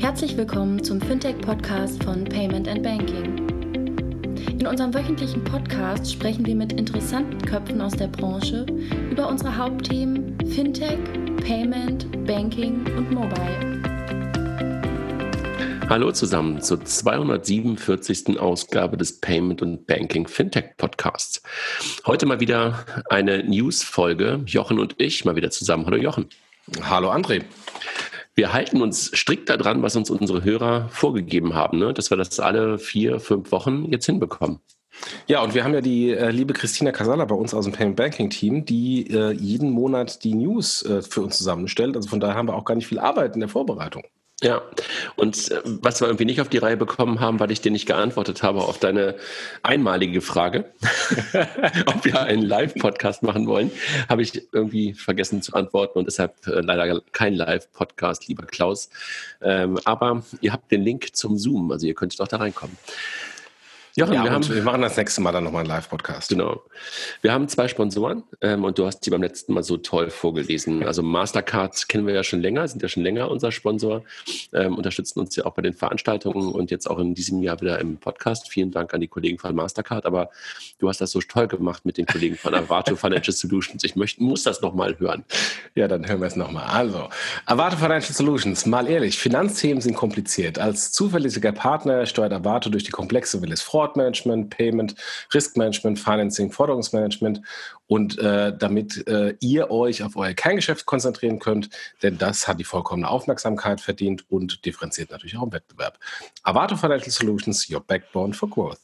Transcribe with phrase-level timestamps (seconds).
[0.00, 3.46] Herzlich willkommen zum Fintech-Podcast von Payment and Banking.
[4.58, 8.64] In unserem wöchentlichen Podcast sprechen wir mit interessanten Köpfen aus der Branche
[9.10, 10.98] über unsere Hauptthemen Fintech,
[11.46, 13.82] Payment, Banking und Mobile.
[15.90, 18.40] Hallo zusammen zur 247.
[18.40, 21.42] Ausgabe des Payment und Banking Fintech Podcasts.
[22.06, 24.40] Heute mal wieder eine News-Folge.
[24.46, 25.84] Jochen und ich mal wieder zusammen.
[25.84, 26.30] Hallo Jochen.
[26.88, 27.42] Hallo André.
[28.34, 31.92] Wir halten uns strikt daran, was uns unsere Hörer vorgegeben haben, ne?
[31.92, 34.60] dass wir das alle vier, fünf Wochen jetzt hinbekommen.
[35.26, 37.96] Ja, und wir haben ja die äh, liebe Christina Casala bei uns aus dem Payment
[37.96, 41.96] Banking Team, die äh, jeden Monat die News äh, für uns zusammenstellt.
[41.96, 44.04] Also von daher haben wir auch gar nicht viel Arbeit in der Vorbereitung.
[44.42, 44.62] Ja,
[45.16, 47.84] und äh, was wir irgendwie nicht auf die Reihe bekommen haben, weil ich dir nicht
[47.84, 49.16] geantwortet habe auf deine
[49.62, 50.64] einmalige Frage,
[51.86, 53.70] ob wir einen Live-Podcast machen wollen,
[54.08, 58.88] habe ich irgendwie vergessen zu antworten und deshalb äh, leider kein Live-Podcast, lieber Klaus.
[59.42, 62.78] Ähm, aber ihr habt den Link zum Zoom, also ihr könnt doch da reinkommen.
[64.00, 66.30] Jochen, ja, wir, haben, wir machen das nächste Mal dann nochmal einen Live-Podcast.
[66.30, 66.62] Genau.
[67.20, 70.86] Wir haben zwei Sponsoren ähm, und du hast die beim letzten Mal so toll vorgelesen.
[70.86, 74.02] Also Mastercard kennen wir ja schon länger, sind ja schon länger unser Sponsor,
[74.54, 77.78] ähm, unterstützen uns ja auch bei den Veranstaltungen und jetzt auch in diesem Jahr wieder
[77.78, 78.48] im Podcast.
[78.48, 80.30] Vielen Dank an die Kollegen von Mastercard, aber
[80.78, 83.84] du hast das so toll gemacht mit den Kollegen von Avato Financial Solutions.
[83.84, 85.26] Ich möchte, muss das nochmal hören.
[85.74, 86.64] Ja, dann hören wir es nochmal.
[86.68, 87.10] Also,
[87.44, 90.58] Avato Financial Solutions, mal ehrlich, Finanzthemen sind kompliziert.
[90.58, 94.94] Als zuverlässiger Partner steuert Avato durch die komplexe Willis Fraud Fraud Management, Payment,
[95.34, 97.40] Risk Management, Financing, Forderungsmanagement
[97.86, 101.70] und äh, damit äh, ihr euch auf euer Kerngeschäft konzentrieren könnt,
[102.02, 105.98] denn das hat die vollkommene Aufmerksamkeit verdient und differenziert natürlich auch im Wettbewerb.
[106.42, 108.80] Avato Financial Solutions, your backbone for growth.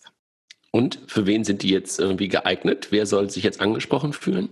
[0.73, 2.89] Und für wen sind die jetzt irgendwie geeignet?
[2.91, 4.49] Wer soll sich jetzt angesprochen fühlen?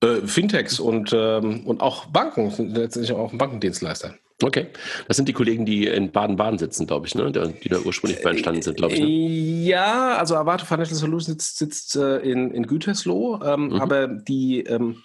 [0.00, 4.14] Äh, Fintechs und, ähm, und auch Banken, letztendlich auch Bankendienstleister.
[4.42, 4.66] Okay.
[5.06, 7.30] Das sind die Kollegen, die in Baden-Baden sitzen, glaube ich, ne?
[7.30, 9.00] die da ursprünglich bei entstanden sind, glaube ich.
[9.00, 9.06] Ne?
[9.06, 13.80] Ja, also Avato Financial Solutions sitzt, sitzt äh, in, in Gütersloh, ähm, mhm.
[13.80, 15.02] aber die ähm,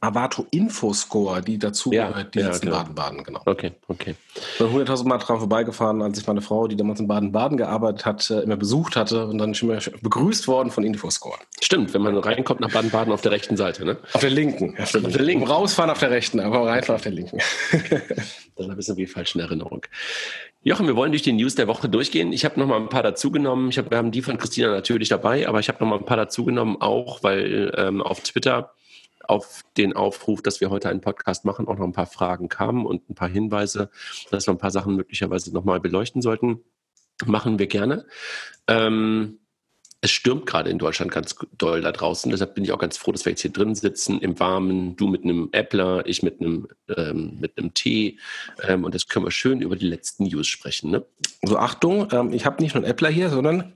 [0.00, 2.76] Avato Infoscore, die dazu ja, gehört, die ja, jetzt genau.
[2.76, 3.40] in Baden-Baden, genau.
[3.46, 4.16] Okay, okay.
[4.34, 8.04] Ich bin 100.000 Mal dran vorbeigefahren, als ich meine Frau, die damals in Baden-Baden gearbeitet
[8.04, 11.38] hat, äh, immer besucht hatte und dann schon immer begrüßt worden von Infoscore.
[11.60, 13.96] Stimmt, wenn man reinkommt nach Baden-Baden auf der rechten Seite, ne?
[14.12, 14.76] Auf der linken.
[14.78, 15.46] Auf der, auf der linken.
[15.46, 17.38] Rausfahren auf der rechten, aber reinfahren auf der linken.
[18.56, 19.86] das ist ein bisschen falsch in Erinnerung.
[20.64, 22.32] Jochen, wir wollen durch die News der Woche durchgehen.
[22.32, 23.68] Ich habe noch mal ein paar dazugenommen.
[23.68, 26.04] Ich hab, wir haben die von Christina natürlich dabei, aber ich habe noch mal ein
[26.04, 28.72] paar dazugenommen, auch weil ähm, auf Twitter
[29.28, 32.86] auf den Aufruf, dass wir heute einen Podcast machen, auch noch ein paar Fragen kamen
[32.86, 33.90] und ein paar Hinweise,
[34.30, 36.60] dass wir ein paar Sachen möglicherweise nochmal beleuchten sollten.
[37.24, 38.06] Machen wir gerne.
[38.68, 39.38] Ähm,
[40.02, 42.30] es stürmt gerade in Deutschland ganz doll da draußen.
[42.30, 44.94] Deshalb bin ich auch ganz froh, dass wir jetzt hier drin sitzen, im Warmen.
[44.96, 48.18] Du mit einem Äppler, ich mit einem, ähm, mit einem Tee.
[48.62, 50.90] Ähm, und das können wir schön über die letzten News sprechen.
[50.90, 51.04] Ne?
[51.42, 53.72] So, Achtung, ähm, ich habe nicht nur einen Äppler hier, sondern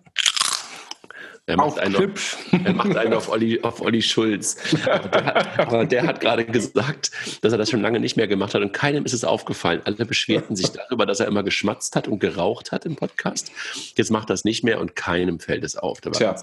[1.51, 4.57] er macht, einen auf, er macht einen auf Olli, auf Olli Schulz.
[4.87, 7.11] Aber der, hat, aber der hat gerade gesagt,
[7.43, 9.83] dass er das schon lange nicht mehr gemacht hat und keinem ist es aufgefallen.
[9.85, 13.51] Alle beschwerten sich darüber, dass er immer geschmatzt hat und geraucht hat im Podcast.
[13.97, 16.01] Jetzt macht er das nicht mehr und keinem fällt es auf.
[16.01, 16.37] Tja.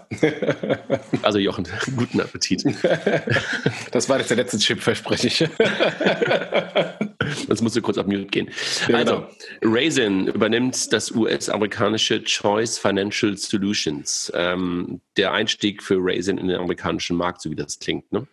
[1.22, 2.64] Also Jochen, guten Appetit.
[3.92, 5.40] Das war jetzt der letzte Chip, verspreche ich.
[7.48, 8.50] Jetzt musst du kurz auf Mute gehen.
[8.88, 9.26] Ja, also,
[9.62, 9.76] genau.
[9.76, 14.32] Raisin übernimmt das US-amerikanische Choice Financial Solutions.
[14.36, 18.28] Ähm, der Einstieg für Raisin in den amerikanischen Markt, so wie das klingt, ne?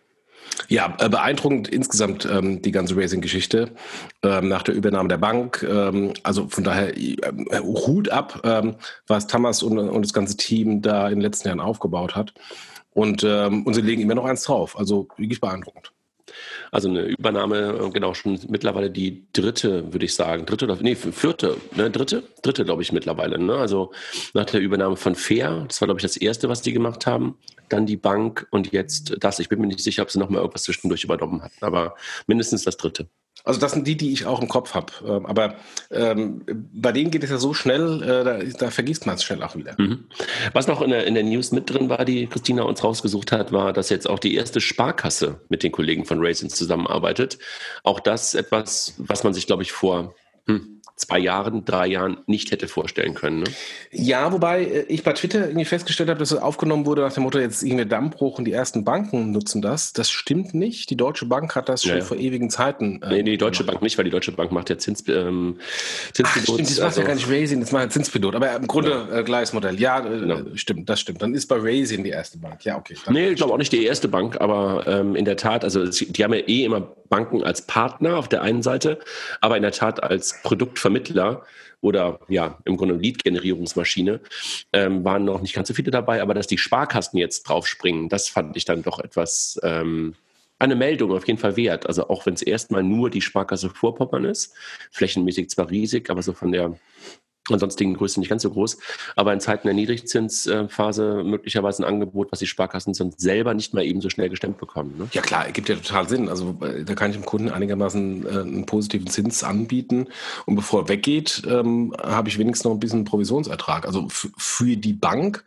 [0.67, 3.71] Ja, äh, beeindruckend insgesamt ähm, die ganze Racing-Geschichte
[4.23, 5.65] ähm, nach der Übernahme der Bank.
[5.67, 7.17] Ähm, also von daher äh,
[7.61, 8.75] Hut ab, ähm,
[9.07, 12.33] was Thomas und, und, das ganze Team da in den letzten Jahren aufgebaut hat.
[12.91, 14.77] Und, ähm, und sie legen immer noch eins drauf.
[14.77, 15.91] Also wirklich beeindruckend.
[16.71, 20.45] Also eine Übernahme, äh, genau, schon mittlerweile die dritte, würde ich sagen.
[20.45, 22.23] Dritte oder, nee, vierte, ne, dritte?
[22.41, 23.39] Dritte, glaube ich, mittlerweile.
[23.39, 23.55] Ne?
[23.55, 23.91] Also
[24.33, 27.37] nach der Übernahme von Fair, das war, glaube ich, das erste, was die gemacht haben.
[27.69, 29.39] Dann die Bank und jetzt das.
[29.39, 31.95] Ich bin mir nicht sicher, ob sie nochmal irgendwas zwischendurch übernommen hatten, aber
[32.27, 33.07] mindestens das dritte.
[33.43, 34.93] Also das sind die, die ich auch im Kopf habe.
[35.05, 35.55] Ähm, aber
[35.91, 36.43] ähm,
[36.73, 39.55] bei denen geht es ja so schnell, äh, da, da, vergisst man es schnell auch
[39.55, 39.75] wieder.
[39.77, 40.05] Mhm.
[40.53, 43.51] Was noch in der, in der News mit drin war, die Christina uns rausgesucht hat,
[43.51, 47.37] war, dass jetzt auch die erste Sparkasse mit den Kollegen von Racins zusammenarbeitet.
[47.83, 50.15] Auch das etwas, was man sich, glaube ich, vor
[50.47, 53.39] hm, zwei Jahren, drei Jahren nicht hätte vorstellen können.
[53.39, 53.45] Ne?
[53.91, 57.23] Ja, wobei äh, ich bei Twitter irgendwie festgestellt habe, dass es aufgenommen wurde nach dem
[57.23, 59.93] Motto, jetzt irgendwie Dammbruch und die ersten Banken nutzen das.
[59.93, 60.89] Das stimmt nicht.
[60.89, 62.03] Die Deutsche Bank hat das schon ja, ja.
[62.03, 63.01] vor ewigen Zeiten.
[63.01, 63.75] Äh, nee, nee, die Deutsche gemacht.
[63.75, 65.59] Bank nicht, weil die Deutsche Bank macht ja Zins, ähm,
[66.13, 66.47] Zinspilot.
[66.49, 68.35] Ach, stimmt, das macht also, ja gar nicht Raisin, das macht ja Zinspilot.
[68.35, 69.19] Aber im Grunde ja.
[69.19, 69.79] äh, gleiches Modell.
[69.79, 70.41] Ja, äh, genau.
[70.55, 71.21] stimmt, das stimmt.
[71.21, 72.63] Dann ist bei Raisin die erste Bank.
[72.63, 72.95] Ja, okay.
[73.09, 76.23] Nee, ich glaube auch nicht die erste Bank, aber ähm, in der Tat, also die
[76.23, 78.99] haben ja eh immer Banken als Partner auf der einen Seite,
[79.41, 81.43] aber in der Tat als Produkt Produktvermittler
[81.81, 84.21] oder ja, im Grunde Lead-Generierungsmaschine,
[84.73, 88.27] ähm, waren noch nicht ganz so viele dabei, aber dass die Sparkassen jetzt draufspringen, das
[88.27, 90.15] fand ich dann doch etwas ähm,
[90.57, 91.85] eine Meldung auf jeden Fall wert.
[91.85, 94.53] Also auch wenn es erstmal nur die Sparkasse Vorpommern ist,
[94.91, 96.77] flächenmäßig zwar riesig, aber so von der
[97.51, 98.77] ansonsten Größe nicht ganz so groß,
[99.15, 103.83] aber in Zeiten der Niedrigzinsphase möglicherweise ein Angebot, was die Sparkassen sonst selber nicht mal
[103.83, 104.95] eben so schnell gestemmt bekommen.
[104.97, 105.07] Ne?
[105.11, 106.29] Ja klar, gibt ja total Sinn.
[106.29, 110.07] Also äh, da kann ich dem Kunden einigermaßen äh, einen positiven Zins anbieten
[110.45, 113.85] und bevor er weggeht, ähm, habe ich wenigstens noch ein bisschen Provisionsertrag.
[113.85, 115.43] Also für die Bank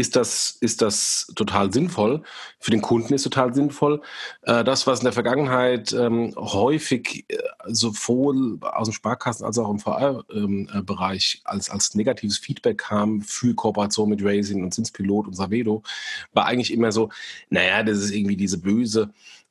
[0.00, 2.22] ist das, ist das total sinnvoll.
[2.58, 4.00] Für den Kunden ist total sinnvoll.
[4.42, 7.36] Äh, das, was in der Vergangenheit ähm, häufig äh,
[7.66, 13.20] sowohl aus dem Sparkassen als auch im VR-Bereich ähm, äh, als, als negatives Feedback kam
[13.20, 15.82] für Kooperation mit Racing und Zinspilot und Savedo,
[16.32, 17.10] war eigentlich immer so,
[17.50, 19.10] naja, das ist irgendwie diese böse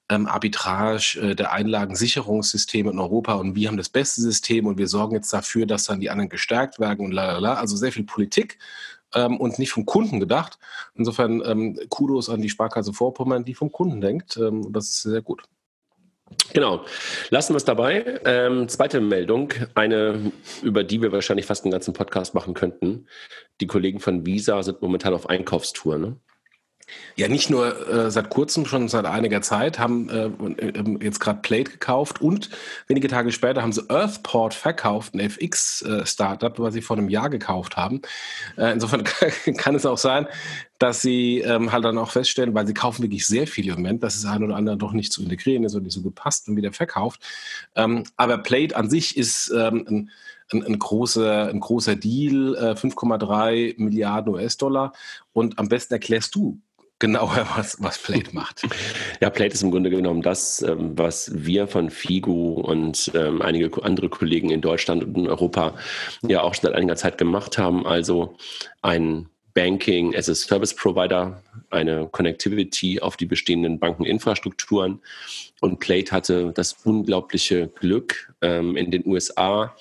[0.09, 4.87] ähm, Arbitrage äh, der Einlagensicherungssysteme in Europa und wir haben das beste System und wir
[4.87, 7.53] sorgen jetzt dafür, dass dann die anderen gestärkt werden und lalala.
[7.53, 8.57] Also sehr viel Politik
[9.15, 10.59] ähm, und nicht vom Kunden gedacht.
[10.95, 14.37] Insofern ähm, Kudos an die Sparkasse Vorpommern, die vom Kunden denkt.
[14.37, 15.43] Ähm, das ist sehr gut.
[16.53, 16.85] Genau.
[17.29, 18.19] Lassen wir es dabei.
[18.25, 23.07] Ähm, zweite Meldung, eine, über die wir wahrscheinlich fast einen ganzen Podcast machen könnten.
[23.61, 25.97] Die Kollegen von Visa sind momentan auf Einkaufstour.
[25.97, 26.17] Ne?
[27.15, 30.25] Ja, nicht nur äh, seit kurzem, schon seit einiger Zeit, haben äh,
[30.65, 32.49] äh, jetzt gerade Plate gekauft und
[32.87, 37.77] wenige Tage später haben sie Earthport verkauft, ein FX-Startup, was sie vor einem Jahr gekauft
[37.77, 38.01] haben.
[38.57, 39.03] Äh, insofern
[39.57, 40.27] kann es auch sein,
[40.77, 44.01] dass sie ähm, halt dann auch feststellen, weil sie kaufen wirklich sehr viel im Moment,
[44.01, 46.47] dass es ein oder andere doch nicht zu integrieren ist und nicht so gut passt
[46.47, 47.21] und wieder verkauft.
[47.75, 50.11] Ähm, aber Plate an sich ist ähm, ein
[50.51, 54.93] ein, ein, großer, ein großer Deal, äh, 5,3 Milliarden US-Dollar.
[55.33, 56.59] Und am besten erklärst du
[56.99, 58.63] genauer, was, was Plate macht.
[59.21, 63.83] Ja, Plate ist im Grunde genommen das, ähm, was wir von Figo und ähm, einige
[63.83, 65.75] andere Kollegen in Deutschland und in Europa
[66.21, 67.87] ja auch schon seit einiger Zeit gemacht haben.
[67.87, 68.37] Also
[68.81, 75.01] ein Banking as a Service Provider, eine Connectivity auf die bestehenden Bankeninfrastrukturen.
[75.59, 79.75] Und Plate hatte das unglaubliche Glück, ähm, in den USA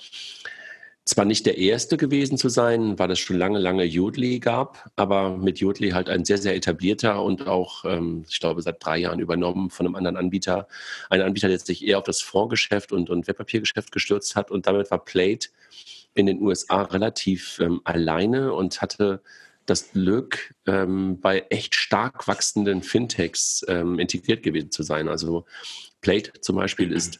[1.09, 5.37] zwar nicht der erste gewesen zu sein, weil es schon lange, lange Jodli gab, aber
[5.37, 9.19] mit Jodli halt ein sehr, sehr etablierter und auch, ähm, ich glaube, seit drei Jahren
[9.19, 10.67] übernommen von einem anderen Anbieter.
[11.09, 14.91] Ein Anbieter, der sich eher auf das Fondsgeschäft und, und Wertpapiergeschäft gestürzt hat und damit
[14.91, 15.49] war Plate
[16.13, 19.23] in den USA relativ ähm, alleine und hatte
[19.65, 25.07] das Glück, ähm, bei echt stark wachsenden Fintechs ähm, integriert gewesen zu sein.
[25.07, 25.45] Also
[26.01, 27.19] Plate zum Beispiel ist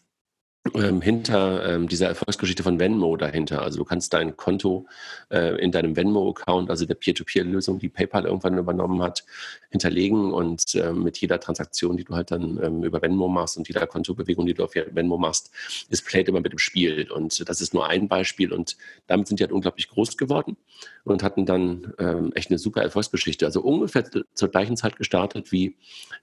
[0.76, 3.62] ähm, hinter ähm, dieser Erfolgsgeschichte von Venmo dahinter.
[3.62, 4.88] Also du kannst dein Konto
[5.30, 9.24] äh, in deinem Venmo-Account, also der Peer-to-Peer-Lösung, die PayPal irgendwann übernommen hat,
[9.70, 13.68] hinterlegen und äh, mit jeder Transaktion, die du halt dann ähm, über Venmo machst und
[13.70, 15.50] jeder Kontobewegung, die du auf Venmo machst,
[15.90, 17.10] ist Plate immer mit im Spiel.
[17.10, 18.76] Und das ist nur ein Beispiel und
[19.08, 20.58] damit sind die halt unglaublich groß geworden
[21.06, 23.46] und hatten dann ähm, echt eine super Erfolgsgeschichte.
[23.46, 24.04] Also ungefähr
[24.34, 25.78] zur gleichen Zeit gestartet wie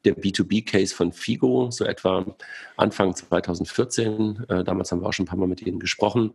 [0.04, 2.36] der B2B-Case von Figo, so etwa
[2.76, 4.35] Anfang 2014.
[4.48, 6.32] Äh, damals haben wir auch schon ein paar Mal mit ihnen gesprochen,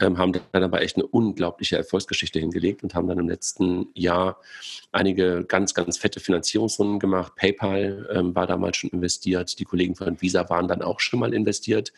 [0.00, 4.40] ähm, haben dann aber echt eine unglaubliche Erfolgsgeschichte hingelegt und haben dann im letzten Jahr
[4.92, 7.34] einige ganz, ganz fette Finanzierungsrunden gemacht.
[7.36, 11.34] PayPal ähm, war damals schon investiert, die Kollegen von Visa waren dann auch schon mal
[11.34, 11.92] investiert.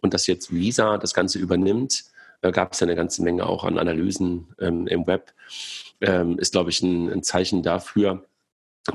[0.00, 2.04] Und dass jetzt Visa das Ganze übernimmt,
[2.40, 5.32] da gab es ja eine ganze Menge auch an Analysen ähm, im Web,
[6.00, 8.24] ist, glaube ich, ein, Zeichen dafür,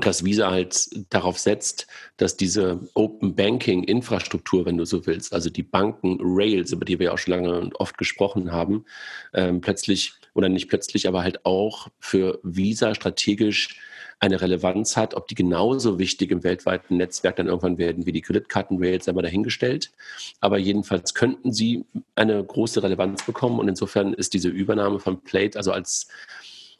[0.00, 1.86] dass Visa halt darauf setzt,
[2.16, 6.98] dass diese Open Banking Infrastruktur, wenn du so willst, also die Banken Rails, über die
[6.98, 8.84] wir auch schon lange und oft gesprochen haben,
[9.32, 13.78] ähm, plötzlich oder nicht plötzlich, aber halt auch für Visa strategisch
[14.20, 18.22] eine Relevanz hat, ob die genauso wichtig im weltweiten Netzwerk dann irgendwann werden wie die
[18.22, 19.92] Kreditkarten-Rails, einmal dahingestellt.
[20.40, 21.84] Aber jedenfalls könnten sie
[22.14, 26.08] eine große Relevanz bekommen und insofern ist diese Übernahme von Plate, also als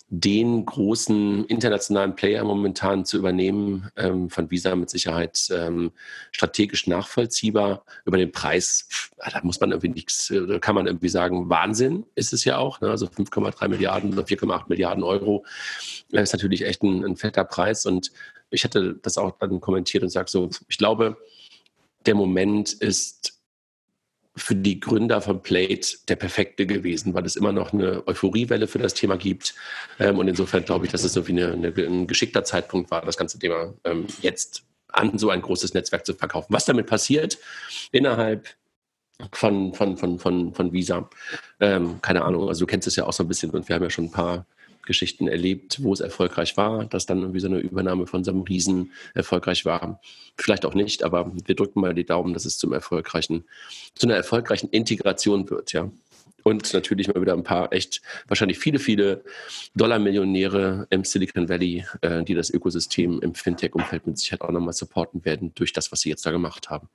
[0.08, 5.92] den großen internationalen Player momentan zu übernehmen, ähm, von Visa mit Sicherheit ähm,
[6.30, 7.84] strategisch nachvollziehbar.
[8.04, 12.04] Über den Preis, da muss man irgendwie nichts, äh, da kann man irgendwie sagen, Wahnsinn
[12.14, 12.80] ist es ja auch.
[12.80, 12.90] Ne?
[12.90, 15.44] Also 5,3 Milliarden oder 4,8 Milliarden Euro
[16.14, 17.87] das ist natürlich echt ein, ein fetter Preis.
[17.87, 18.12] Und
[18.50, 21.16] ich hatte das auch dann kommentiert und sage so, ich glaube,
[22.06, 23.33] der Moment ist
[24.36, 28.78] für die Gründer von Plate der perfekte gewesen, weil es immer noch eine Euphoriewelle für
[28.78, 29.54] das Thema gibt.
[29.98, 33.38] Ähm, und insofern glaube ich, dass es eine, eine, ein geschickter Zeitpunkt war, das ganze
[33.38, 36.52] Thema ähm, jetzt an so ein großes Netzwerk zu verkaufen.
[36.52, 37.38] Was damit passiert
[37.92, 38.48] innerhalb
[39.32, 41.08] von, von, von, von, von Visa,
[41.60, 43.82] ähm, keine Ahnung, also du kennst es ja auch so ein bisschen und wir haben
[43.82, 44.46] ja schon ein paar
[44.86, 48.42] Geschichten erlebt, wo es erfolgreich war, dass dann irgendwie so eine Übernahme von so einem
[48.42, 50.00] Riesen erfolgreich war.
[50.36, 53.44] Vielleicht auch nicht, aber wir drücken mal die Daumen, dass es zum erfolgreichen,
[53.94, 55.90] zu einer erfolgreichen Integration wird, ja.
[56.42, 59.24] Und natürlich mal wieder ein paar echt, wahrscheinlich viele, viele
[59.76, 65.24] Dollar-Millionäre im Silicon Valley, äh, die das Ökosystem im Fintech-Umfeld mit Sicherheit auch nochmal supporten
[65.24, 66.90] werden durch das, was sie jetzt da gemacht haben.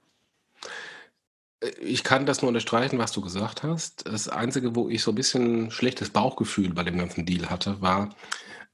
[1.81, 4.07] Ich kann das nur unterstreichen, was du gesagt hast.
[4.07, 8.15] Das Einzige, wo ich so ein bisschen schlechtes Bauchgefühl bei dem ganzen Deal hatte, war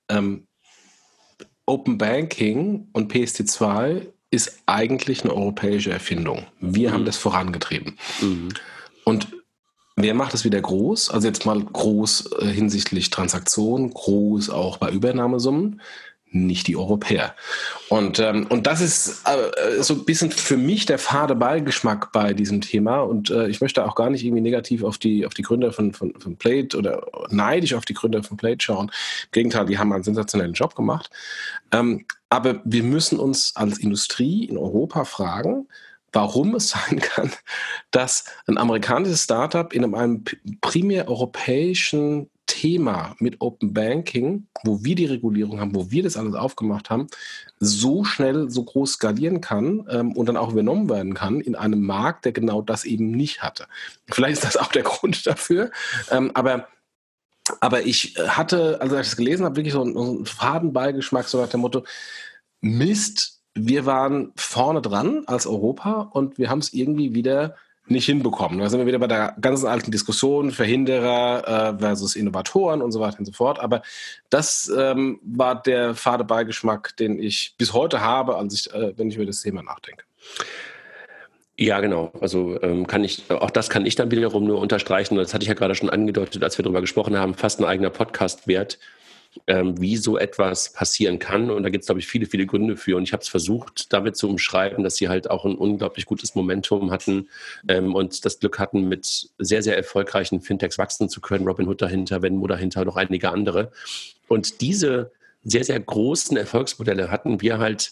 [0.10, 0.48] ähm,
[1.66, 6.46] Open Banking und PSD2 ist eigentlich eine europäische Erfindung.
[6.60, 6.94] Wir mhm.
[6.94, 7.98] haben das vorangetrieben.
[8.22, 8.50] Mhm.
[9.04, 9.30] Und
[9.96, 11.10] wer macht das wieder groß?
[11.10, 15.82] Also jetzt mal groß äh, hinsichtlich Transaktionen, groß auch bei Übernahmesummen
[16.32, 17.36] nicht die Europäer.
[17.90, 22.34] Und, ähm, und das ist äh, so ein bisschen für mich der fade Beigeschmack bei
[22.34, 23.00] diesem Thema.
[23.00, 25.94] Und äh, ich möchte auch gar nicht irgendwie negativ auf die, auf die Gründer von,
[25.94, 28.88] von, von Plate oder neidisch auf die Gründer von Plate schauen.
[28.88, 31.10] Im Gegenteil, die haben einen sensationellen Job gemacht.
[31.72, 35.68] Ähm, aber wir müssen uns als Industrie in Europa fragen,
[36.12, 37.32] warum es sein kann,
[37.92, 40.24] dass ein amerikanisches Startup in einem
[40.62, 46.36] primär europäischen Thema mit Open Banking, wo wir die Regulierung haben, wo wir das alles
[46.36, 47.08] aufgemacht haben,
[47.60, 51.82] so schnell, so groß skalieren kann ähm, und dann auch übernommen werden kann in einem
[51.82, 53.68] Markt, der genau das eben nicht hatte.
[54.12, 55.72] Vielleicht ist das auch der Grund dafür,
[56.12, 56.68] ähm, aber
[57.60, 61.40] aber ich hatte, also als ich es gelesen habe, wirklich so einen, einen Fadenbeigeschmack, so
[61.40, 61.84] nach dem Motto,
[62.60, 67.56] Mist, wir waren vorne dran als Europa und wir haben es irgendwie wieder
[67.88, 68.60] nicht hinbekommen.
[68.60, 73.00] Da sind wir wieder bei der ganzen alten Diskussion, Verhinderer äh, versus Innovatoren und so
[73.00, 73.60] weiter und so fort.
[73.60, 73.82] Aber
[74.30, 79.10] das ähm, war der fade Beigeschmack, den ich bis heute habe, als ich, äh, wenn
[79.10, 80.04] ich über das Thema nachdenke.
[81.58, 82.12] Ja, genau.
[82.20, 85.16] Also ähm, kann ich, auch das kann ich dann wiederum nur unterstreichen.
[85.16, 87.92] Das hatte ich ja gerade schon angedeutet, als wir darüber gesprochen haben, fast ein eigener
[87.92, 88.78] Podcast wert
[89.48, 91.52] ähm, wie so etwas passieren kann.
[91.52, 92.98] Und da gibt es, glaube ich, viele, viele Gründe für.
[92.98, 96.36] Und ich habe es versucht, damit zu umschreiben, dass sie halt auch ein unglaublich gutes
[96.36, 97.30] Momentum hatten
[97.68, 101.48] ähm, und das Glück hatten, mit sehr, sehr erfolgreichen Fintechs wachsen zu können.
[101.48, 103.72] Robin Hood dahinter, Venmo dahinter, noch einige andere.
[104.28, 105.12] Und diese
[105.44, 107.92] sehr, sehr großen Erfolgsmodelle hatten wir halt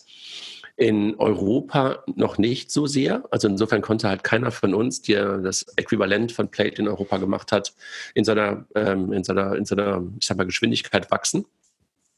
[0.76, 3.24] in Europa noch nicht so sehr.
[3.30, 7.52] Also insofern konnte halt keiner von uns, der das Äquivalent von Plate in Europa gemacht
[7.52, 7.74] hat,
[8.16, 11.46] in seiner, ähm, in seiner, in seiner, ich sag mal, Geschwindigkeit wachsen.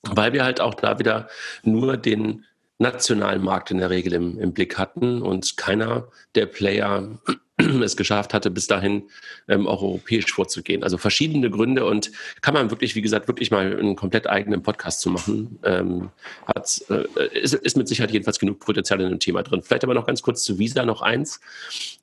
[0.03, 1.27] Weil wir halt auch da wieder
[1.63, 2.45] nur den
[2.77, 7.17] nationalen Markt in der Regel im, im Blick hatten und keiner der Player
[7.83, 9.03] es geschafft hatte, bis dahin
[9.47, 10.83] ähm, auch europäisch vorzugehen.
[10.83, 14.99] Also verschiedene Gründe und kann man wirklich, wie gesagt, wirklich mal einen komplett eigenen Podcast
[14.99, 15.57] zu machen.
[15.63, 16.09] Ähm,
[16.45, 19.61] hat, äh, ist, ist, mit Sicherheit jedenfalls genug Potenzial in dem Thema drin.
[19.61, 21.39] Vielleicht aber noch ganz kurz zu Visa noch eins.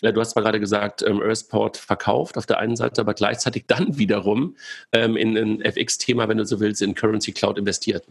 [0.00, 3.64] Ja, du hast zwar gerade gesagt, ähm, Earthport verkauft auf der einen Seite, aber gleichzeitig
[3.66, 4.56] dann wiederum
[4.92, 8.06] ähm, in ein FX-Thema, wenn du so willst, in Currency Cloud investiert.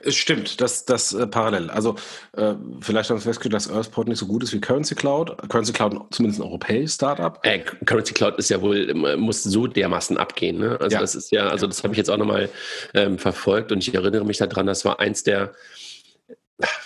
[0.00, 1.70] Es stimmt, das, das äh, parallel.
[1.70, 1.96] Also
[2.36, 5.36] äh, vielleicht haben wir festgestellt, dass Earthport nicht so gut ist wie Currency Cloud.
[5.48, 7.38] Currency Cloud zumindest ein europäisches Startup.
[7.42, 10.58] Äh, Currency Cloud ist ja wohl, muss so dermaßen abgehen.
[10.58, 10.78] Ne?
[10.80, 11.00] Also ja.
[11.00, 12.48] das ist ja, also das habe ich jetzt auch nochmal
[12.94, 15.52] ähm, verfolgt und ich erinnere mich daran, das war eins der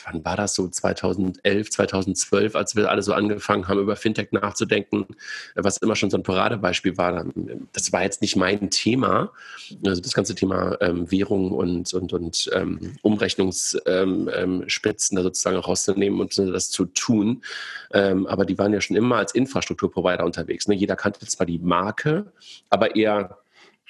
[0.05, 5.07] wann war das so, 2011, 2012, als wir alle so angefangen haben, über Fintech nachzudenken,
[5.55, 7.25] was immer schon so ein Paradebeispiel war.
[7.73, 9.33] Das war jetzt nicht mein Thema,
[9.85, 16.21] also das ganze Thema ähm, Währung und, und, und ähm, Umrechnungsspitzen ähm, da sozusagen rauszunehmen
[16.21, 17.43] und das zu tun.
[17.93, 20.69] Ähm, aber die waren ja schon immer als Infrastrukturprovider unterwegs.
[20.69, 20.75] Ne?
[20.75, 22.33] Jeder kannte zwar die Marke,
[22.71, 23.39] aber eher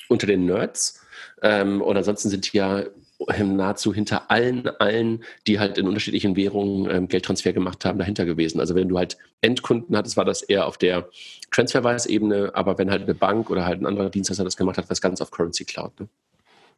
[0.08, 1.00] unter den Nerds.
[1.42, 3.05] Ähm, und ansonsten sind die ja ähm,
[3.38, 8.60] nahezu hinter allen, allen, die halt in unterschiedlichen Währungen ähm, Geldtransfer gemacht haben, dahinter gewesen.
[8.60, 11.08] Also wenn du halt Endkunden hattest, war das eher auf der
[11.50, 14.92] Transferwise-Ebene, aber wenn halt eine Bank oder halt ein anderer Dienstleister das gemacht hat, war
[14.92, 15.98] es ganz auf Currency Cloud.
[16.00, 16.08] Ne?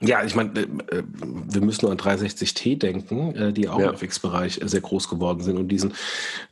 [0.01, 3.89] Ja, ich meine, äh, wir müssen nur an 360T denken, äh, die auch ja.
[3.89, 5.93] im FX-Bereich sehr groß geworden sind und diesen,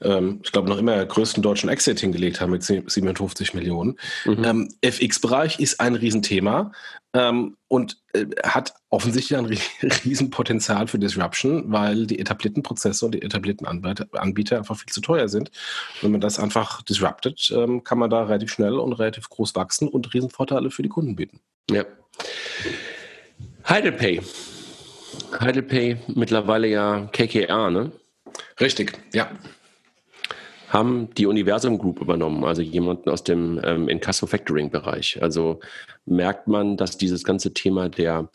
[0.03, 3.99] ähm, ich glaube, noch immer größten deutschen Exit hingelegt haben mit 57 Millionen.
[4.25, 4.45] Mhm.
[4.45, 6.73] Ähm, FX-Bereich ist ein Riesenthema
[7.17, 9.47] ähm, und äh, hat offensichtlich ein
[10.05, 15.29] Riesenpotenzial für Disruption, weil die etablierten Prozesse und die etablierten Anbieter einfach viel zu teuer
[15.29, 15.51] sind.
[16.03, 17.53] Wenn man das einfach disruptet,
[17.85, 21.41] kann man da relativ schnell und relativ groß wachsen und Riesenvorteile für die Kunden bieten.
[21.71, 21.85] Ja.
[23.69, 24.21] Heidelpay.
[25.41, 27.93] Heidelpay mittlerweile ja KKR, ne?
[28.61, 29.31] Richtig, ja.
[30.77, 35.23] Haben die Universum Group übernommen, also jemanden aus dem ähm, Incasso Factoring Bereich.
[35.23, 35.61] Also
[36.05, 38.29] merkt man, dass dieses ganze Thema der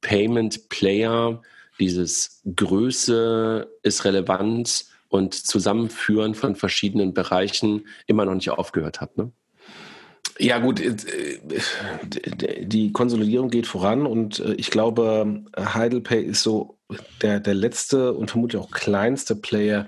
[0.00, 1.40] Payment Player,
[1.78, 9.16] dieses Größe ist relevant und Zusammenführen von verschiedenen Bereichen immer noch nicht aufgehört hat.
[9.16, 9.30] Ne?
[10.40, 11.38] Ja gut, äh,
[12.64, 16.76] die Konsolidierung geht voran und äh, ich glaube, Heidelpay ist so
[17.22, 19.86] der, der letzte und vermutlich auch kleinste Player,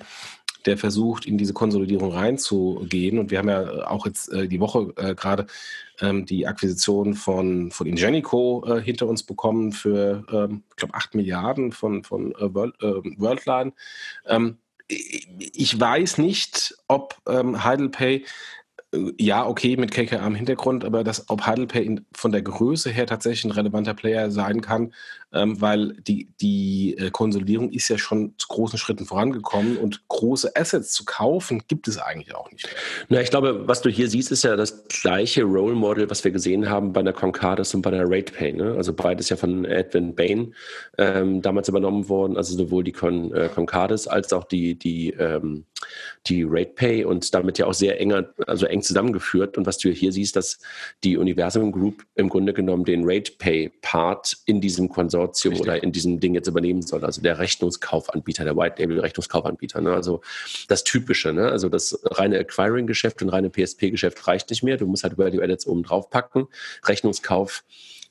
[0.67, 3.19] der versucht, in diese Konsolidierung reinzugehen.
[3.19, 5.47] Und wir haben ja auch jetzt äh, die Woche äh, gerade
[6.01, 11.15] ähm, die Akquisition von, von Ingenico äh, hinter uns bekommen für, ähm, ich glaube, 8
[11.15, 13.73] Milliarden von, von äh, World, äh, Worldline.
[14.27, 14.59] Ähm,
[14.89, 18.25] ich weiß nicht, ob ähm, Heidelpay
[19.19, 23.45] ja, okay, mit KKA im Hintergrund, aber dass, ob Heidelpay von der Größe her tatsächlich
[23.45, 24.93] ein relevanter Player sein kann,
[25.33, 30.55] ähm, weil die, die äh, Konsolidierung ist ja schon zu großen Schritten vorangekommen und große
[30.55, 32.69] Assets zu kaufen gibt es eigentlich auch nicht.
[33.09, 36.31] Na, ich glaube, was du hier siehst, ist ja das gleiche Role Model, was wir
[36.31, 38.53] gesehen haben bei der Concardis und bei der RatePay.
[38.53, 38.75] Ne?
[38.77, 40.55] Also beides ja von Edwin Bain
[40.99, 45.65] ähm, damals übernommen worden, also sowohl die Con, äh, Concardis als auch die, die, ähm,
[46.27, 49.59] die RatePay und damit ja auch sehr enger, also eng zusammengeführt.
[49.59, 50.59] Und was du hier siehst, dass
[51.05, 55.69] die Universum Group im Grunde genommen den RatePay-Part in diesem Konsortium Richtig.
[55.69, 57.05] oder in diesem Ding jetzt übernehmen soll.
[57.05, 59.81] Also der Rechnungskaufanbieter, der White Label Rechnungskaufanbieter.
[59.81, 59.93] Ne?
[59.93, 60.21] Also
[60.69, 61.51] das Typische, ne?
[61.51, 64.77] also das reine Acquiring-Geschäft und reine PSP-Geschäft reicht nicht mehr.
[64.77, 66.49] Du musst halt Value Edits oben drauf packen.
[66.85, 67.65] Rechnungskauf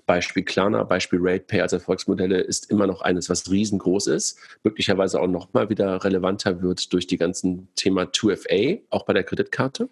[0.05, 5.27] Beispiel Klarna, Beispiel RatePay als Erfolgsmodelle ist immer noch eines, was riesengroß ist, möglicherweise auch
[5.27, 9.89] noch mal wieder relevanter wird durch die ganzen Thema 2FA, auch bei der Kreditkarte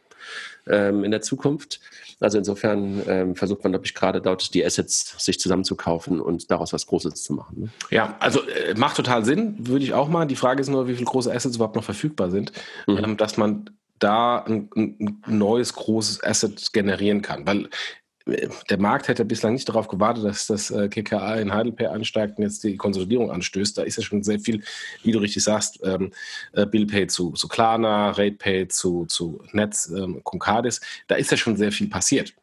[0.67, 1.79] ähm, in der Zukunft.
[2.19, 6.73] Also insofern ähm, versucht man, glaube ich, gerade dort die Assets sich zusammenzukaufen und daraus
[6.73, 7.63] was Großes zu machen.
[7.63, 7.69] Ne?
[7.89, 10.25] Ja, also äh, macht total Sinn, würde ich auch mal.
[10.25, 12.53] Die Frage ist nur, wie viele große Assets überhaupt noch verfügbar sind,
[12.87, 12.97] mhm.
[12.97, 17.45] ähm, dass man da ein, ein, neues großes Asset generieren kann.
[17.47, 17.69] Weil
[18.25, 22.43] der Markt hätte bislang nicht darauf gewartet, dass das äh, KKA in Heidelberg ansteigt und
[22.43, 23.77] jetzt die Konsolidierung anstößt.
[23.77, 24.63] Da ist ja schon sehr viel,
[25.03, 26.11] wie du richtig sagst, ähm,
[26.53, 30.79] äh, Billpay zu, zu Klarna, RatePay zu, zu Netz, ähm, Concardis.
[31.07, 32.33] Da ist ja schon sehr viel passiert.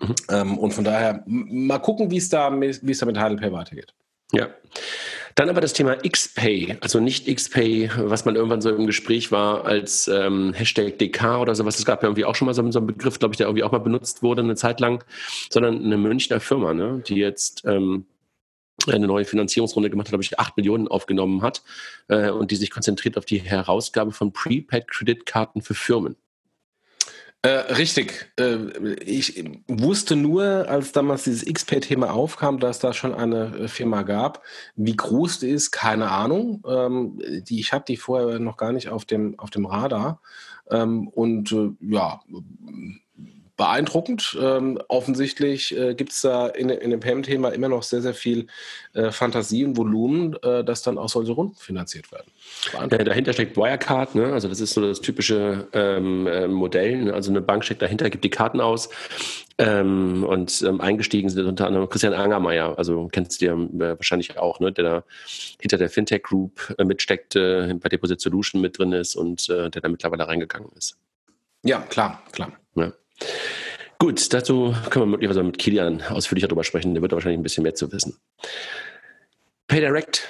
[0.00, 0.14] Mhm.
[0.28, 3.94] Ähm, und von daher mal gucken, wie es da, wie es da mit Heidelberg weitergeht.
[4.32, 4.48] Ja.
[5.34, 9.64] Dann aber das Thema XPay, also nicht XPay, was man irgendwann so im Gespräch war
[9.64, 11.78] als ähm, Hashtag DK oder sowas.
[11.78, 13.64] Es gab ja irgendwie auch schon mal so, so einen Begriff, glaube ich, der irgendwie
[13.64, 15.04] auch mal benutzt wurde eine Zeit lang,
[15.50, 18.06] sondern eine Münchner Firma, ne, die jetzt ähm,
[18.86, 21.62] eine neue Finanzierungsrunde gemacht hat, glaube ich, 8 Millionen aufgenommen hat
[22.08, 26.16] äh, und die sich konzentriert auf die Herausgabe von Prepaid-Kreditkarten für Firmen.
[27.44, 28.32] Äh, richtig.
[28.40, 34.00] Äh, ich wusste nur, als damals dieses XP-Thema aufkam, dass da schon eine äh, Firma
[34.00, 34.42] gab.
[34.76, 36.64] Wie groß die ist, keine Ahnung.
[36.66, 40.22] Ähm, die, ich hatte die vorher noch gar nicht auf dem, auf dem Radar.
[40.70, 42.22] Ähm, und äh, ja,
[43.56, 44.36] beeindruckend.
[44.40, 48.48] Ähm, offensichtlich äh, gibt es da in, in dem PEM-Thema immer noch sehr, sehr viel
[48.94, 52.30] äh, Fantasie und Volumen, äh, dass dann auch solche Runden finanziert werden.
[52.88, 54.32] Dahinter steckt Wirecard, ne?
[54.32, 57.04] also das ist so das typische ähm, äh, Modell.
[57.04, 57.14] Ne?
[57.14, 58.88] Also eine Bank steckt dahinter, gibt die Karten aus.
[59.56, 64.36] Ähm, und ähm, eingestiegen sind unter anderem Christian Angermeier, also kennst du ja äh, wahrscheinlich
[64.36, 64.72] auch, ne?
[64.72, 65.04] der da
[65.60, 69.88] hinter der Fintech Group äh, mitsteckte, bei Deposit Solution mit drin ist und der da
[69.88, 70.96] mittlerweile reingegangen ist.
[71.62, 72.52] Ja, klar, klar.
[72.74, 72.92] Ja.
[73.98, 76.94] Gut, dazu können wir möglicherweise mit Kilian ausführlicher darüber sprechen.
[76.94, 78.18] Der wird wahrscheinlich ein bisschen mehr zu wissen.
[79.68, 80.28] PayDirect,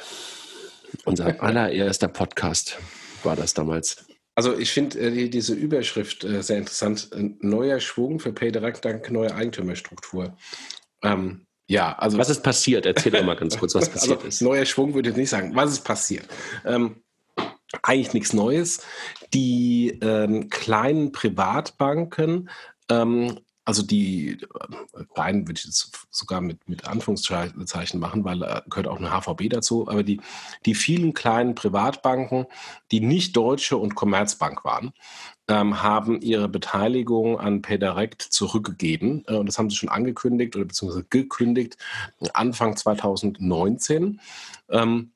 [1.04, 2.78] unser allererster Podcast
[3.24, 4.06] war das damals.
[4.36, 7.10] Also ich finde äh, diese Überschrift äh, sehr interessant.
[7.40, 10.36] Neuer Schwung für PayDirect dank neuer Eigentümerstruktur.
[11.02, 12.84] Ähm, ja, also was ist passiert?
[12.84, 14.42] Erzähl doch mal ganz kurz, was passiert also, ist.
[14.42, 15.54] Neuer Schwung würde ich nicht sagen.
[15.54, 16.26] Was ist passiert?
[16.64, 17.02] Ähm,
[17.82, 18.82] eigentlich nichts Neues.
[19.32, 22.50] Die ähm, kleinen Privatbanken
[22.88, 24.38] ähm, also die
[25.14, 29.10] Verein äh, würde ich jetzt sogar mit, mit Anführungszeichen machen, weil da gehört auch eine
[29.10, 30.20] HVB dazu, aber die,
[30.66, 32.46] die vielen kleinen Privatbanken,
[32.90, 34.92] die nicht Deutsche und Commerzbank waren,
[35.48, 39.24] ähm, haben ihre Beteiligung an PayDirect zurückgegeben.
[39.26, 41.78] Äh, und das haben sie schon angekündigt oder beziehungsweise gekündigt
[42.34, 44.20] Anfang 2019.
[44.68, 45.13] Ähm,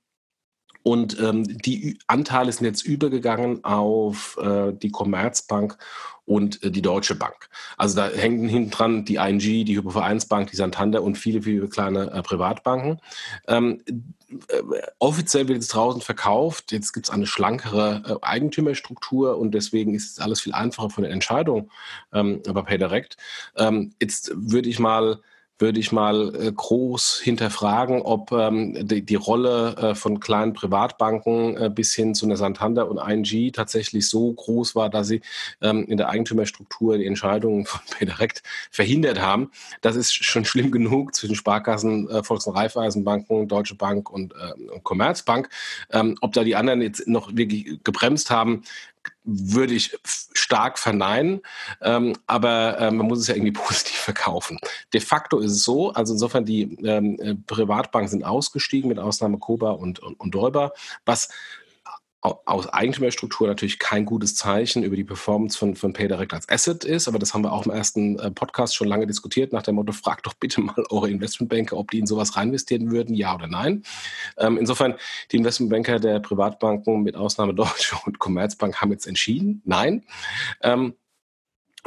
[0.88, 5.76] und ähm, die Anteile sind jetzt übergegangen auf äh, die Commerzbank
[6.24, 7.50] und äh, die Deutsche Bank.
[7.76, 12.10] Also da hängen hinten dran die ING, die Hypovereinsbank, die Santander und viele, viele kleine
[12.10, 13.02] äh, Privatbanken.
[13.48, 13.82] Ähm,
[14.48, 14.62] äh,
[14.98, 16.72] offiziell wird es draußen verkauft.
[16.72, 21.04] Jetzt gibt es eine schlankere äh, Eigentümerstruktur und deswegen ist es alles viel einfacher von
[21.04, 21.70] der Entscheidung
[22.14, 23.18] ähm, bei PayDirect.
[23.56, 25.20] Ähm, jetzt würde ich mal
[25.58, 31.56] würde ich mal äh, groß hinterfragen, ob ähm, die, die, Rolle äh, von kleinen Privatbanken
[31.56, 35.20] äh, bis hin zu einer Santander und ING tatsächlich so groß war, dass sie
[35.60, 39.50] ähm, in der Eigentümerstruktur die Entscheidungen von PayDirect verhindert haben.
[39.80, 44.72] Das ist schon schlimm genug zwischen Sparkassen, äh, Volks- und Raiffeisenbanken, Deutsche Bank und, äh,
[44.72, 45.48] und Commerzbank.
[45.90, 48.62] Ähm, ob da die anderen jetzt noch wirklich gebremst haben,
[49.24, 49.98] würde ich
[50.32, 51.40] stark verneinen,
[51.82, 54.58] ähm, aber äh, man muss es ja irgendwie positiv verkaufen.
[54.92, 59.38] De facto ist es so, also insofern die ähm, äh, Privatbanken sind ausgestiegen, mit Ausnahme
[59.38, 60.72] Koba und, und, und Däuber,
[61.04, 61.28] was
[62.20, 67.06] aus Eigentümerstruktur natürlich kein gutes Zeichen über die Performance von, von PayDirect als Asset ist,
[67.06, 69.92] aber das haben wir auch im ersten äh, Podcast schon lange diskutiert, nach dem Motto,
[69.92, 73.84] fragt doch bitte mal eure Investmentbanker, ob die in sowas reinvestieren würden, ja oder nein.
[74.36, 74.94] Ähm, insofern,
[75.30, 80.04] die Investmentbanker der Privatbanken mit Ausnahme Deutsche und Commerzbank haben jetzt entschieden, nein.
[80.62, 80.94] Ähm,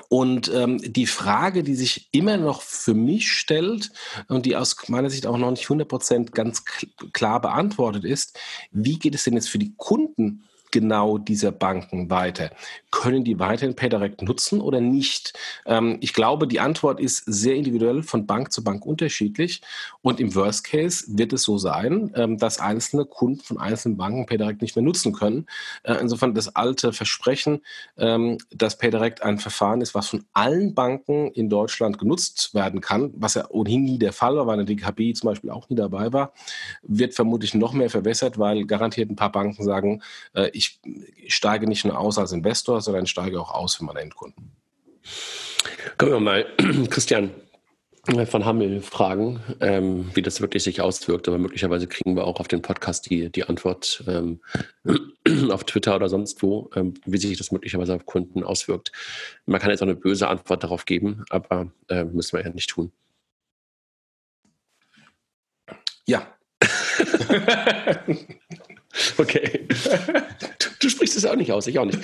[0.10, 3.92] und ähm, die Frage, die sich immer noch für mich stellt
[4.28, 6.64] und die aus meiner Sicht auch noch nicht 100% ganz
[7.14, 8.38] klar beantwortet ist,
[8.72, 12.52] wie geht es denn jetzt für die Kunden genau dieser Banken weiter?
[12.90, 15.34] Können die weiterhin PayDirect nutzen oder nicht?
[15.66, 19.62] Ähm, ich glaube, die Antwort ist sehr individuell von Bank zu Bank unterschiedlich.
[20.02, 24.26] Und im Worst Case wird es so sein, ähm, dass einzelne Kunden von einzelnen Banken
[24.26, 25.48] PayDirect nicht mehr nutzen können.
[25.84, 27.62] Äh, insofern das alte Versprechen,
[27.98, 33.12] ähm, dass PayDirect ein Verfahren ist, was von allen Banken in Deutschland genutzt werden kann,
[33.16, 36.14] was ja ohnehin nie der Fall war, weil eine DKB zum Beispiel auch nie dabei
[36.14, 36.34] war,
[36.84, 40.02] wird vermutlich noch mehr verwässert, weil garantiert ein paar Banken sagen,
[40.34, 44.52] äh, ich steige nicht nur aus als Investor, sondern steige auch aus für meine Endkunden.
[45.98, 46.46] Können wir mal
[46.90, 47.32] Christian
[48.26, 51.28] von Hammel fragen, ähm, wie das wirklich sich auswirkt.
[51.28, 54.42] Aber möglicherweise kriegen wir auch auf den Podcast die, die Antwort ähm,
[55.52, 58.92] auf Twitter oder sonst wo, ähm, wie sich das möglicherweise auf Kunden auswirkt.
[59.46, 62.72] Man kann jetzt auch eine böse Antwort darauf geben, aber äh, müssen wir ja nicht
[62.72, 62.92] tun.
[66.08, 66.28] Ja.
[69.18, 69.68] okay.
[70.80, 72.00] Du sprichst es auch nicht aus, ich auch nicht.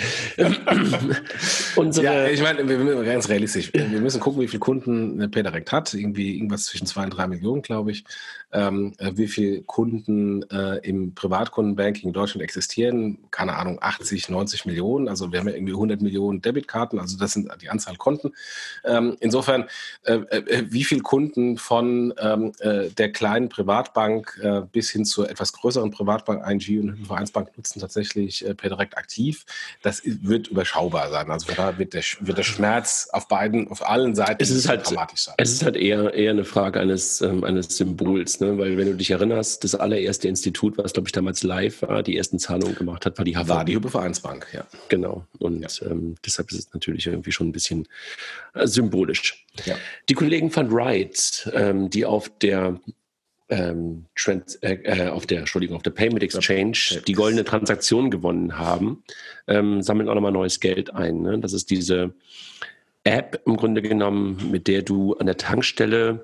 [1.75, 3.71] Unsere ja, ich meine, wir müssen ganz realistisch.
[3.73, 5.93] Wir müssen gucken, wie viele Kunden eine PayDirect hat.
[5.93, 8.03] Irgendwie irgendwas zwischen zwei und drei Millionen, glaube ich.
[8.53, 13.17] Ähm, äh, wie viele Kunden äh, im Privatkundenbanking in Deutschland existieren?
[13.29, 15.09] Keine Ahnung, 80, 90 Millionen.
[15.09, 16.99] Also wir haben ja irgendwie 100 Millionen Debitkarten.
[16.99, 18.33] Also das sind die Anzahl Konten.
[18.85, 19.65] Ähm, insofern,
[20.03, 25.29] äh, äh, wie viele Kunden von ähm, äh, der kleinen Privatbank äh, bis hin zur
[25.29, 29.45] etwas größeren Privatbank ING und Vereinsbank nutzen tatsächlich äh, direkt aktiv.
[29.81, 31.29] Das wird überschaubar sein.
[31.31, 34.89] Also da wird der, wird der Schmerz auf beiden, auf allen Seiten es ist halt,
[34.89, 35.35] dramatisch sein.
[35.37, 38.57] Es ist halt eher, eher eine Frage eines, ähm, eines Symbols, ne?
[38.57, 42.17] weil wenn du dich erinnerst, das allererste Institut, was glaube ich damals live war, die
[42.17, 43.47] ersten Zahlungen gemacht hat, war die HV.
[43.47, 44.65] War die Vereinsbank, ja.
[44.89, 45.25] Genau.
[45.39, 45.87] Und ja.
[45.87, 47.87] ähm, deshalb ist es natürlich irgendwie schon ein bisschen
[48.53, 49.45] äh, symbolisch.
[49.65, 49.75] Ja.
[50.09, 52.79] Die Kollegen von Wright, ähm, die auf der
[53.49, 58.57] ähm, Trans äh, äh, auf der, Entschuldigung, auf der Payment Exchange die goldene Transaktion gewonnen
[58.57, 59.03] haben,
[59.47, 61.21] ähm, sammeln auch nochmal neues Geld ein.
[61.21, 61.39] Ne?
[61.39, 62.13] Das ist diese
[63.03, 66.21] App im Grunde genommen, mit der du an der Tankstelle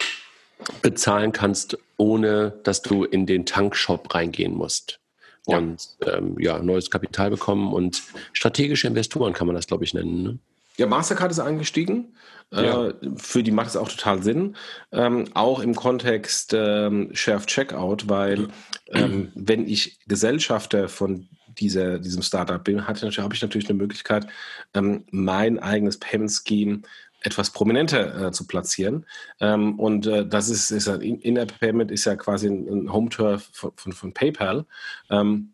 [0.81, 4.99] bezahlen kannst, ohne dass du in den Tankshop reingehen musst.
[5.47, 5.57] Ja.
[5.57, 10.23] Und ähm, ja, neues Kapital bekommen und strategische Investoren kann man das, glaube ich, nennen.
[10.23, 10.39] Ne?
[10.77, 12.15] Ja, Mastercard ist eingestiegen.
[12.51, 12.87] Ja.
[12.87, 14.55] Äh, für die macht es auch total Sinn.
[14.91, 18.47] Ähm, auch im Kontext ähm, Share Checkout, weil
[18.87, 21.27] ähm, wenn ich Gesellschafter von
[21.59, 24.27] dieser, diesem Startup bin, habe ich natürlich eine Möglichkeit,
[24.73, 26.81] ähm, mein eigenes Payment Scheme
[27.21, 29.05] etwas prominenter äh, zu platzieren.
[29.39, 33.71] Ähm, und äh, das ist, ist ein In-App-Payment ist ja quasi ein, ein Home-Turf von,
[33.75, 34.65] von, von PayPal.
[35.09, 35.52] Ähm,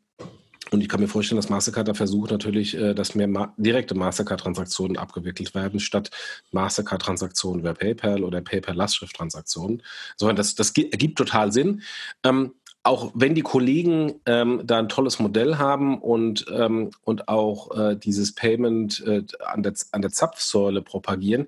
[0.71, 3.95] und ich kann mir vorstellen, dass Mastercard da versucht natürlich, äh, dass mehr ma direkte
[3.95, 6.11] Mastercard-Transaktionen abgewickelt werden, statt
[6.51, 9.81] Mastercard-Transaktionen über PayPal oder PayPal-Lastschrift-Transaktionen.
[10.17, 11.81] Sondern das, das ergibt total Sinn.
[12.23, 12.53] Ähm,
[12.83, 17.95] auch wenn die Kollegen ähm, da ein tolles Modell haben und, ähm, und auch äh,
[17.95, 21.47] dieses Payment äh, an, der, an der Zapfsäule propagieren,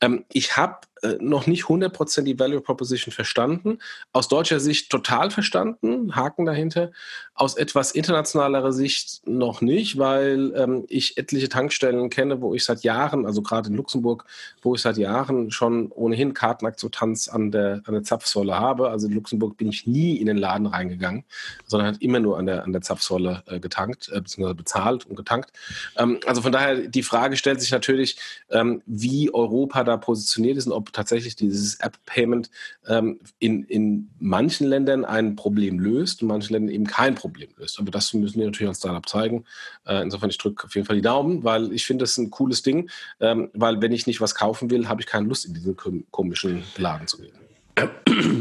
[0.00, 3.78] ähm, ich habe äh, noch nicht 100% die Value Proposition verstanden.
[4.12, 6.92] Aus deutscher Sicht total verstanden, Haken dahinter.
[7.34, 12.84] Aus etwas internationalerer Sicht noch nicht, weil ähm, ich etliche Tankstellen kenne, wo ich seit
[12.84, 14.24] Jahren, also gerade in Luxemburg,
[14.62, 18.90] wo ich seit Jahren schon ohnehin Kartenakzeptanz an der, an der Zapfsäule habe.
[18.90, 21.24] Also in Luxemburg bin ich nie in den Laden reingegangen,
[21.66, 25.16] sondern hat immer nur an der, an der Zapfsäule äh, getankt, äh, beziehungsweise bezahlt und
[25.16, 25.52] getankt.
[25.96, 28.18] Ähm, also von daher, die Frage stellt sich natürlich,
[28.50, 32.50] ähm, wie Europa da positioniert ist und ob tatsächlich dieses App-Payment
[32.86, 37.78] ähm, in, in manchen Ländern ein Problem löst und manchen Ländern eben kein Problem löst.
[37.78, 39.44] Aber das müssen wir natürlich als Startup zeigen.
[39.86, 42.30] Äh, insofern, ich drücke auf jeden Fall die Daumen, weil ich finde, das ist ein
[42.30, 45.54] cooles Ding, ähm, weil wenn ich nicht was kaufen will, habe ich keine Lust, in
[45.54, 45.76] diesen
[46.10, 47.32] komischen Laden zu gehen.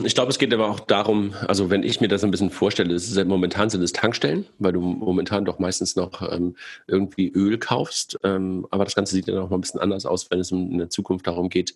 [0.04, 2.94] Ich glaube, es geht aber auch darum, also wenn ich mir das ein bisschen vorstelle,
[2.94, 7.58] ist ja, momentan sind es Tankstellen, weil du momentan doch meistens noch ähm, irgendwie Öl
[7.58, 8.20] kaufst.
[8.24, 10.78] Ähm, aber das Ganze sieht dann auch mal ein bisschen anders aus, wenn es in
[10.78, 11.76] der Zukunft darum geht,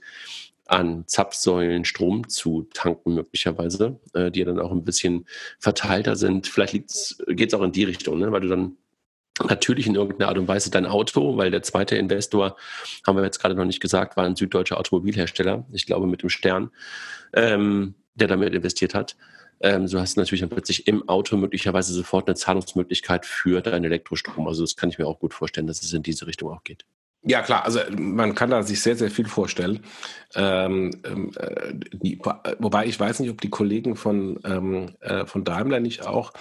[0.65, 5.25] an Zapfsäulen Strom zu tanken, möglicherweise, äh, die ja dann auch ein bisschen
[5.60, 6.47] verteilter sind.
[6.47, 6.73] Vielleicht
[7.28, 8.32] geht es auch in die Richtung, ne?
[8.32, 8.78] weil du dann
[9.43, 12.56] natürlich in irgendeiner Art und Weise dein Auto, weil der zweite Investor,
[13.06, 16.30] haben wir jetzt gerade noch nicht gesagt, war ein süddeutscher Automobilhersteller, ich glaube mit dem
[16.30, 16.71] Stern,
[17.34, 19.15] ähm, der damit investiert hat.
[19.60, 23.86] Ähm, so hast du natürlich dann plötzlich im Auto möglicherweise sofort eine Zahlungsmöglichkeit für deinen
[23.86, 24.47] Elektrostrom.
[24.47, 26.86] Also das kann ich mir auch gut vorstellen, dass es in diese Richtung auch geht.
[27.27, 29.79] Ja, klar, also man kann da sich sehr, sehr viel vorstellen.
[30.35, 32.19] Ähm, ähm äh, die,
[32.59, 36.33] wobei ich weiß nicht, ob die Kollegen von, ähm, äh, von Daimler nicht auch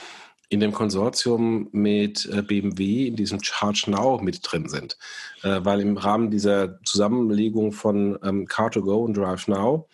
[0.50, 4.98] in dem Konsortium mit äh, BMW in diesem Charge Now mit drin sind.
[5.42, 9.88] Äh, weil im Rahmen dieser Zusammenlegung von ähm, Car2Go und Drive Now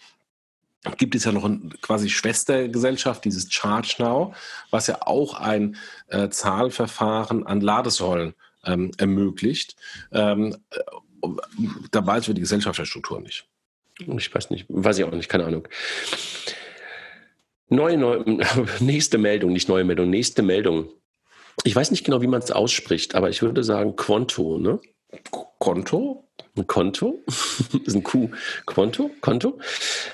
[0.96, 4.34] gibt es ja noch eine quasi Schwestergesellschaft, dieses Charge Now,
[4.70, 5.76] was ja auch ein
[6.08, 9.76] äh, Zahlverfahren an Ladesäulen ähm, ermöglicht.
[10.12, 10.78] Ähm, äh,
[11.90, 13.46] da weiß wir die Gesellschaftsstruktur nicht.
[13.98, 15.68] Ich weiß nicht, weiß ich auch nicht, keine Ahnung.
[17.68, 18.24] Neue, neue,
[18.80, 20.90] nächste Meldung, nicht neue Meldung, nächste Meldung.
[21.64, 24.80] Ich weiß nicht genau, wie man es ausspricht, aber ich würde sagen Quanto, ne?
[25.58, 26.24] Konto?
[26.56, 28.30] Ein Konto, das ist ein Q,
[28.66, 29.60] Konto, Konto,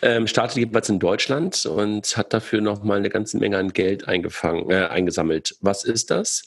[0.02, 4.70] ähm, startet jeweils in Deutschland und hat dafür nochmal eine ganze Menge an Geld eingefangen,
[4.70, 5.56] äh, eingesammelt.
[5.60, 6.44] Was ist das?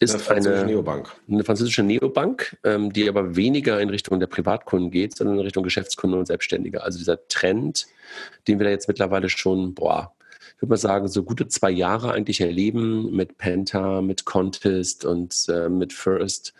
[0.00, 1.10] Ist eine Neobank.
[1.28, 5.64] Eine französische Neobank, ähm, die aber weniger in Richtung der Privatkunden geht, sondern in Richtung
[5.64, 6.82] Geschäftskunden und Selbstständige.
[6.82, 7.86] Also dieser Trend,
[8.46, 10.12] den wir da jetzt mittlerweile schon, boah,
[10.58, 15.46] ich würde mal sagen, so gute zwei Jahre eigentlich erleben mit Penta, mit Contest und
[15.48, 16.54] äh, mit First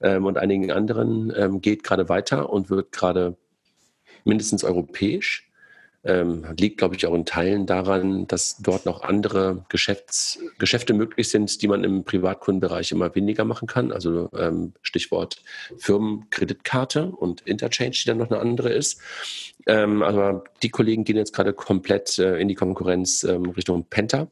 [0.00, 3.36] ähm, und einigen anderen, ähm, geht gerade weiter und wird gerade
[4.24, 5.50] mindestens europäisch.
[6.04, 11.28] Ähm, liegt, glaube ich, auch in Teilen daran, dass dort noch andere Geschäfts Geschäfte möglich
[11.28, 13.92] sind, die man im Privatkundenbereich immer weniger machen kann.
[13.92, 15.36] Also ähm, Stichwort
[15.78, 19.00] Firmenkreditkarte und Interchange, die dann noch eine andere ist.
[19.66, 24.26] Ähm, aber die Kollegen gehen jetzt gerade komplett äh, in die Konkurrenz ähm, Richtung Penta.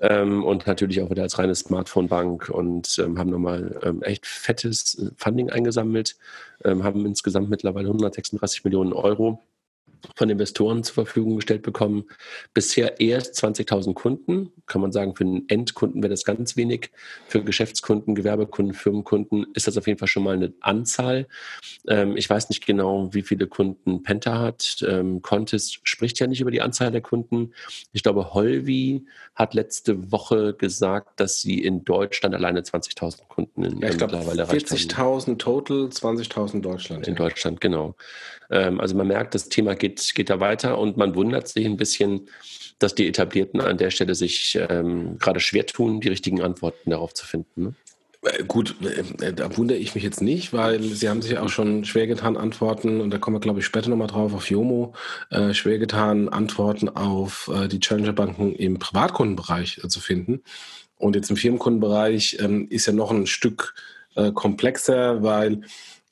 [0.00, 5.50] Ähm, und natürlich auch wieder als reine Smartphone-Bank und ähm, haben nochmal echt fettes Funding
[5.50, 6.16] eingesammelt,
[6.64, 9.40] haben insgesamt mittlerweile 136 Millionen Euro
[10.16, 12.04] von Investoren zur Verfügung gestellt bekommen.
[12.54, 14.52] Bisher erst 20.000 Kunden.
[14.66, 16.90] Kann man sagen, für einen Endkunden wäre das ganz wenig.
[17.28, 21.26] Für Geschäftskunden, Gewerbekunden, Firmenkunden ist das auf jeden Fall schon mal eine Anzahl.
[21.88, 24.84] Ähm, ich weiß nicht genau, wie viele Kunden Penta hat.
[24.86, 27.52] Ähm, Contest spricht ja nicht über die Anzahl der Kunden.
[27.92, 33.80] Ich glaube, Holvi hat letzte Woche gesagt, dass sie in Deutschland alleine 20.000 Kunden in,
[33.80, 37.06] ja, ich glaube, mittlerweile 40.000 total, 20.000 Deutschland.
[37.06, 37.18] In ja.
[37.18, 37.94] Deutschland, genau.
[38.52, 41.76] Ähm, also man merkt, das Thema geht, geht da weiter und man wundert sich ein
[41.76, 42.28] bisschen,
[42.78, 47.14] dass die Etablierten an der Stelle sich ähm, gerade schwer tun, die richtigen Antworten darauf
[47.14, 47.62] zu finden.
[47.62, 47.74] Ne?
[48.22, 48.76] Äh, gut,
[49.20, 52.36] äh, da wundere ich mich jetzt nicht, weil Sie haben sich auch schon schwer getan,
[52.36, 54.94] Antworten, und da kommen wir, glaube ich, später nochmal drauf, auf Jomo,
[55.30, 60.42] äh, schwer getan, Antworten auf äh, die Challenger-Banken im Privatkundenbereich äh, zu finden.
[60.96, 63.74] Und jetzt im Firmenkundenbereich ähm, ist ja noch ein Stück
[64.14, 65.62] äh, komplexer, weil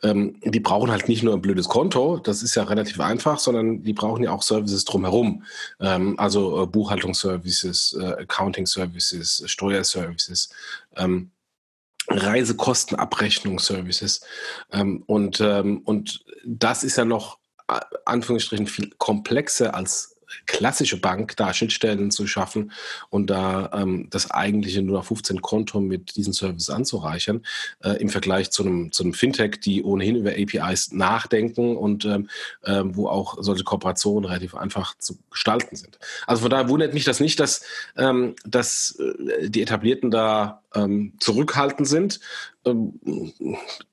[0.03, 3.83] ähm, die brauchen halt nicht nur ein blödes Konto, das ist ja relativ einfach, sondern
[3.83, 5.45] die brauchen ja auch Services drumherum.
[5.81, 10.51] Ähm, also äh, Buchhaltungsservices, äh, Accounting-Services, Steuerservices.
[10.97, 11.31] Ähm,
[12.09, 14.23] Reisekostenabrechnungsservices.
[14.73, 21.37] Ähm, und, ähm, und das ist ja noch äh, Anführungsstrichen viel komplexer als klassische Bank
[21.37, 22.73] da Schnittstellen zu schaffen
[23.09, 27.43] und da ähm, das eigentliche nur 15 Konto mit diesen Services anzureichern,
[27.83, 32.29] äh, im Vergleich zu einem, zu einem Fintech, die ohnehin über APIs nachdenken und ähm,
[32.63, 35.99] äh, wo auch solche Kooperationen relativ einfach zu gestalten sind.
[36.27, 37.63] Also von daher wundert mich das nicht, dass,
[37.97, 42.21] ähm, dass äh, die Etablierten da ähm, zurückhaltend sind.
[42.71, 43.27] Ähm,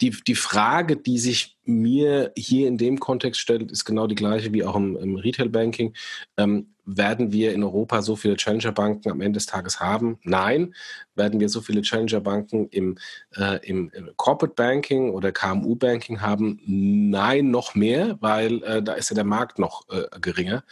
[0.01, 4.53] die, die Frage, die sich mir hier in dem Kontext stellt, ist genau die gleiche
[4.53, 5.93] wie auch im, im Retail-Banking.
[6.37, 10.19] Ähm, werden wir in Europa so viele Challenger-Banken am Ende des Tages haben?
[10.23, 10.73] Nein.
[11.15, 12.97] Werden wir so viele Challenger-Banken im,
[13.35, 16.61] äh, im, im, Corporate Banking oder KMU-Banking haben?
[16.65, 20.63] Nein, noch mehr, weil äh, da ist ja der Markt noch äh, geringer.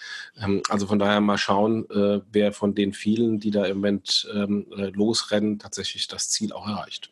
[0.41, 4.27] Ähm, also von daher mal schauen, äh, wer von den vielen, die da im Moment
[4.33, 7.11] ähm, äh, losrennen, tatsächlich das Ziel auch erreicht.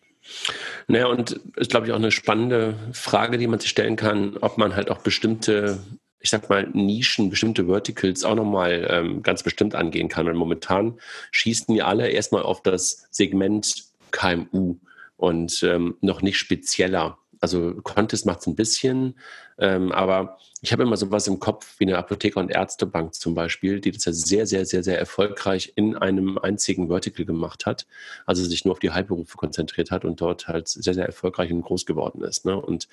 [0.87, 4.57] Naja, und ist, glaube ich, auch eine spannende Frage, die man sich stellen kann, ob
[4.57, 5.79] man halt auch bestimmte
[6.23, 10.25] ich sag mal, Nischen, bestimmte Verticals auch nochmal ähm, ganz bestimmt angehen kann.
[10.25, 10.97] Weil momentan
[11.31, 14.77] schießen ja alle erstmal auf das Segment KMU
[15.17, 17.17] und ähm, noch nicht spezieller.
[17.43, 19.19] Also Contest macht es ein bisschen,
[19.57, 23.81] ähm, aber ich habe immer sowas im Kopf wie eine Apotheker- und Ärztebank zum Beispiel,
[23.81, 27.85] die das ja sehr, sehr, sehr, sehr erfolgreich in einem einzigen Vertical gemacht hat.
[28.25, 31.63] Also sich nur auf die Heilberufe konzentriert hat und dort halt sehr, sehr erfolgreich und
[31.63, 32.45] groß geworden ist.
[32.45, 32.55] Ne?
[32.55, 32.87] Und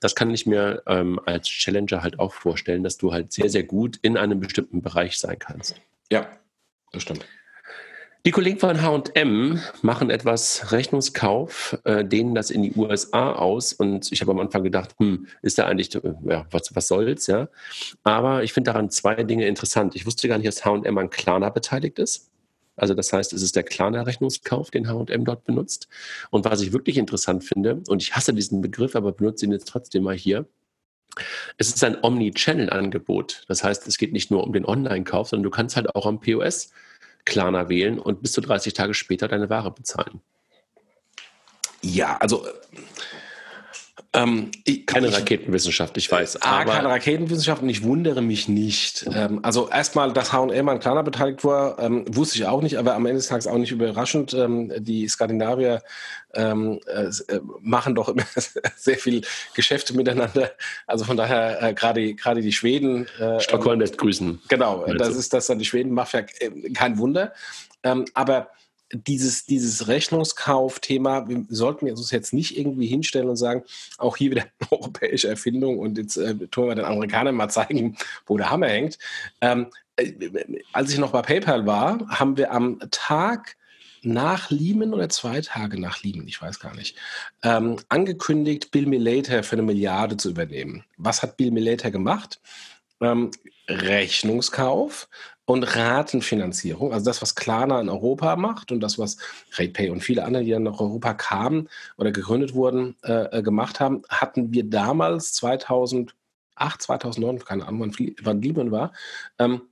[0.00, 3.64] das kann ich mir ähm, als Challenger halt auch vorstellen, dass du halt sehr, sehr
[3.64, 5.76] gut in einem bestimmten Bereich sein kannst.
[6.12, 6.28] Ja,
[6.92, 7.24] das stimmt.
[8.26, 14.10] Die Kollegen von H&M machen etwas Rechnungskauf, äh, dehnen das in die USA aus und
[14.12, 17.50] ich habe am Anfang gedacht, hm, ist da eigentlich, äh, ja, was, was soll's, ja.
[18.02, 19.94] Aber ich finde daran zwei Dinge interessant.
[19.94, 22.30] Ich wusste gar nicht, dass H&M an Klarna beteiligt ist.
[22.76, 25.88] Also das heißt, es ist der Klarna-Rechnungskauf, den H&M dort benutzt.
[26.30, 29.68] Und was ich wirklich interessant finde, und ich hasse diesen Begriff, aber benutze ihn jetzt
[29.68, 30.46] trotzdem mal hier,
[31.58, 33.44] es ist ein Omni-Channel-Angebot.
[33.48, 36.20] Das heißt, es geht nicht nur um den Online-Kauf, sondern du kannst halt auch am
[36.20, 36.70] POS
[37.24, 40.20] Klarna wählen und bis zu 30 Tage später deine Ware bezahlen.
[41.82, 42.46] Ja, also
[44.14, 44.52] ähm,
[44.86, 46.40] keine ich, Raketenwissenschaft, ich weiß.
[46.42, 49.06] Ah, aber keine Raketenwissenschaft und ich wundere mich nicht.
[49.12, 52.94] Ähm, also erstmal, dass H&M an Klarna beteiligt war, ähm, wusste ich auch nicht, aber
[52.94, 54.32] am Ende des Tages auch nicht überraschend.
[54.32, 55.82] Ähm, die Skandinavier
[56.34, 57.10] ähm, äh,
[57.60, 58.24] machen doch immer
[58.76, 59.22] sehr viel
[59.54, 60.52] Geschäfte miteinander.
[60.86, 63.08] Also von daher äh, gerade gerade die Schweden.
[63.18, 64.40] Äh, Stockholm lässt grüßen.
[64.48, 67.32] Genau, das ist das dann die Schweden Mafia, äh, kein Wunder.
[67.82, 68.50] Ähm, aber
[68.92, 73.64] dieses, dieses Rechnungskauf-Thema, wir sollten uns jetzt nicht irgendwie hinstellen und sagen,
[73.98, 78.36] auch hier wieder europäische Erfindung und jetzt äh, tun wir den Amerikanern mal zeigen, wo
[78.36, 78.98] der Hammer hängt.
[79.40, 80.12] Ähm, äh,
[80.72, 83.56] als ich noch bei PayPal war, haben wir am Tag
[84.02, 86.96] nach Lehman oder zwei Tage nach Lehman, ich weiß gar nicht,
[87.42, 90.84] ähm, angekündigt, Bill Me Later für eine Milliarde zu übernehmen.
[90.98, 92.40] Was hat Bill Me Later gemacht?
[93.00, 93.30] Ähm,
[93.66, 95.08] Rechnungskauf
[95.46, 99.18] und Ratenfinanzierung, also das, was Klarna in Europa macht und das, was
[99.52, 103.80] RatePay und viele andere, die dann nach Europa kamen oder gegründet wurden, äh, äh gemacht
[103.80, 106.14] haben, hatten wir damals 2008,
[106.56, 108.92] 2009, keine Ahnung, wann, wann war,
[109.38, 109.62] ähm,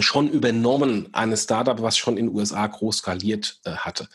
[0.00, 4.08] schon übernommen, eine Startup, was schon in den USA groß skaliert äh, hatte.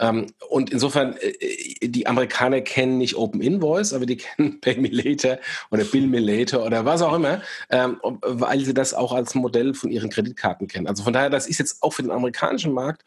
[0.00, 4.80] Ähm, und insofern, äh, äh, die Amerikaner kennen nicht Open Invoice, aber die kennen Pay
[4.80, 5.38] Me Later
[5.70, 9.74] oder Bill Me Later oder was auch immer, ähm, weil sie das auch als Modell
[9.74, 10.88] von ihren Kreditkarten kennen.
[10.88, 13.04] Also von daher, das ist jetzt auch für den amerikanischen Markt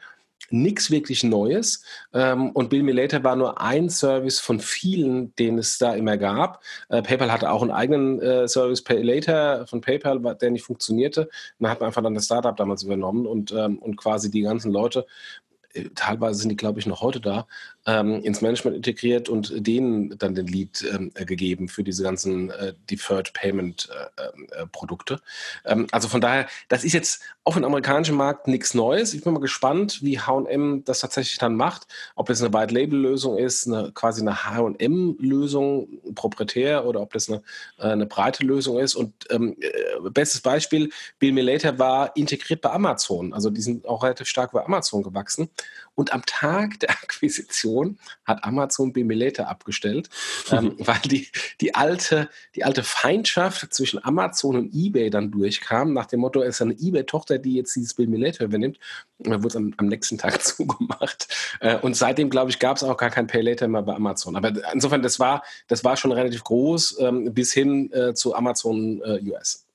[0.49, 1.83] nichts wirklich Neues.
[2.13, 6.17] Ähm, und Bill Me Later war nur ein Service von vielen, den es da immer
[6.17, 6.61] gab.
[6.89, 11.29] Äh, PayPal hatte auch einen eigenen äh, Service Pay Later von PayPal, der nicht funktionierte.
[11.59, 15.05] Man hat einfach dann das Startup damals übernommen und, ähm, und quasi die ganzen Leute
[15.73, 17.47] äh, teilweise sind die, glaube ich, noch heute da,
[17.85, 22.49] ähm, ins Management integriert und denen dann den Lead ähm, äh, gegeben für diese ganzen
[22.51, 25.19] äh, Deferred Payment äh, ähm, äh, Produkte.
[25.65, 29.13] Ähm, also von daher, das ist jetzt auf dem amerikanischen Markt nichts Neues.
[29.13, 31.87] Ich bin mal gespannt, wie H&M das tatsächlich dann macht.
[32.15, 37.11] Ob das eine White Label Lösung ist, eine, quasi eine H&M Lösung, proprietär, oder ob
[37.11, 37.41] das eine,
[37.79, 38.95] äh, eine breite Lösung ist.
[38.95, 39.57] Und ähm,
[40.11, 43.33] bestes Beispiel, Bill Me Later war integriert bei Amazon.
[43.33, 45.49] Also die sind auch relativ stark bei Amazon gewachsen.
[45.95, 50.09] Und am Tag der Akquisition hat Amazon Bimilete abgestellt,
[50.51, 51.27] ähm, weil die,
[51.61, 56.55] die, alte, die alte Feindschaft zwischen Amazon und eBay dann durchkam, nach dem Motto, es
[56.55, 58.79] ist eine eBay-Tochter, die jetzt dieses Bimilete übernimmt.
[59.19, 61.27] Und dann wurde es am, am, nächsten Tag zugemacht.
[61.59, 64.35] Äh, und seitdem, glaube ich, gab es auch gar kein Pay Later mehr bei Amazon.
[64.35, 69.01] Aber insofern, das war, das war schon relativ groß ähm, bis hin äh, zu Amazon
[69.03, 69.65] äh, US.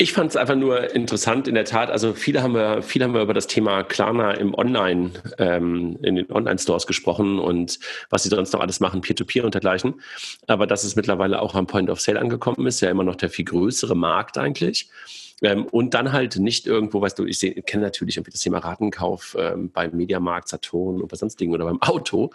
[0.00, 1.90] Ich fand es einfach nur interessant, in der Tat.
[1.90, 6.14] Also viele haben wir, viele haben wir über das Thema Klarna im Online, ähm, in
[6.14, 10.00] den Online-Stores gesprochen und was sie sonst noch alles machen, Peer-to-Peer -Peer und dergleichen.
[10.46, 13.28] Aber dass es mittlerweile auch am Point of Sale angekommen ist, ja immer noch der
[13.28, 14.88] viel größere Markt eigentlich.
[15.42, 19.36] Ähm, und dann halt nicht irgendwo, weißt du, ich kenne natürlich irgendwie das Thema Ratenkauf
[19.38, 22.30] ähm, beim Mediamarkt, Saturn oder bei sonstigen oder beim Auto.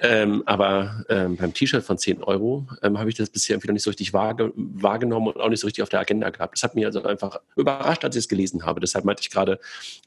[0.00, 3.82] Ähm, aber ähm, beim T-Shirt von 10 Euro ähm, habe ich das bisher wieder nicht
[3.82, 6.54] so richtig wahrge wahrgenommen und auch nicht so richtig auf der Agenda gehabt.
[6.54, 8.80] Das hat mich also einfach überrascht, als ich es gelesen habe.
[8.80, 9.58] Deshalb meinte ich gerade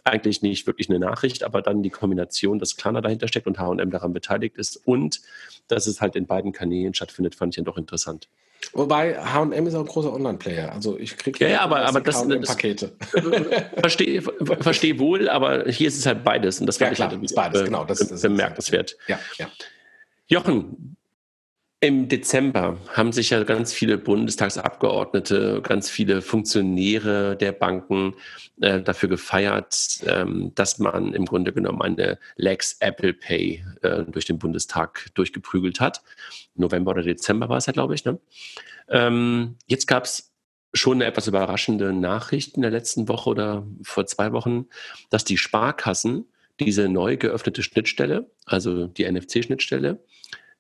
[0.04, 3.90] eigentlich nicht wirklich eine Nachricht, aber dann die Kombination, dass Klarna dahinter steckt und H&M
[3.90, 5.22] daran beteiligt ist und
[5.68, 8.28] dass es halt in beiden Kanälen stattfindet, fand ich dann doch interessant.
[8.74, 10.72] Wobei H&M ist auch ein großer Online-Player.
[10.72, 12.96] Also ich kriege ja, ja, aber, aber das, Pakete.
[13.80, 17.64] Verstehe versteh wohl, aber hier ist es halt beides und das ja, klar, halt, beides,
[17.64, 18.98] genau, das, das bemerkenswert.
[19.08, 19.48] Ja, ja.
[20.28, 20.97] Jochen,
[21.80, 28.16] im Dezember haben sich ja ganz viele Bundestagsabgeordnete, ganz viele Funktionäre der Banken
[28.62, 34.26] äh, dafür gefeiert, ähm, dass man im Grunde genommen eine Lex Apple Pay äh, durch
[34.26, 36.02] den Bundestag durchgeprügelt hat.
[36.56, 38.06] November oder Dezember war es ja, glaube ich.
[38.06, 38.20] Ne?
[38.90, 40.34] Ähm, jetzt gab es
[40.74, 44.66] schon eine etwas überraschende Nachricht in der letzten Woche oder vor zwei Wochen,
[45.12, 46.26] dass die Sparkassen
[46.60, 50.04] diese neu geöffnete Schnittstelle, also die NFC-Schnittstelle,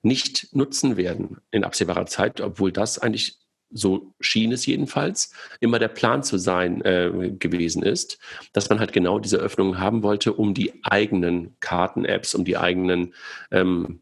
[0.01, 3.39] nicht nutzen werden in absehbarer Zeit, obwohl das eigentlich
[3.69, 8.17] so schien es jedenfalls, immer der Plan zu sein äh, gewesen ist,
[8.53, 13.13] dass man halt genau diese Öffnung haben wollte, um die eigenen Karten-Apps, um die eigenen
[13.51, 14.01] ähm,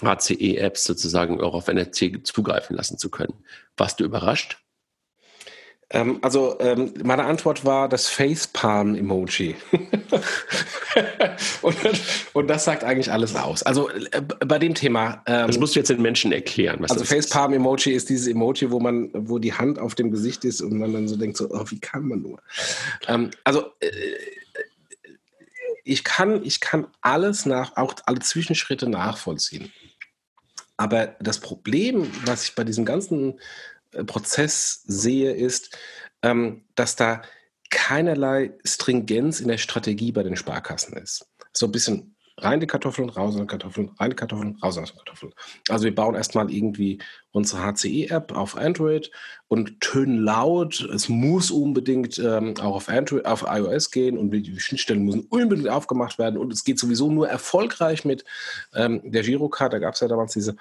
[0.00, 3.34] ACE-Apps sozusagen auch auf NFC zugreifen lassen zu können.
[3.76, 4.58] Warst du überrascht?
[5.90, 9.56] Ähm, also ähm, meine Antwort war das Facepalm-Emoji.
[11.62, 11.76] und,
[12.34, 13.62] und, das sagt eigentlich alles aus.
[13.62, 15.22] Also äh, bei dem Thema.
[15.26, 16.84] Ähm, das musst du jetzt den Menschen erklären.
[16.84, 20.76] also Facepalm-Emoji ist dieses Emoji, wo man, wo die Hand auf dem Gesicht ist und
[20.78, 22.38] man dann so denkt, so, oh, wie kann man nur?
[23.06, 23.90] Ähm, also äh,
[25.84, 29.72] ich kann, ich kann alles nach, auch alle Zwischenschritte nachvollziehen.
[30.76, 33.40] Aber das Problem, was ich bei diesem ganzen
[34.04, 35.76] Prozess sehe, ist,
[36.22, 37.22] ähm, dass da
[37.70, 41.26] keinerlei Stringenz in der Strategie bei den Sparkassen ist.
[41.52, 44.98] So ein bisschen rein die Kartoffeln, raus an Kartoffeln, rein die Kartoffeln, raus aus den
[44.98, 45.32] Kartoffeln.
[45.68, 46.98] Also wir bauen erstmal irgendwie
[47.32, 49.10] unsere HCE-App auf Android
[49.48, 54.58] und tönen laut, es muss unbedingt ähm, auch auf, Android, auf iOS gehen und die
[54.60, 58.24] Schnittstellen müssen unbedingt aufgemacht werden und es geht sowieso nur erfolgreich mit
[58.74, 60.56] ähm, der Girocard, da gab es ja damals diese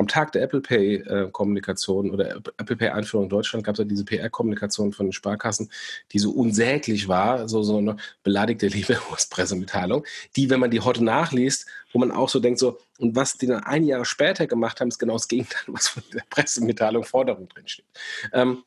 [0.00, 4.04] am Tag der Apple Pay-Kommunikation äh, oder Apple Pay-Einführung in Deutschland gab es ja diese
[4.04, 5.70] PR-Kommunikation von den Sparkassen,
[6.12, 10.04] die so unsäglich war, so, so eine beleidigte Leberwurst-Pressemitteilung,
[10.36, 13.46] die, wenn man die heute nachliest, wo man auch so denkt, so, und was die
[13.46, 17.48] dann ein Jahr später gemacht haben, ist genau das Gegenteil, was von der Pressemitteilung Forderung
[17.48, 17.86] drinsteht.
[18.32, 18.64] Ähm,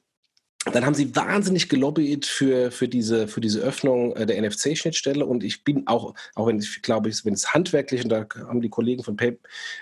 [0.72, 5.44] dann haben sie wahnsinnig gelobbyt für, für, diese, für diese Öffnung äh, der NFC-Schnittstelle und
[5.44, 8.70] ich bin auch, auch wenn ich glaube, ich, wenn es handwerklich, und da haben die
[8.70, 9.38] Kollegen von Pay,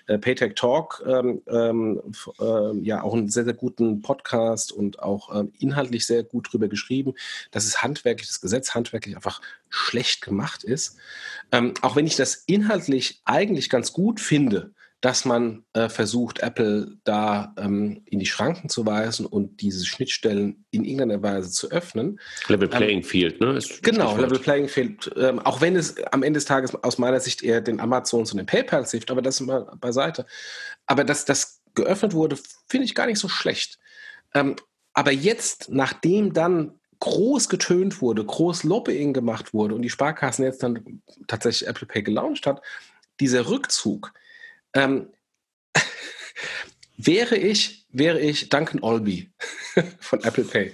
[0.07, 5.53] äh, Paytech Talk ähm, äh, ja auch einen sehr, sehr guten Podcast und auch ähm,
[5.59, 7.13] inhaltlich sehr gut drüber geschrieben,
[7.51, 10.97] dass es handwerklich, das Gesetz handwerklich einfach schlecht gemacht ist.
[11.51, 14.71] Ähm, auch wenn ich das inhaltlich eigentlich ganz gut finde,
[15.01, 20.63] dass man äh, versucht, Apple da ähm, in die Schranken zu weisen und diese Schnittstellen
[20.69, 22.19] in irgendeiner Weise zu öffnen.
[22.47, 23.59] Level ähm, Playing ähm, Field, ne?
[23.81, 25.11] genau, Level Playing Field.
[25.17, 28.37] Ähm, auch wenn es am Ende des Tages aus meiner Sicht eher den Amazons und
[28.37, 30.27] den PayPals hilft, aber das mal beiseite.
[30.85, 32.37] Aber dass das geöffnet wurde,
[32.69, 33.79] finde ich gar nicht so schlecht.
[34.35, 34.55] Ähm,
[34.93, 40.61] aber jetzt, nachdem dann groß getönt wurde, groß Lobbying gemacht wurde und die Sparkassen jetzt
[40.61, 42.61] dann tatsächlich Apple Pay gelauncht hat,
[43.19, 44.13] dieser Rückzug,
[44.73, 45.07] ähm,
[46.97, 49.31] wäre ich, wäre ich Duncan Olby
[49.99, 50.73] von Apple Pay.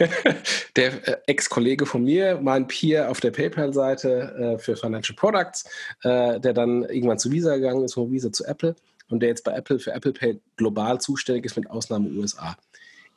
[0.76, 5.64] der äh, Ex-Kollege von mir, mein Peer auf der PayPal-Seite äh, für Financial Products,
[6.02, 8.74] äh, der dann irgendwann zu Visa gegangen ist, von Visa zu Apple
[9.08, 12.56] und der jetzt bei Apple für Apple Pay global zuständig ist, mit Ausnahme USA.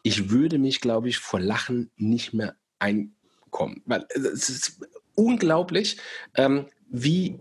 [0.02, 4.80] Ich würde mich, glaube ich, vor Lachen nicht mehr einkommen, weil es ist
[5.16, 5.98] unglaublich,
[6.36, 7.40] ähm, wie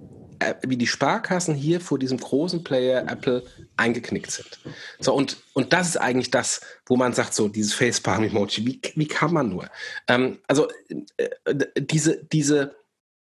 [0.62, 3.44] wie die Sparkassen hier vor diesem großen Player Apple
[3.76, 4.60] eingeknickt sind.
[5.00, 9.08] So, und, und das ist eigentlich das, wo man sagt, so dieses Facepalm-Emoji, wie, wie
[9.08, 9.68] kann man nur?
[10.08, 10.68] Ähm, also
[11.16, 12.76] äh, diese, diese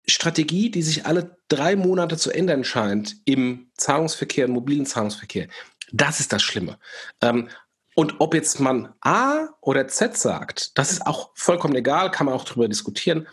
[0.07, 5.47] Strategie, die sich alle drei Monate zu ändern scheint im Zahlungsverkehr, im mobilen Zahlungsverkehr,
[5.91, 6.77] das ist das Schlimme.
[7.21, 7.49] Ähm,
[7.95, 12.35] und ob jetzt man A oder Z sagt, das ist auch vollkommen egal, kann man
[12.35, 13.27] auch darüber diskutieren.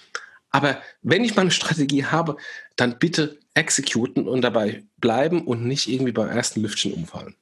[0.50, 2.36] Aber wenn ich mal eine Strategie habe,
[2.76, 7.34] dann bitte exekuten und dabei bleiben und nicht irgendwie beim ersten Lüftchen umfallen.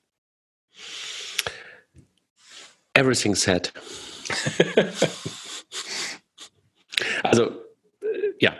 [2.94, 3.72] Everything said.
[7.24, 7.50] also,
[8.00, 8.56] äh, ja.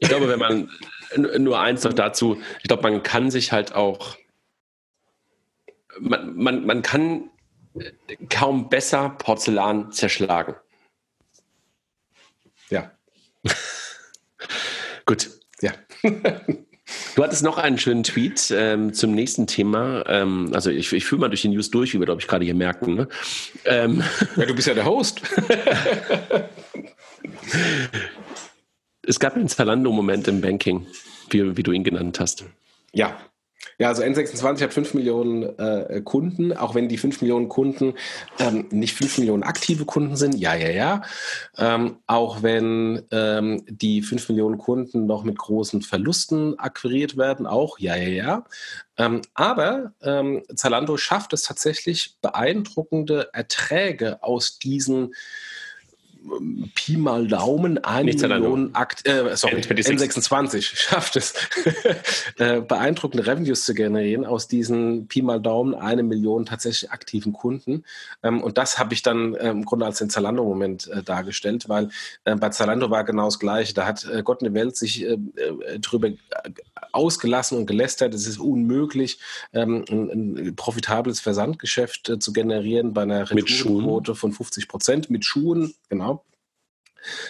[0.00, 0.70] Ich glaube, wenn man
[1.38, 4.16] nur eins noch dazu, ich glaube, man kann sich halt auch,
[5.98, 7.30] man, man, man kann
[8.30, 10.54] kaum besser Porzellan zerschlagen.
[12.70, 12.90] Ja.
[15.06, 15.30] Gut.
[17.16, 20.04] Du hattest noch einen schönen Tweet ähm, zum nächsten Thema.
[20.06, 22.44] Ähm, also ich, ich führe mal durch die News durch, wie wir, glaube ich, gerade
[22.44, 22.94] hier merken.
[22.94, 23.08] Ne?
[23.64, 24.04] Ähm.
[24.36, 25.20] Ja, du bist ja der Host.
[29.02, 30.86] es gab einen Zalando-Moment im Banking,
[31.30, 32.44] wie, wie du ihn genannt hast.
[32.92, 33.16] Ja,
[33.78, 37.94] ja, also N26 hat 5 Millionen äh, Kunden, auch wenn die 5 Millionen Kunden
[38.38, 41.02] ähm, nicht 5 Millionen aktive Kunden sind, ja, ja, ja.
[41.58, 47.78] Ähm, auch wenn ähm, die 5 Millionen Kunden noch mit großen Verlusten akquiriert werden, auch,
[47.78, 48.44] ja, ja, ja.
[48.98, 55.14] Ähm, aber ähm, Zalando schafft es tatsächlich, beeindruckende Erträge aus diesen
[56.74, 61.34] Pi mal Daumen eine Nicht Million Akt, äh, sorry, N26 schafft es,
[62.38, 67.84] äh, beeindruckende Revenues zu generieren aus diesen Pi mal Daumen eine Million tatsächlich aktiven Kunden.
[68.22, 71.90] Ähm, und das habe ich dann äh, im Grunde als den Zalando-Moment äh, dargestellt, weil
[72.24, 73.74] äh, bei Zalando war genau das Gleiche.
[73.74, 75.06] Da hat äh, Gott in der Welt sich
[75.80, 76.10] drüber
[76.92, 78.14] ausgelassen und gelästert.
[78.14, 79.18] Es ist unmöglich,
[79.52, 85.74] ähm, ein, ein, profitables Versandgeschäft zu generieren bei einer Retourenquote von 50 Prozent mit Schuhen,
[85.88, 86.24] genau.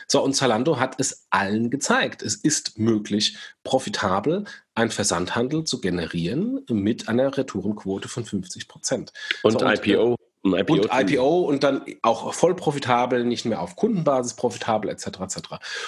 [0.06, 2.22] So, und Zalando hat es allen gezeigt.
[2.22, 4.44] Es ist möglich, profitabel
[4.74, 9.12] einen Versandhandel zu generieren mit einer Retourenquote von 50 Prozent.
[9.42, 10.16] Und, so, und IPO.
[10.44, 15.06] IPO und IPO und dann auch voll profitabel, nicht mehr auf Kundenbasis profitabel etc.
[15.20, 15.38] etc.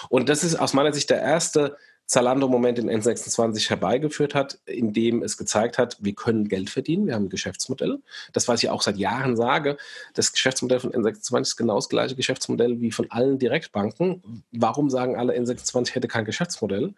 [0.08, 1.76] Und das ist aus meiner Sicht der erste
[2.08, 7.26] Zalando-Moment in N26 herbeigeführt hat, indem es gezeigt hat, wir können Geld verdienen, wir haben
[7.26, 7.98] ein Geschäftsmodell.
[8.32, 9.76] Das, was ich auch seit Jahren sage,
[10.14, 14.42] das Geschäftsmodell von N26 ist genau das gleiche Geschäftsmodell wie von allen Direktbanken.
[14.52, 16.94] Warum sagen alle, N26 hätte kein Geschäftsmodell?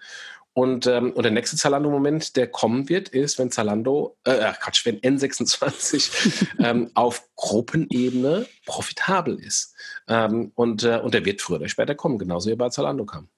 [0.53, 5.01] Und, ähm, und der nächste Zalando-Moment, der kommen wird, ist, wenn Zalando, äh, Quatsch, wenn
[5.01, 9.75] N26 ähm, auf Gruppenebene profitabel ist.
[10.07, 13.05] Ähm, und, äh, und der wird früher oder später kommen, genauso wie er bei Zalando
[13.05, 13.29] kam.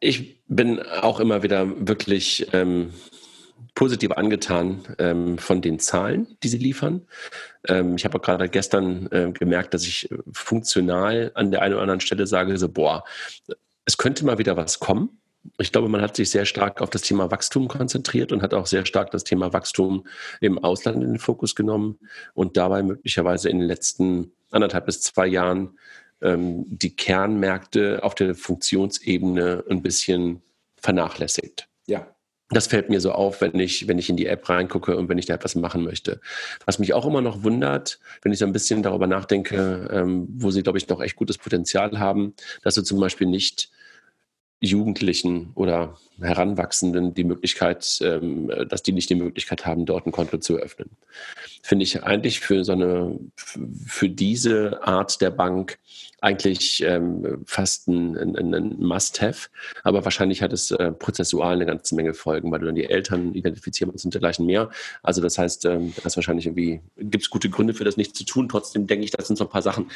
[0.00, 2.92] Ich bin auch immer wieder wirklich ähm,
[3.74, 7.06] positiv angetan ähm, von den Zahlen, die sie liefern.
[7.68, 12.00] Ähm, ich habe gerade gestern äh, gemerkt, dass ich funktional an der einen oder anderen
[12.00, 13.04] Stelle sage, so, boah,
[13.84, 15.20] es könnte mal wieder was kommen.
[15.58, 18.66] Ich glaube, man hat sich sehr stark auf das Thema Wachstum konzentriert und hat auch
[18.66, 20.06] sehr stark das Thema Wachstum
[20.40, 21.98] im Ausland in den Fokus genommen
[22.34, 25.78] und dabei möglicherweise in den letzten anderthalb bis zwei Jahren
[26.22, 30.42] die Kernmärkte auf der Funktionsebene ein bisschen
[30.76, 31.68] vernachlässigt.
[31.86, 32.06] Ja.
[32.50, 35.18] Das fällt mir so auf, wenn ich, wenn ich in die App reingucke und wenn
[35.18, 36.20] ich da etwas machen möchte.
[36.64, 40.52] Was mich auch immer noch wundert, wenn ich so ein bisschen darüber nachdenke, ähm, wo
[40.52, 43.70] sie, glaube ich, noch echt gutes Potenzial haben, dass sie zum Beispiel nicht
[44.60, 50.38] Jugendlichen oder Heranwachsenden die Möglichkeit, ähm, dass die nicht die Möglichkeit haben, dort ein Konto
[50.38, 50.90] zu eröffnen.
[51.62, 53.18] Finde ich eigentlich für so eine,
[53.86, 55.78] für diese Art der Bank
[56.22, 59.48] eigentlich ähm, fast ein, ein, ein Must-Have.
[59.84, 63.34] Aber wahrscheinlich hat es äh, prozessual eine ganze Menge Folgen, weil du dann die Eltern
[63.34, 64.70] identifizieren und dergleichen mehr.
[65.02, 68.24] Also das heißt, ähm, das wahrscheinlich irgendwie, gibt es gute Gründe für das nicht zu
[68.24, 68.48] tun.
[68.48, 69.90] Trotzdem denke ich, das sind so ein paar Sachen.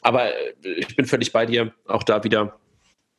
[0.00, 1.72] Aber äh, ich bin völlig bei dir.
[1.86, 2.58] Auch da wieder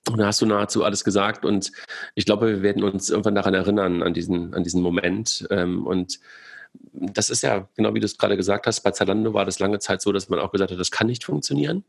[0.09, 1.71] und da hast du nahezu alles gesagt und
[2.15, 5.47] ich glaube, wir werden uns irgendwann daran erinnern, an diesen, an diesen Moment.
[5.51, 6.19] Ähm, und
[6.93, 9.79] das ist ja, genau wie du es gerade gesagt hast, bei Zalando war das lange
[9.79, 11.83] Zeit so, dass man auch gesagt hat, das kann nicht funktionieren.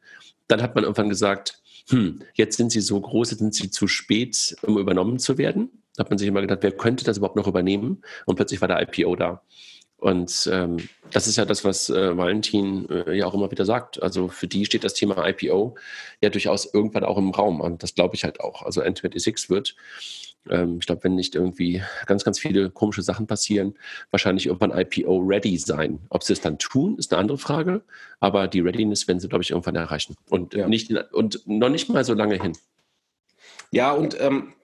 [0.46, 3.88] Dann hat man irgendwann gesagt, hm, jetzt sind sie so groß, jetzt sind sie zu
[3.88, 5.70] spät, um übernommen zu werden.
[5.96, 8.02] Da hat man sich immer gedacht, wer könnte das überhaupt noch übernehmen?
[8.26, 9.42] Und plötzlich war der IPO da.
[9.98, 14.00] Und ähm, das ist ja das, was äh, Valentin äh, ja auch immer wieder sagt.
[14.00, 15.76] Also für die steht das Thema IPO
[16.20, 17.60] ja durchaus irgendwann auch im Raum.
[17.60, 18.62] Und das glaube ich halt auch.
[18.62, 19.74] Also N26 wird,
[20.48, 23.74] ähm, ich glaube, wenn nicht irgendwie ganz, ganz viele komische Sachen passieren,
[24.12, 25.98] wahrscheinlich irgendwann IPO-ready sein.
[26.10, 27.82] Ob sie es dann tun, ist eine andere Frage.
[28.20, 30.14] Aber die Readiness werden sie, glaube ich, irgendwann erreichen.
[30.30, 30.68] Und, ja.
[30.68, 32.52] nicht, und noch nicht mal so lange hin.
[33.72, 34.54] Ja, und ähm,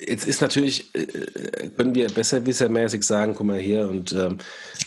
[0.00, 4.38] Jetzt ist natürlich, äh, können wir besserwissermäßig sagen, guck mal hier und ähm,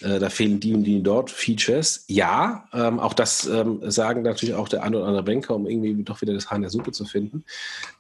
[0.01, 2.03] äh, da fehlen die und die dort Features.
[2.07, 6.03] Ja, ähm, auch das ähm, sagen natürlich auch der ein oder andere Banker, um irgendwie
[6.03, 7.43] doch wieder das Haar in der Suppe zu finden.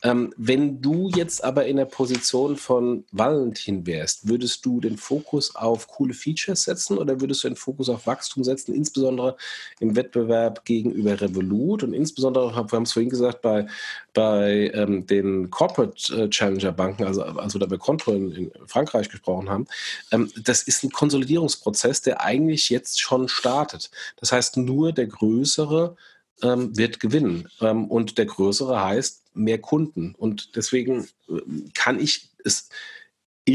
[0.03, 5.55] Ähm, wenn du jetzt aber in der Position von Valentin wärst, würdest du den Fokus
[5.55, 9.35] auf coole Features setzen oder würdest du den Fokus auf Wachstum setzen, insbesondere
[9.79, 13.67] im Wettbewerb gegenüber Revolut und insbesondere, wir haben es vorhin gesagt, bei,
[14.13, 16.29] bei ähm, den Corporate äh,
[16.59, 19.67] Challenger-Banken, also als wir da über Konto in, Frankreich gesprochen haben,
[20.11, 23.91] ähm, das ist ein Konsolidierungsprozess, der eigentlich jetzt schon startet.
[24.17, 25.95] Das heißt, nur der Größere
[26.41, 27.49] ähm, wird gewinnen.
[27.61, 30.15] Ähm, und der Größere heißt mehr Kunden.
[30.17, 31.41] Und deswegen äh,
[31.73, 32.69] kann ich es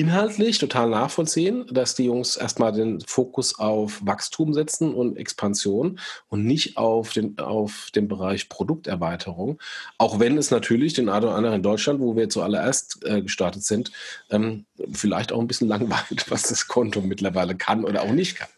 [0.01, 6.45] inhaltlich total nachvollziehen, dass die Jungs erstmal den Fokus auf Wachstum setzen und Expansion und
[6.45, 9.61] nicht auf den, auf den Bereich Produkterweiterung.
[9.99, 13.65] Auch wenn es natürlich den einen oder anderen in Deutschland, wo wir zuallererst äh, gestartet
[13.65, 13.93] sind,
[14.31, 18.49] ähm, vielleicht auch ein bisschen langweilt, was das Konto mittlerweile kann oder auch nicht kann.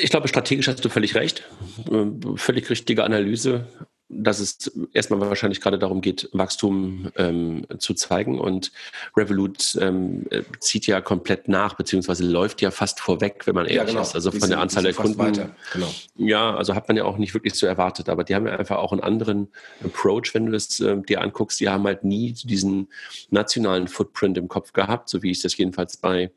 [0.00, 1.44] Ich glaube, strategisch hast du völlig recht.
[1.90, 3.66] Äh, völlig richtige Analyse
[4.12, 8.40] dass es erstmal wahrscheinlich gerade darum geht, Wachstum ähm, zu zeigen.
[8.40, 8.72] Und
[9.16, 10.26] Revolut ähm,
[10.58, 14.02] zieht ja komplett nach, beziehungsweise läuft ja fast vorweg, wenn man ehrlich ja, genau.
[14.02, 14.16] ist.
[14.16, 15.52] Also von sind, der Anzahl der Kunden.
[15.72, 15.94] Genau.
[16.16, 18.08] Ja, also hat man ja auch nicht wirklich so erwartet.
[18.08, 19.48] Aber die haben ja einfach auch einen anderen
[19.84, 21.60] Approach, wenn du das äh, dir anguckst.
[21.60, 22.88] Die haben halt nie diesen
[23.30, 26.32] nationalen Footprint im Kopf gehabt, so wie ich das jedenfalls bei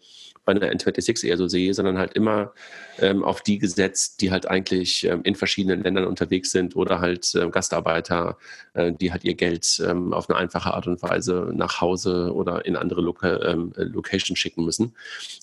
[0.46, 2.54] bei einer N26 eher so sehe, sondern halt immer
[3.00, 7.34] ähm, auf die gesetzt, die halt eigentlich ähm, in verschiedenen Ländern unterwegs sind oder halt
[7.36, 8.38] äh, Gastarbeiter,
[8.74, 12.66] äh, die halt ihr Geld ähm, auf eine einfache Art und Weise nach Hause oder
[12.66, 14.94] in andere Loca ähm, Locations schicken müssen.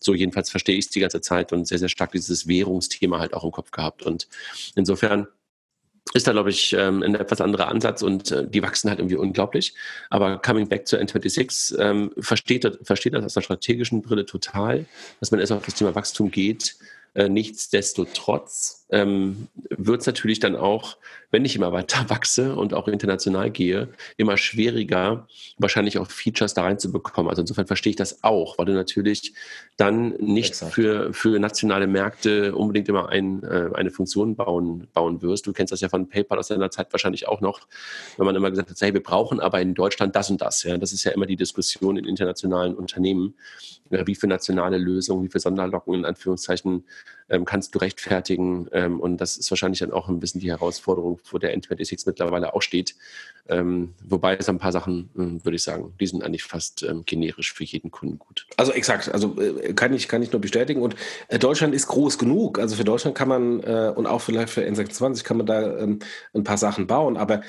[0.01, 3.33] So jedenfalls verstehe ich es die ganze Zeit und sehr, sehr stark dieses Währungsthema halt
[3.33, 4.03] auch im Kopf gehabt.
[4.03, 4.29] Und
[4.75, 5.29] insofern
[6.12, 9.16] ist da, glaube ich, ähm, ein etwas anderer Ansatz und äh, die wachsen halt irgendwie
[9.16, 9.75] unglaublich.
[10.11, 14.87] Aber coming back to N26 ähm, versteht, versteht das aus der strategischen Brille total,
[15.21, 16.77] dass man erst auf das Thema Wachstum geht.
[17.14, 20.96] Äh, nichtsdestotrotz ähm, wird es natürlich dann auch,
[21.32, 25.26] wenn ich immer weiter wachse und auch international gehe, immer schwieriger,
[25.58, 27.28] wahrscheinlich auch Features da reinzubekommen.
[27.28, 29.34] Also insofern verstehe ich das auch, weil du natürlich
[29.76, 35.46] dann nicht für, für nationale Märkte unbedingt immer ein, äh, eine Funktion bauen, bauen wirst.
[35.46, 37.61] Du kennst das ja von PayPal aus deiner Zeit wahrscheinlich auch noch,
[38.18, 40.62] wenn man immer gesagt hat, hey, wir brauchen aber in Deutschland das und das.
[40.62, 40.78] Ja?
[40.78, 43.34] Das ist ja immer die Diskussion in internationalen Unternehmen,
[43.91, 46.84] wie für nationale Lösungen, wie für Sonderlocken in Anführungszeichen
[47.28, 48.68] ähm, kannst du rechtfertigen.
[48.72, 52.55] Ähm, und das ist wahrscheinlich dann auch ein bisschen die Herausforderung, wo der N26 mittlerweile
[52.55, 52.95] auch steht.
[53.49, 57.05] Ähm, wobei es ein paar Sachen, ähm, würde ich sagen, die sind eigentlich fast ähm,
[57.05, 58.47] generisch für jeden Kunden gut.
[58.57, 60.82] Also exakt, also äh, kann, ich, kann ich nur bestätigen.
[60.82, 60.95] Und
[61.28, 62.59] äh, Deutschland ist groß genug.
[62.59, 65.99] Also für Deutschland kann man äh, und auch vielleicht für N26 kann man da ähm,
[66.32, 67.16] ein paar Sachen bauen.
[67.16, 67.43] Aber äh,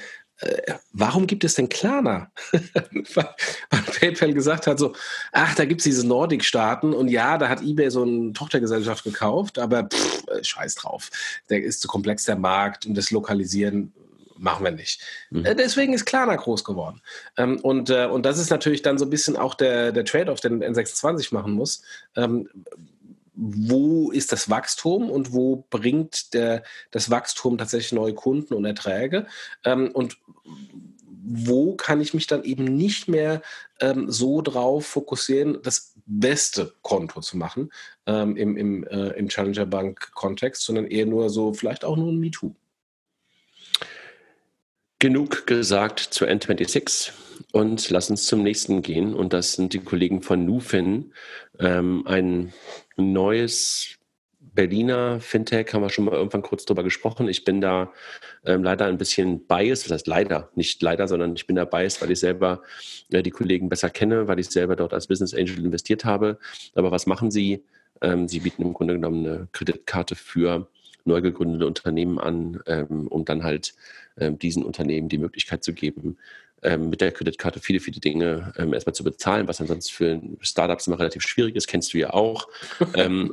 [0.94, 2.32] warum gibt es denn Klarna?
[2.52, 4.94] Weil PayPal gesagt hat so,
[5.32, 9.60] ach, da gibt es diese Nordic-Staaten und ja, da hat eBay so eine Tochtergesellschaft gekauft,
[9.60, 11.10] aber pff, äh, scheiß drauf.
[11.50, 13.94] Der ist zu komplex der Markt und das Lokalisieren
[14.38, 15.02] machen wir nicht.
[15.30, 15.46] Mhm.
[15.46, 17.02] Äh, deswegen ist Klarna groß geworden.
[17.38, 20.64] Ähm, und, und das ist natürlich dann so ein bisschen auch der, der Trade-off, den
[20.64, 21.84] N26 machen muss
[22.16, 22.50] ähm,
[23.34, 29.28] wo ist das Wachstum und wo bringt der, das Wachstum tatsächlich neue Kunden und Erträge
[29.64, 30.18] ähm, und
[31.24, 33.42] wo kann ich mich dann eben nicht mehr
[33.80, 37.72] ähm, so drauf fokussieren, das beste Konto zu machen
[38.06, 42.12] ähm, im, im, äh, im Challenger Bank Kontext, sondern eher nur so vielleicht auch nur
[42.12, 42.54] ein MeToo.
[45.00, 47.12] Genug gesagt zu N26
[47.52, 49.14] und lass uns zum nächsten gehen.
[49.14, 51.14] Und das sind die Kollegen von Nufin,
[51.60, 52.54] ähm, ein
[52.97, 53.97] neues
[54.54, 57.30] Berliner Fintech, haben wir schon mal irgendwann kurz drüber gesprochen.
[57.30, 57.91] Ich bin da
[58.45, 62.02] ähm, leider ein bisschen biased, das heißt leider, nicht leider, sondern ich bin da biased,
[62.02, 62.62] weil ich selber
[63.12, 66.38] äh, die Kollegen besser kenne, weil ich selber dort als Business Angel investiert habe.
[66.76, 67.64] Aber was machen sie?
[68.02, 70.68] Ähm, sie bieten im Grunde genommen eine Kreditkarte für
[71.06, 73.74] neu gegründete Unternehmen an, ähm, um dann halt
[74.18, 76.18] ähm, diesen Unternehmen die Möglichkeit zu geben,
[76.64, 80.88] ähm, mit der Kreditkarte viele, viele Dinge ähm, erstmal zu bezahlen, was ansonsten für Startups
[80.88, 82.47] immer relativ schwierig ist, kennst du ja auch.
[82.93, 83.32] ähm,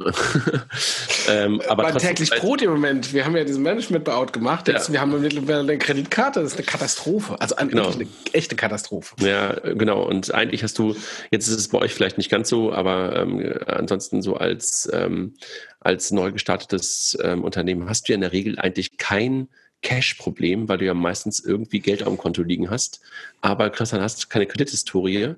[1.28, 3.12] ähm, aber mein täglich Brot im Moment.
[3.12, 4.68] Wir haben ja diesen Management-Out gemacht.
[4.68, 4.94] Jetzt, ja.
[4.94, 6.40] Wir haben mittlerweile eine Kreditkarte.
[6.40, 7.40] Das ist eine Katastrophe.
[7.40, 7.90] Also eine, genau.
[7.90, 9.14] eine echte Katastrophe.
[9.20, 10.02] Ja, genau.
[10.02, 10.96] Und eigentlich hast du,
[11.30, 15.34] jetzt ist es bei euch vielleicht nicht ganz so, aber ähm, ansonsten so als, ähm,
[15.80, 19.48] als neu gestartetes ähm, Unternehmen hast du ja in der Regel eigentlich kein
[19.82, 23.00] Cash-Problem, weil du ja meistens irgendwie Geld auf dem Konto liegen hast.
[23.40, 25.34] Aber dann hast du keine Kredithistorie.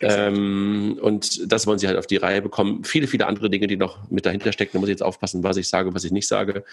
[0.00, 2.84] Ähm, und das wollen sie halt auf die Reihe bekommen.
[2.84, 4.72] Viele, viele andere Dinge, die noch mit dahinter stecken.
[4.74, 6.64] Da muss ich jetzt aufpassen, was ich sage, was ich nicht sage.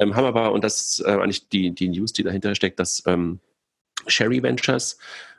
[0.00, 3.02] Ähm, haben aber, und das ist äh, eigentlich die, die News, die dahinter steckt, dass
[3.06, 3.40] ähm,
[4.06, 4.98] Sherry Ventures,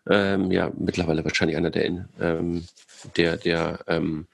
[0.09, 2.65] ähm, ja, mittlerweile wahrscheinlich einer der, ähm,
[3.15, 4.28] der, der ähm,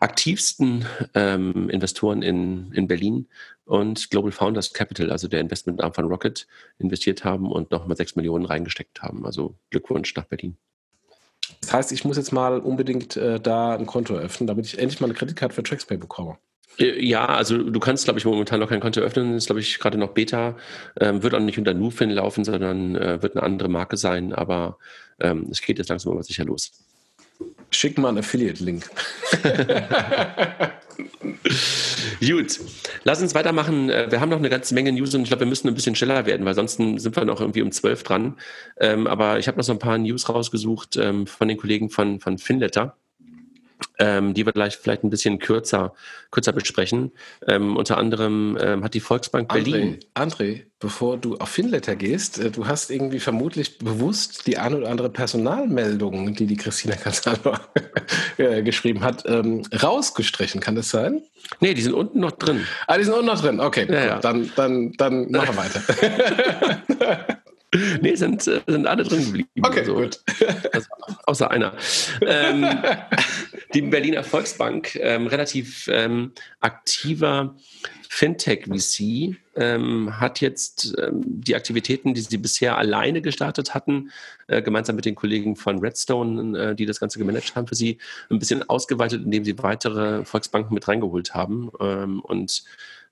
[0.00, 3.26] aktivsten ähm, Investoren in, in Berlin
[3.70, 6.48] und Global Founders Capital, also der Investmentarm von Rocket,
[6.78, 9.24] investiert haben und nochmal sechs Millionen reingesteckt haben.
[9.24, 10.56] Also Glückwunsch nach Berlin.
[11.60, 15.00] Das heißt, ich muss jetzt mal unbedingt äh, da ein Konto öffnen, damit ich endlich
[15.00, 16.36] mal eine Kreditkarte für TraxPay bekomme.
[16.78, 19.34] Äh, ja, also du kannst, glaube ich, momentan noch kein Konto öffnen.
[19.34, 20.56] Das ist, glaube ich, gerade noch Beta.
[21.00, 24.32] Ähm, wird auch nicht unter Nufin laufen, sondern äh, wird eine andere Marke sein.
[24.32, 24.78] Aber
[25.20, 26.72] ähm, es geht jetzt langsam aber sicher los.
[27.70, 28.90] Schick mal einen Affiliate-Link.
[32.20, 32.60] Gut,
[33.04, 33.90] lass uns weitermachen.
[33.90, 35.94] Äh, wir haben noch eine ganze Menge News und ich glaube, wir müssen ein bisschen
[35.94, 38.36] schneller werden, weil sonst sind wir noch irgendwie um zwölf dran.
[38.78, 42.20] Ähm, aber ich habe noch so ein paar News rausgesucht ähm, von den Kollegen von,
[42.20, 42.96] von Finletter
[44.00, 45.92] ähm, die wir gleich vielleicht ein bisschen kürzer,
[46.30, 47.12] kürzer besprechen.
[47.46, 49.98] Ähm, unter anderem ähm, hat die Volksbank André, Berlin.
[50.14, 54.88] André, bevor du auf Finletter gehst, äh, du hast irgendwie vermutlich bewusst die ein oder
[54.88, 57.54] andere Personalmeldung, die die Christina Casalo
[58.38, 60.60] äh, geschrieben hat, ähm, rausgestrichen.
[60.60, 61.22] Kann das sein?
[61.60, 62.66] Nee, die sind unten noch drin.
[62.86, 63.60] Ah, die sind unten noch drin.
[63.60, 64.18] Okay, ja, ja.
[64.18, 67.36] dann, dann, dann machen wir weiter.
[68.00, 69.48] nee, sind, äh, sind alle drin geblieben.
[69.62, 70.20] Okay, also, gut.
[70.72, 70.88] Also,
[71.26, 71.72] außer einer.
[72.26, 72.66] ähm,
[73.74, 77.54] die Berliner Volksbank, ähm, relativ ähm, aktiver
[78.08, 84.10] Fintech-VC, ähm, hat jetzt ähm, die Aktivitäten, die sie bisher alleine gestartet hatten,
[84.48, 87.98] äh, gemeinsam mit den Kollegen von Redstone, äh, die das Ganze gemanagt haben, für sie
[88.30, 92.64] ein bisschen ausgeweitet, indem sie weitere Volksbanken mit reingeholt haben ähm, und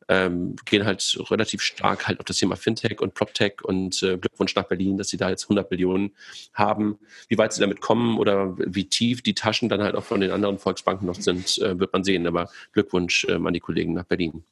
[0.09, 4.55] ähm, gehen halt relativ stark halt auf das Thema Fintech und PropTech und äh, Glückwunsch
[4.55, 6.15] nach Berlin, dass sie da jetzt 100 Millionen
[6.55, 6.99] haben.
[7.29, 10.31] Wie weit sie damit kommen oder wie tief die Taschen dann halt auch von den
[10.31, 12.27] anderen Volksbanken noch sind, äh, wird man sehen.
[12.27, 14.45] Aber Glückwunsch ähm, an die Kollegen nach Berlin.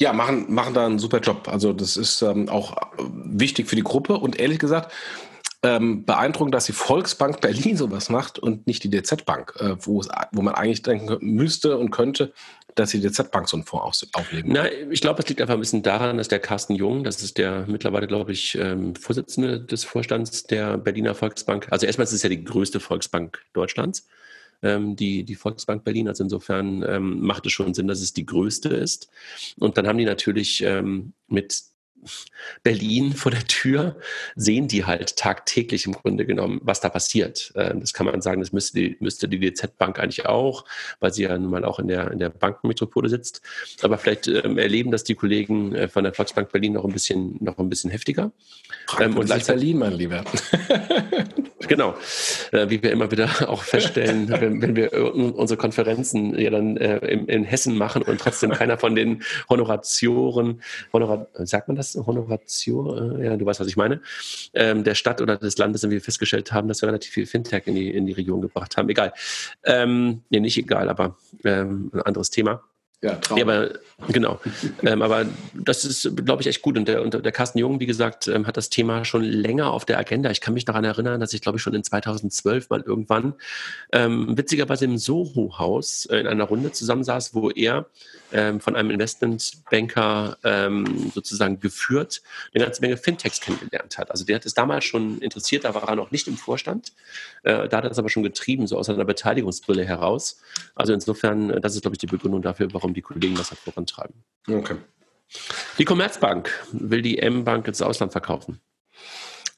[0.00, 1.48] Ja, machen, machen da einen super Job.
[1.48, 4.92] Also das ist ähm, auch wichtig für die Gruppe und ehrlich gesagt,
[5.64, 10.02] ähm, beeindruckend, dass die Volksbank Berlin sowas macht und nicht die DZ Bank, äh, wo
[10.32, 12.32] man eigentlich denken müsste und könnte,
[12.78, 14.52] dass die DZ Bank so einen Fonds auflegen?
[14.52, 17.38] Na, ich glaube, es liegt einfach ein bisschen daran, dass der Carsten Jung, das ist
[17.38, 21.68] der mittlerweile, glaube ich, ähm, Vorsitzende des Vorstands der Berliner Volksbank.
[21.70, 24.08] Also erstmal ist es ja die größte Volksbank Deutschlands,
[24.62, 26.08] ähm, die, die Volksbank Berlin.
[26.08, 29.08] Also insofern ähm, macht es schon Sinn, dass es die größte ist.
[29.58, 31.62] Und dann haben die natürlich ähm, mit
[32.62, 33.96] Berlin vor der Tür,
[34.36, 37.52] sehen die halt tagtäglich im Grunde genommen, was da passiert.
[37.56, 40.64] Ähm, das kann man sagen, das müsste die, müsste die DZ-Bank eigentlich auch,
[41.00, 43.42] weil sie ja nun mal auch in der, in der Bankenmetropole sitzt.
[43.82, 47.36] Aber vielleicht ähm, erleben das die Kollegen äh, von der Volksbank Berlin noch ein bisschen,
[47.40, 48.32] noch ein bisschen heftiger.
[49.00, 50.24] Ähm, und Berlin, mein Lieber.
[51.68, 51.94] genau.
[52.52, 56.98] Äh, wie wir immer wieder auch feststellen, wenn, wenn, wir unsere Konferenzen ja dann äh,
[57.06, 60.62] in, in, Hessen machen und trotzdem keiner von den Honoratioren,
[60.92, 61.94] Honorat, sagt man das?
[61.94, 64.00] Honoration, äh, ja, du weißt, was ich meine,
[64.54, 67.66] ähm, der Stadt oder des Landes, und wir festgestellt haben, dass wir relativ viel Fintech
[67.66, 68.88] in die, in die Region gebracht haben.
[68.88, 69.12] Egal.
[69.64, 72.62] Ähm, nee, nicht egal, aber ähm, ein anderes Thema.
[73.00, 73.38] Ja, Traum.
[73.38, 73.70] Ja, aber,
[74.08, 74.40] genau.
[74.82, 76.76] ähm, aber das ist, glaube ich, echt gut.
[76.76, 79.84] Und der, und der Carsten Jung, wie gesagt, ähm, hat das Thema schon länger auf
[79.84, 80.30] der Agenda.
[80.30, 83.34] Ich kann mich daran erinnern, dass ich, glaube ich, schon in 2012 mal irgendwann
[83.92, 87.86] ähm, witzigerweise im Soho-Haus äh, in einer Runde zusammensaß, wo er
[88.32, 92.22] ähm, von einem Investmentbanker ähm, sozusagen geführt
[92.52, 94.10] eine ganze Menge Fintechs kennengelernt hat.
[94.10, 96.92] Also der hat es damals schon interessiert, da war er noch nicht im Vorstand.
[97.42, 100.40] Äh, da hat er es aber schon getrieben, so aus einer Beteiligungsbrille heraus.
[100.74, 103.60] Also insofern, äh, das ist, glaube ich, die Begründung dafür, warum die Kollegen das halt
[103.60, 104.24] vorantreiben.
[104.48, 104.76] Okay.
[105.78, 108.60] Die Commerzbank will die M-Bank ins Ausland verkaufen.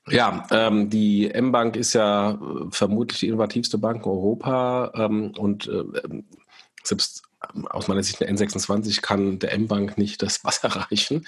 [0.08, 2.36] Ja, ähm, die M-Bank ist ja äh,
[2.70, 5.84] vermutlich die innovativste Bank in Europa ähm, und äh,
[6.82, 7.22] selbst
[7.54, 11.26] ähm, aus meiner Sicht eine N26 kann der M-Bank nicht das Wasser reichen.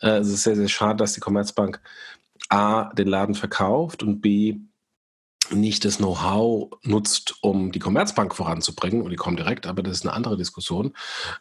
[0.00, 1.80] Äh, es ist sehr, sehr schade, dass die Commerzbank
[2.50, 4.56] A den Laden verkauft und B
[5.50, 10.06] nicht das Know-how nutzt, um die Commerzbank voranzubringen, und die kommen direkt, aber das ist
[10.06, 10.94] eine andere Diskussion.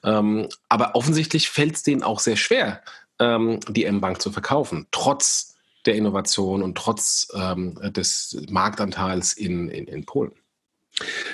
[0.04, 2.82] Ähm, aber offensichtlich fällt es denen auch sehr schwer,
[3.20, 5.56] ähm, die M-Bank zu verkaufen, trotz
[5.86, 10.34] der Innovation und trotz ähm, des Marktanteils in, in, in Polen.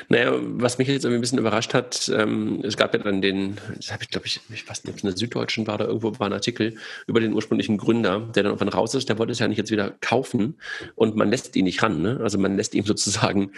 [0.09, 3.57] Naja, was mich jetzt irgendwie ein bisschen überrascht hat, ähm, es gab ja dann den,
[3.77, 5.87] das habe ich glaube ich, ich weiß nicht, ob es in der Süddeutschen war oder
[5.87, 6.75] irgendwo war ein Artikel
[7.07, 9.71] über den ursprünglichen Gründer, der dann irgendwann raus ist, der wollte es ja nicht jetzt
[9.71, 10.55] wieder kaufen
[10.95, 12.01] und man lässt ihn nicht ran.
[12.01, 12.19] Ne?
[12.21, 13.51] Also man lässt ihm sozusagen,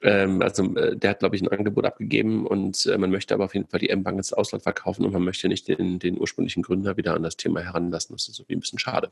[0.00, 3.44] ähm, also äh, der hat glaube ich ein Angebot abgegeben und äh, man möchte aber
[3.44, 6.62] auf jeden Fall die M-Bank ins Ausland verkaufen und man möchte nicht den, den ursprünglichen
[6.62, 8.14] Gründer wieder an das Thema heranlassen.
[8.14, 9.10] Das ist so wie ein bisschen schade.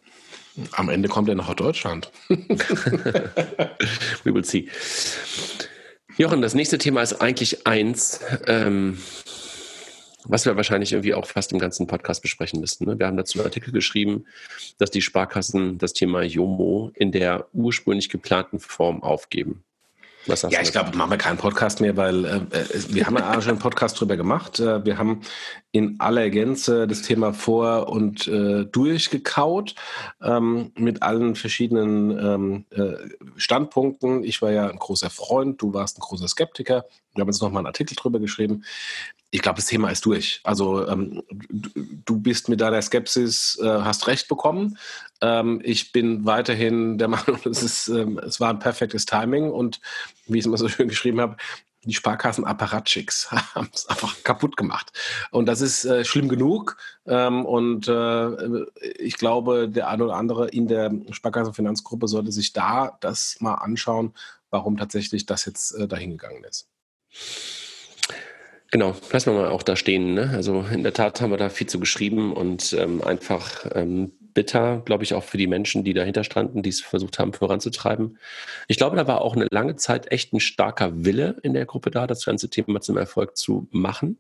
[0.73, 2.11] Am Ende kommt er noch aus Deutschland.
[4.25, 4.69] We will see.
[6.21, 8.99] Jochen, das nächste Thema ist eigentlich eins, ähm,
[10.25, 12.85] was wir wahrscheinlich irgendwie auch fast im ganzen Podcast besprechen müssten.
[12.85, 12.99] Ne?
[12.99, 14.27] Wir haben dazu einen Artikel geschrieben,
[14.77, 19.65] dass die Sparkassen das Thema JOMO in der ursprünglich geplanten Form aufgeben
[20.27, 22.41] ja, ich glaube, machen wir keinen Podcast mehr, weil äh,
[22.89, 24.61] wir haben ja schon einen Podcast drüber gemacht.
[24.61, 25.23] Äh, wir haben
[25.73, 29.75] in aller Gänze das Thema vor und äh, durchgekaut
[30.21, 32.97] ähm, mit allen verschiedenen ähm, äh,
[33.37, 34.25] Standpunkten.
[34.25, 36.87] Ich war ja ein großer Freund, du warst ein großer Skeptiker.
[37.15, 38.65] Wir haben jetzt nochmal einen Artikel drüber geschrieben
[39.33, 40.41] ich glaube, das Thema ist durch.
[40.43, 44.77] Also ähm, du bist mit deiner Skepsis, äh, hast recht bekommen.
[45.21, 49.81] Ähm, ich bin weiterhin der Meinung, es, ist, ähm, es war ein perfektes Timing und
[50.27, 51.37] wie ich es immer so schön geschrieben habe,
[51.85, 54.93] die Sparkassen Apparatschicks haben es einfach kaputt gemacht.
[55.31, 56.77] Und das ist äh, schlimm genug.
[57.07, 58.65] Ähm, und äh,
[58.99, 64.15] ich glaube, der eine oder andere in der Sparkassenfinanzgruppe sollte sich da das mal anschauen,
[64.51, 66.69] warum tatsächlich das jetzt äh, dahingegangen ist.
[68.71, 70.15] Genau, lassen wir mal auch da stehen.
[70.15, 70.31] Ne?
[70.31, 74.83] Also in der Tat haben wir da viel zu geschrieben und ähm, einfach ähm, bitter,
[74.85, 78.19] glaube ich, auch für die Menschen, die dahinter standen, die es versucht haben voranzutreiben.
[78.69, 81.91] Ich glaube, da war auch eine lange Zeit echt ein starker Wille in der Gruppe
[81.91, 84.19] da, das ganze Thema zum Erfolg zu machen.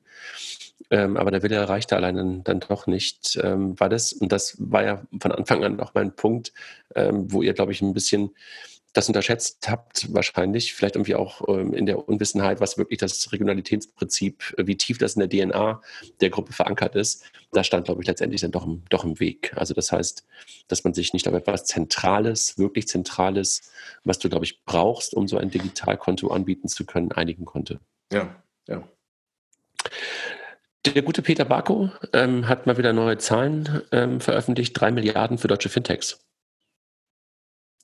[0.91, 3.39] Ähm, aber der Wille reichte allein dann doch nicht.
[3.43, 6.53] Ähm, war das, und das war ja von Anfang an auch mein Punkt,
[6.97, 8.31] ähm, wo ihr, glaube ich, ein bisschen
[8.93, 14.55] das unterschätzt habt, wahrscheinlich, vielleicht irgendwie auch ähm, in der Unwissenheit, was wirklich das Regionalitätsprinzip,
[14.59, 15.81] äh, wie tief das in der DNA
[16.21, 19.53] der Gruppe verankert ist, da stand, glaube ich, letztendlich dann doch, doch im Weg.
[19.57, 20.27] Also das heißt,
[20.69, 23.71] dass man sich nicht auf etwas Zentrales, wirklich Zentrales,
[24.05, 27.79] was du, glaube ich, brauchst, um so ein Digitalkonto anbieten zu können, einigen konnte.
[28.13, 28.35] Ja,
[28.67, 28.83] ja.
[30.87, 35.47] Der gute Peter Barko ähm, hat mal wieder neue Zahlen ähm, veröffentlicht, drei Milliarden für
[35.47, 36.25] deutsche Fintechs.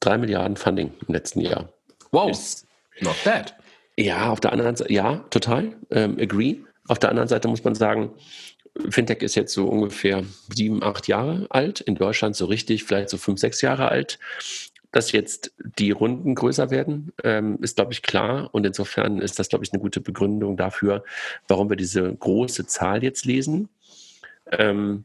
[0.07, 1.68] Drei Milliarden Funding im letzten Jahr.
[2.12, 2.64] Wow, ist,
[3.00, 3.57] not bad.
[3.96, 6.59] Ja, auf der anderen Seite, ja, total, ähm, agree.
[6.86, 8.12] Auf der anderen Seite muss man sagen,
[8.88, 10.22] Fintech ist jetzt so ungefähr
[10.54, 11.80] sieben, acht Jahre alt.
[11.80, 14.20] In Deutschland so richtig, vielleicht so fünf, sechs Jahre alt.
[14.92, 18.50] Dass jetzt die Runden größer werden, ähm, ist, glaube ich, klar.
[18.52, 21.02] Und insofern ist das, glaube ich, eine gute Begründung dafür,
[21.48, 23.70] warum wir diese große Zahl jetzt lesen.
[24.52, 25.04] Ähm,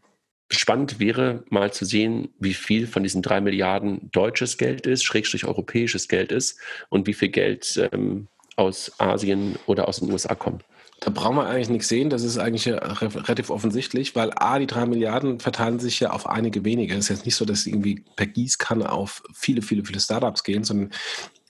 [0.54, 5.46] Spannend wäre mal zu sehen, wie viel von diesen drei Milliarden deutsches Geld ist, schrägstrich
[5.46, 8.28] europäisches Geld ist und wie viel Geld ähm,
[8.58, 10.66] aus Asien oder aus den USA kommt.
[11.00, 12.12] Da brauchen wir eigentlich nichts sehen.
[12.12, 16.64] Das ist eigentlich relativ offensichtlich, weil A, die drei Milliarden verteilen sich ja auf einige
[16.64, 16.94] wenige.
[16.94, 20.44] Es ist jetzt nicht so, dass sie irgendwie per Gießkanne auf viele, viele, viele Startups
[20.44, 20.92] gehen, sondern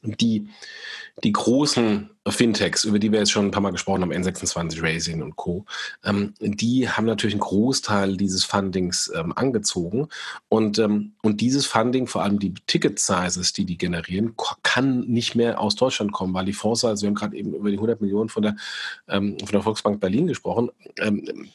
[0.03, 0.47] die,
[1.23, 5.21] die großen Fintechs, über die wir jetzt schon ein paar Mal gesprochen haben, N26 Racing
[5.21, 5.65] und Co.,
[6.03, 10.07] ähm, die haben natürlich einen Großteil dieses Fundings ähm, angezogen.
[10.49, 15.59] Und, ähm, und dieses Funding, vor allem die Ticket-Sizes, die die generieren, kann nicht mehr
[15.59, 18.29] aus Deutschland kommen, weil die Fonds, also wir haben gerade eben über die 100 Millionen
[18.29, 18.55] von der,
[19.07, 21.49] ähm, von der Volksbank Berlin gesprochen, ähm,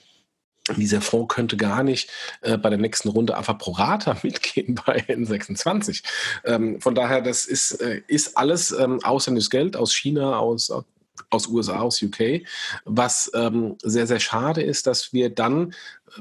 [0.75, 2.11] dieser Fonds könnte gar nicht
[2.41, 6.03] äh, bei der nächsten Runde einfach pro Rata mitgehen bei N26.
[6.45, 10.73] Ähm, von daher, das ist, äh, ist alles ähm, ausländisches Geld aus China, aus,
[11.31, 12.43] aus USA, aus UK,
[12.85, 15.75] was ähm, sehr, sehr schade ist, dass wir dann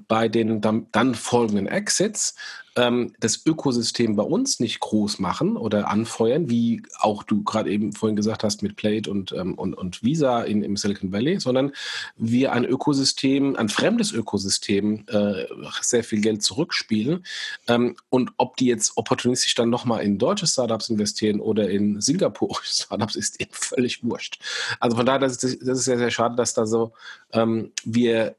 [0.08, 2.36] bei den dann, dann folgenden Exits
[2.76, 7.94] ähm, das Ökosystem bei uns nicht groß machen oder anfeuern, wie auch du gerade eben
[7.94, 11.72] vorhin gesagt hast mit Plate und, ähm, und, und Visa in, im Silicon Valley, sondern
[12.18, 15.46] wir ein Ökosystem, ein fremdes Ökosystem äh,
[15.82, 17.26] sehr viel Geld zurückspielen.
[17.68, 22.60] Ähm, und ob die jetzt opportunistisch dann nochmal in deutsche Startups investieren oder in Singapur
[22.64, 24.40] Startups, ist eben völlig wurscht.
[24.80, 26.94] Also von daher, das ist, das ist sehr, sehr schade, dass da so
[27.32, 28.36] ähm, wir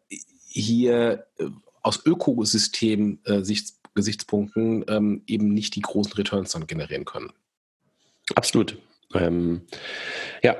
[0.48, 1.46] hier äh,
[1.86, 7.32] aus Ökosystem-Gesichtspunkten äh, ähm, eben nicht die großen Returns dann generieren können.
[8.34, 8.78] Absolut.
[9.14, 9.62] Ähm,
[10.42, 10.56] ja,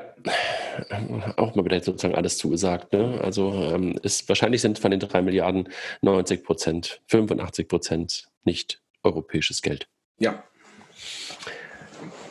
[1.37, 2.93] auch mal wieder sozusagen alles zugesagt.
[2.93, 3.21] Ne?
[3.23, 5.69] Also ähm, ist, wahrscheinlich sind von den drei Milliarden
[6.03, 9.89] 90 Prozent, 85 Prozent nicht europäisches Geld.
[10.19, 10.45] Ja,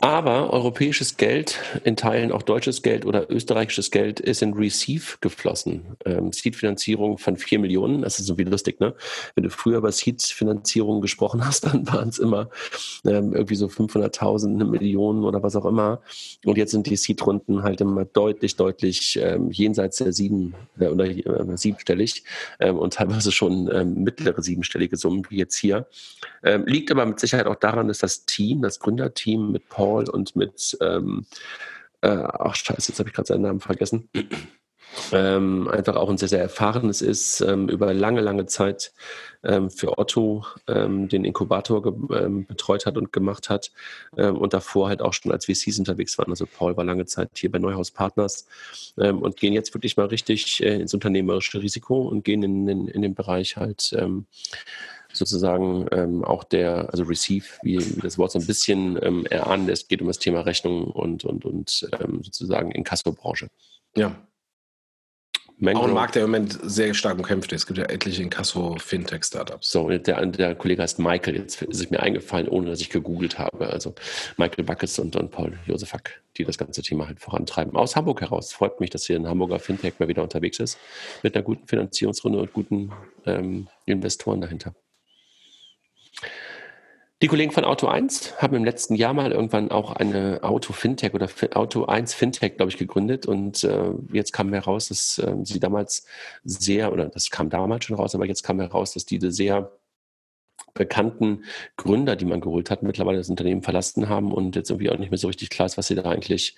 [0.06, 5.96] aber europäisches Geld, in Teilen auch deutsches Geld oder österreichisches Geld, ist in Receive geflossen.
[6.04, 8.94] Ähm, Seed-Finanzierung von 4 Millionen, das ist so wie lustig, ne?
[9.34, 12.50] Wenn du früher über Seed-Finanzierung gesprochen hast, dann waren es immer
[13.04, 16.00] ähm, irgendwie so 500.000, eine Million oder was auch immer.
[16.44, 21.06] Und jetzt sind die Seed-Runden halt immer deutlich, deutlich ähm, jenseits der sieben äh, oder
[21.06, 22.22] äh, siebenstellig
[22.60, 25.88] ähm, und teilweise schon ähm, mittlere siebenstellige Summen, wie jetzt hier.
[26.44, 30.08] Ähm, liegt aber mit Sicherheit auch daran, dass das Team, das Gründerteam mit Paul Hall
[30.08, 31.26] und mit, ähm,
[32.02, 34.08] äh, ach scheiße, jetzt habe ich gerade seinen Namen vergessen.
[35.12, 38.92] Ähm, einfach auch ein sehr, sehr erfahrenes ist, ähm, über lange, lange Zeit
[39.44, 43.72] ähm, für Otto ähm, den Inkubator ähm, betreut hat und gemacht hat
[44.16, 46.30] ähm, und davor halt auch schon als VCs unterwegs waren.
[46.30, 48.46] Also Paul war lange Zeit hier bei Neuhaus Partners
[48.96, 53.02] und gehen jetzt wirklich mal richtig äh, ins unternehmerische Risiko und gehen in, in, in
[53.02, 53.94] den Bereich halt
[55.16, 59.66] sozusagen ähm, auch der, also Receive, wie, wie das Wort so ein bisschen ähm, erahnen
[59.66, 63.48] lässt, geht um das Thema Rechnung und, und, und ähm, sozusagen Inkasso-Branche.
[63.96, 64.16] Ja.
[65.58, 65.80] Mango.
[65.80, 67.62] Auch ein Markt, der im Moment sehr stark umkämpft ist.
[67.62, 69.70] Es gibt ja etliche Inkasso-Fintech-Startups.
[69.70, 71.36] So, der, der Kollege heißt Michael.
[71.36, 73.66] Jetzt ist es mir eingefallen, ohne dass ich gegoogelt habe.
[73.68, 73.94] Also
[74.36, 77.74] Michael Backes und, und Paul Josefak, die das ganze Thema halt vorantreiben.
[77.74, 78.52] Aus Hamburg heraus.
[78.52, 80.78] Freut mich, dass hier ein Hamburger Fintech mal wieder unterwegs ist.
[81.22, 82.92] Mit einer guten Finanzierungsrunde und guten
[83.24, 84.74] ähm, Investoren dahinter.
[87.22, 91.30] Die Kollegen von Auto 1 haben im letzten Jahr mal irgendwann auch eine Auto-Fintech oder
[91.54, 93.24] Auto 1 Fintech, glaube ich, gegründet.
[93.24, 96.04] Und äh, jetzt kam heraus, dass äh, sie damals
[96.44, 99.72] sehr, oder das kam damals schon raus, aber jetzt kam heraus, dass diese sehr
[100.76, 101.44] bekannten
[101.76, 105.10] Gründer, die man geholt hat, mittlerweile das Unternehmen verlassen haben und jetzt irgendwie auch nicht
[105.10, 106.56] mehr so richtig klar ist, was sie da eigentlich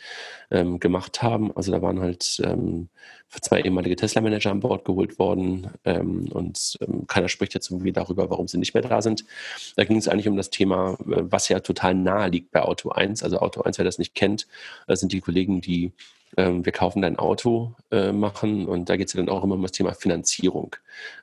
[0.51, 1.57] ähm, gemacht haben.
[1.57, 2.89] Also da waren halt ähm,
[3.29, 8.31] zwei ehemalige Tesla-Manager an Bord geholt worden ähm, und ähm, keiner spricht jetzt irgendwie darüber,
[8.31, 9.25] warum sie nicht mehr da sind.
[9.77, 12.91] Da ging es eigentlich um das Thema, äh, was ja total nahe liegt bei Auto
[12.91, 13.23] 1.
[13.23, 14.47] Also Auto 1, wer das nicht kennt,
[14.87, 15.93] das sind die Kollegen, die
[16.37, 19.55] ähm, wir kaufen dein Auto äh, machen und da geht es ja dann auch immer
[19.55, 20.77] um das Thema Finanzierung.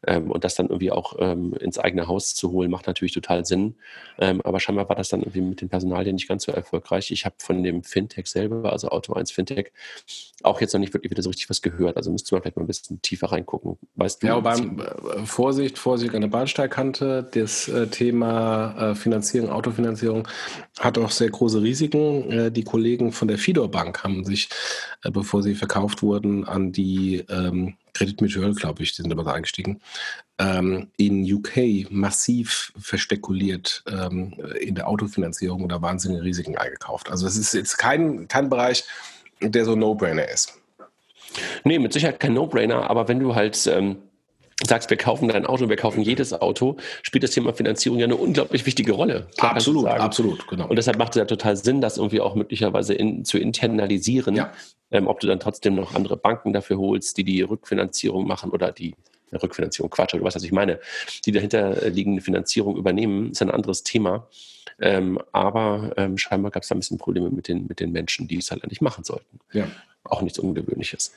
[0.08, 3.45] Ähm, und das dann irgendwie auch ähm, ins eigene Haus zu holen, macht natürlich total
[3.45, 3.76] Sinn.
[4.18, 7.12] Ähm, aber scheinbar war das dann irgendwie mit dem Personalien nicht ganz so erfolgreich.
[7.12, 9.72] Ich habe von dem Fintech selber, also Auto 1 Fintech,
[10.43, 11.97] auch jetzt noch nicht wirklich wieder so richtig was gehört.
[11.97, 13.78] Also müsste man vielleicht mal ein bisschen tiefer reingucken.
[13.95, 14.28] Weißt du?
[14.28, 20.28] Ja, beim äh, Vorsicht, Vorsicht an der Bahnsteigkante, das äh, Thema äh, Finanzierung, Autofinanzierung
[20.80, 22.32] hat auch sehr große Risiken.
[22.32, 24.49] Äh, die Kollegen von der Fidor Bank haben sich
[25.04, 29.24] äh, bevor sie verkauft wurden an die ähm, Credit Mutual, glaube ich, die sind aber
[29.24, 29.82] da eingestiegen,
[30.38, 37.10] ähm, in UK massiv verspekuliert ähm, in der Autofinanzierung da wahnsinnige Risiken eingekauft.
[37.10, 38.84] Also es ist jetzt kein, kein Bereich,
[39.41, 40.60] der so No-Brainer ist.
[41.64, 43.98] Nee, mit Sicherheit kein No-Brainer, aber wenn du halt ähm,
[44.64, 48.16] sagst, wir kaufen dein Auto, wir kaufen jedes Auto, spielt das Thema Finanzierung ja eine
[48.16, 49.28] unglaublich wichtige Rolle.
[49.38, 50.68] Absolut, absolut, genau.
[50.68, 54.53] Und deshalb macht es ja total Sinn, das irgendwie auch möglicherweise in, zu internalisieren, ja.
[54.91, 58.72] ähm, ob du dann trotzdem noch andere Banken dafür holst, die die Rückfinanzierung machen oder
[58.72, 58.95] die
[59.34, 60.80] Rückfinanzierung, Quatsch, oder was, was ich meine,
[61.26, 64.28] die dahinter liegende Finanzierung übernehmen, ist ein anderes Thema.
[64.80, 68.28] Ähm, aber ähm, scheinbar gab es da ein bisschen Probleme mit den, mit den Menschen,
[68.28, 69.39] die es halt eigentlich machen sollten.
[69.51, 69.68] Ja.
[70.03, 71.14] Auch nichts Ungewöhnliches.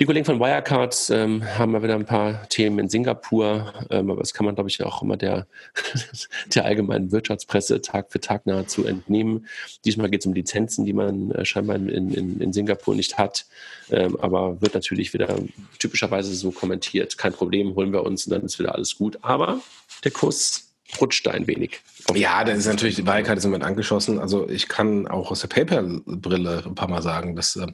[0.00, 4.20] Die Kollegen von Wirecard ähm, haben mal wieder ein paar Themen in Singapur, ähm, aber
[4.20, 5.46] das kann man, glaube ich, auch immer der,
[6.54, 9.46] der allgemeinen Wirtschaftspresse Tag für Tag nahezu entnehmen.
[9.84, 13.46] Diesmal geht es um Lizenzen, die man äh, scheinbar in, in, in, Singapur nicht hat,
[13.90, 15.38] ähm, aber wird natürlich wieder
[15.78, 17.16] typischerweise so kommentiert.
[17.16, 19.18] Kein Problem, holen wir uns und dann ist wieder alles gut.
[19.22, 19.60] Aber
[20.02, 21.80] der Kurs rutscht ein wenig.
[22.14, 24.18] Ja, das ist natürlich, die Wirecard ist im Moment angeschossen.
[24.18, 27.66] Also ich kann auch aus der PayPal-Brille ein paar Mal sagen, dass äh,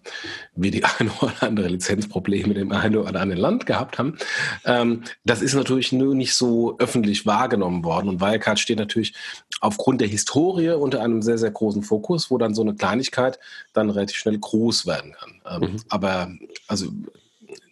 [0.55, 4.17] wir die eine oder andere Lizenzprobleme dem einen oder anderen Land gehabt haben.
[4.65, 8.09] Ähm, das ist natürlich nur nicht so öffentlich wahrgenommen worden.
[8.09, 9.15] Und Wirecard steht natürlich
[9.61, 13.39] aufgrund der Historie unter einem sehr, sehr großen Fokus, wo dann so eine Kleinigkeit
[13.73, 15.63] dann relativ schnell groß werden kann.
[15.63, 15.77] Ähm, mhm.
[15.89, 16.31] Aber
[16.69, 16.87] also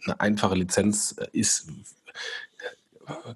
[0.04, 1.68] eine einfache Lizenz ist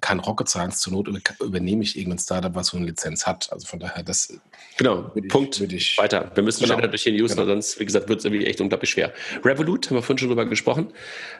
[0.01, 0.79] kein Rocket Science.
[0.79, 1.09] Zur Not
[1.41, 3.51] übernehme ich irgendein Startup, was so eine Lizenz hat.
[3.51, 4.39] Also von daher, das.
[4.77, 5.59] Genau, ich, Punkt.
[5.59, 6.31] Ich, weiter.
[6.33, 6.75] Wir müssen genau.
[6.75, 7.45] schneller durch die News, genau.
[7.45, 9.13] sonst, wie gesagt, wird es irgendwie echt unglaublich schwer.
[9.43, 10.93] Revolut, haben wir vorhin schon drüber gesprochen.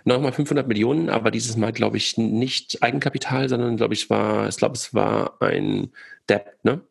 [0.03, 4.57] Nochmal 500 Millionen, aber dieses Mal, glaube ich, nicht Eigenkapital, sondern, glaube ich, war, ich
[4.57, 5.91] glaube, es war ein
[6.29, 6.81] Debt, ne?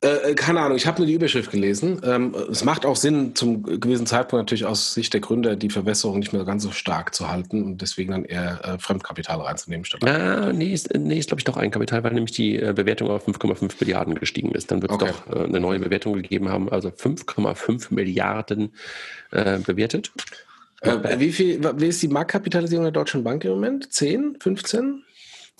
[0.00, 2.00] Äh, äh, keine Ahnung, ich habe nur die Überschrift gelesen.
[2.04, 6.18] Ähm, es macht auch Sinn, zum gewissen Zeitpunkt natürlich aus Sicht der Gründer die Verwässerung
[6.20, 9.84] nicht mehr ganz so stark zu halten und deswegen dann eher äh, Fremdkapital reinzunehmen.
[9.84, 13.10] Statt ja, nee, ist, nee, ist glaube ich doch Eigenkapital, weil nämlich die äh, Bewertung
[13.10, 14.70] auf 5,5 Milliarden gestiegen ist.
[14.70, 15.12] Dann wird es okay.
[15.26, 18.72] doch äh, eine neue Bewertung gegeben haben, also 5,5 Milliarden
[19.32, 20.12] äh, bewertet.
[21.18, 23.92] wie, viel, wie ist die Marktkapitalisierung der Deutschen Bank im Moment?
[23.92, 25.02] 10, 15?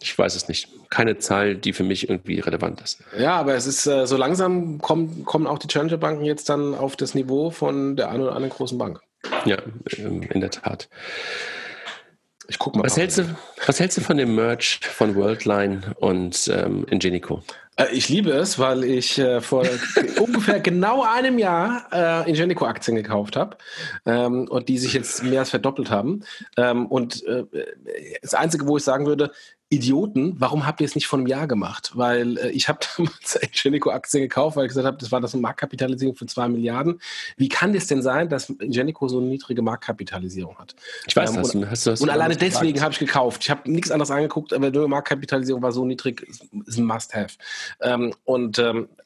[0.01, 0.69] Ich weiß es nicht.
[0.91, 3.03] Keine Zahl, die für mich irgendwie relevant ist.
[3.19, 6.97] Ja, aber es ist äh, so langsam kommen, kommen auch die Challenger-Banken jetzt dann auf
[6.97, 9.01] das Niveau von der einen oder anderen großen Bank.
[9.47, 9.57] Ja,
[9.97, 10.89] ähm, in der Tat.
[12.49, 12.85] Ich guck mal.
[12.85, 13.37] Was hältst, du,
[13.67, 17.43] was hältst du von dem Merch von Worldline und ähm, Ingenico?
[17.77, 19.65] Äh, ich liebe es, weil ich äh, vor
[20.21, 23.57] ungefähr genau einem Jahr äh, Ingenico-Aktien gekauft habe
[24.05, 26.25] ähm, und die sich jetzt mehr als verdoppelt haben.
[26.57, 27.45] Ähm, und äh,
[28.23, 29.33] das Einzige, wo ich sagen würde,
[29.69, 31.93] Idioten, warum habt ihr es nicht vor einem Jahr gemacht?
[31.95, 35.43] Weil äh, ich habe damals Ingenico-Aktien gekauft, weil ich gesagt habe, das war das eine
[35.43, 37.01] Marktkapitalisierung von zwei Milliarden.
[37.37, 40.77] Wie kann das denn sein, dass Ingenico so eine niedrige Marktkapitalisierung hat?
[41.07, 41.55] Ich weiß ähm, das.
[41.55, 43.43] Und, hast du das und alleine deswegen habe ich gekauft.
[43.43, 46.23] Ich habe nichts anderes angeguckt, aber die Marktkapitalisierung war so niedrig,
[46.67, 47.35] ist ein Must-Have.
[47.81, 48.89] Ähm, und ähm,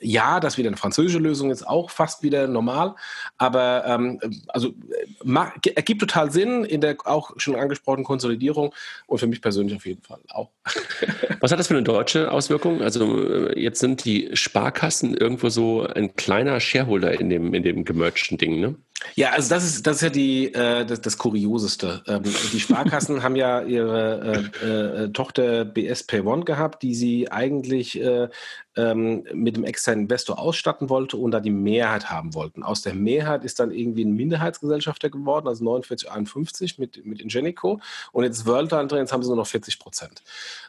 [0.00, 2.94] ja, das wieder eine französische Lösung ist auch fast wieder normal,
[3.38, 8.74] aber ähm, also äh, ergibt total Sinn in der auch schon angesprochenen Konsolidierung
[9.06, 10.50] und für mich persönlich auf jeden Fall auch.
[11.40, 12.82] Was hat das für eine deutsche Auswirkung?
[12.82, 17.84] Also äh, jetzt sind die Sparkassen irgendwo so ein kleiner Shareholder in dem, in dem
[17.84, 18.74] gemergten Ding, ne?
[19.14, 22.02] Ja, also das ist, das ist ja die, äh, das, das Kurioseste.
[22.06, 22.22] Ähm,
[22.52, 28.00] die Sparkassen haben ja ihre äh, äh, Tochter BS Pay One gehabt, die sie eigentlich
[28.00, 28.28] äh,
[28.76, 32.62] ähm, mit dem externen Investor ausstatten wollte und da die Mehrheit haben wollten.
[32.62, 37.80] Aus der Mehrheit ist dann irgendwie ein Minderheitsgesellschafter geworden, also 49, 51 mit, mit Ingenico
[38.12, 40.22] und jetzt Worldline drin, jetzt haben sie nur noch 40 Prozent.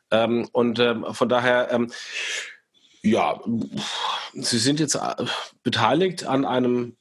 [0.10, 1.91] Ähm, und ähm, von daher, ähm,
[3.04, 3.39] ja,
[4.34, 5.26] sie sind jetzt äh,
[5.64, 6.95] beteiligt an einem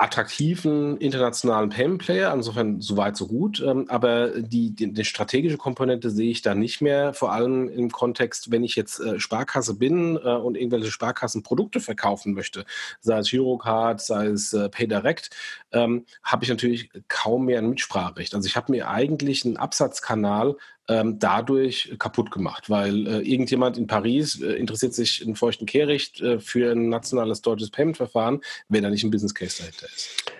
[0.00, 3.60] attraktiven internationalen Payment Player, insofern so weit, so gut.
[3.60, 7.90] Ähm, aber die, die, die, strategische Komponente sehe ich da nicht mehr, vor allem im
[7.90, 12.64] Kontext, wenn ich jetzt äh, Sparkasse bin äh, und irgendwelche Sparkassenprodukte verkaufen möchte,
[13.00, 15.36] sei es Girocard, sei es äh, PayDirect,
[15.72, 18.34] ähm, habe ich natürlich kaum mehr ein Mitspracherecht.
[18.34, 20.56] Also ich habe mir eigentlich einen Absatzkanal
[20.86, 26.40] dadurch kaputt gemacht, weil äh, irgendjemand in Paris äh, interessiert sich in feuchten Kehricht äh,
[26.40, 30.32] für ein nationales deutsches Payment-Verfahren, wenn da nicht ein Business Case dahinter ist.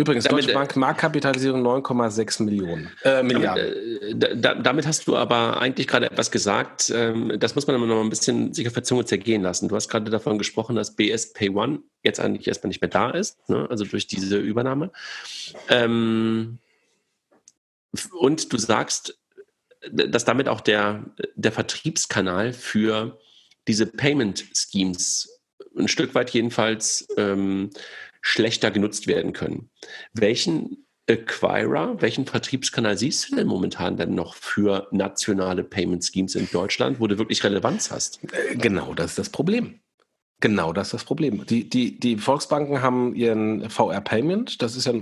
[0.00, 4.18] Übrigens, damit, Deutsche Bank Marktkapitalisierung 9,6 Millionen äh, Milliarden.
[4.18, 6.90] Damit, äh, damit, hast du aber eigentlich gerade etwas gesagt.
[6.94, 9.68] Ähm, das muss man aber noch ein bisschen sich auf der Zunge zergehen lassen.
[9.68, 13.10] Du hast gerade davon gesprochen, dass BS Pay One jetzt eigentlich erstmal nicht mehr da
[13.10, 13.66] ist, ne?
[13.68, 14.90] also durch diese Übernahme.
[15.68, 16.58] Ähm,
[18.12, 19.18] und du sagst,
[19.90, 23.18] dass damit auch der, der Vertriebskanal für
[23.66, 25.40] diese Payment Schemes
[25.76, 27.70] ein Stück weit jedenfalls ähm,
[28.20, 29.70] schlechter genutzt werden können.
[30.12, 36.48] Welchen Acquirer, welchen Vertriebskanal siehst du denn momentan denn noch für nationale Payment Schemes in
[36.50, 38.20] Deutschland, wo du wirklich Relevanz hast?
[38.32, 39.79] Äh, genau, das ist das Problem.
[40.40, 41.44] Genau, das ist das Problem.
[41.46, 44.94] Die, die, die Volksbanken haben ihren VR-Payment, das ist ja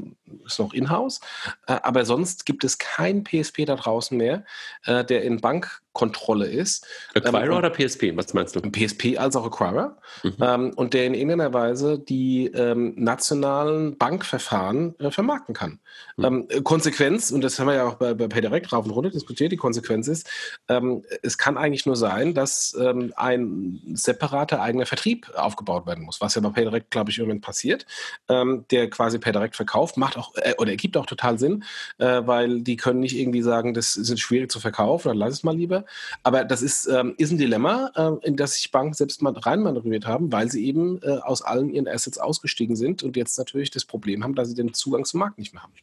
[0.44, 1.20] ist noch in-house,
[1.66, 4.44] äh, aber sonst gibt es kein PSP da draußen mehr,
[4.84, 6.86] äh, der in Bank Kontrolle ist.
[7.14, 8.16] Acquirer ähm, oder PSP?
[8.16, 8.60] Was meinst du?
[8.60, 9.96] PSP als auch Acquirer.
[10.22, 10.36] Mhm.
[10.40, 15.80] Ähm, und der in irgendeiner Weise die ähm, nationalen Bankverfahren äh, vermarkten kann.
[16.16, 16.24] Mhm.
[16.24, 19.50] Ähm, Konsequenz, und das haben wir ja auch bei, bei PayDirect rauf und runter diskutiert,
[19.50, 20.30] die Konsequenz ist,
[20.68, 26.20] ähm, es kann eigentlich nur sein, dass ähm, ein separater eigener Vertrieb aufgebaut werden muss,
[26.20, 27.86] was ja bei PayDirect, glaube ich, im Moment passiert,
[28.28, 31.64] der quasi PayDirect verkauft, macht auch, äh, oder ergibt auch total Sinn,
[31.98, 35.42] äh, weil die können nicht irgendwie sagen, das ist schwierig zu verkaufen, dann lass es
[35.42, 35.84] mal lieber.
[36.22, 40.06] Aber das ist, ähm, ist ein Dilemma, äh, in das sich Banken selbst mal reinmanövriert
[40.06, 43.84] haben, weil sie eben äh, aus allen ihren Assets ausgestiegen sind und jetzt natürlich das
[43.84, 45.74] Problem haben, dass sie den Zugang zum Markt nicht mehr haben.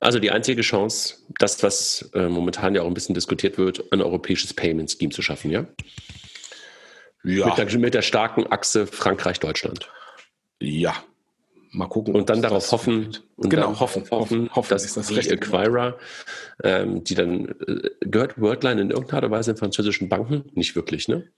[0.00, 4.02] Also die einzige Chance, das, was äh, momentan ja auch ein bisschen diskutiert wird, ein
[4.02, 5.66] europäisches Payment Scheme zu schaffen, ja?
[7.22, 7.46] Ja.
[7.46, 9.88] Mit der, mit der starken Achse Frankreich-Deutschland.
[10.60, 10.94] Ja,
[11.74, 12.14] mal gucken.
[12.14, 15.98] Und dann darauf hoffen, und genau, hoffen, hoffen, hoffen, dass das die Acquirer,
[16.62, 20.44] ähm, die dann, äh, gehört Wordline in irgendeiner Weise in französischen Banken?
[20.54, 21.28] Nicht wirklich, ne?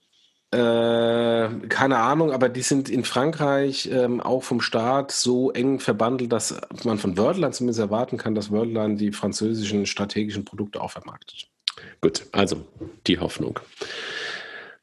[0.51, 6.31] Äh, keine Ahnung, aber die sind in Frankreich ähm, auch vom Staat so eng verbandelt,
[6.31, 11.49] dass man von Wordline zumindest erwarten kann, dass Wordline die französischen strategischen Produkte auch vermarktet.
[11.99, 12.65] Gut, also
[13.07, 13.59] die Hoffnung.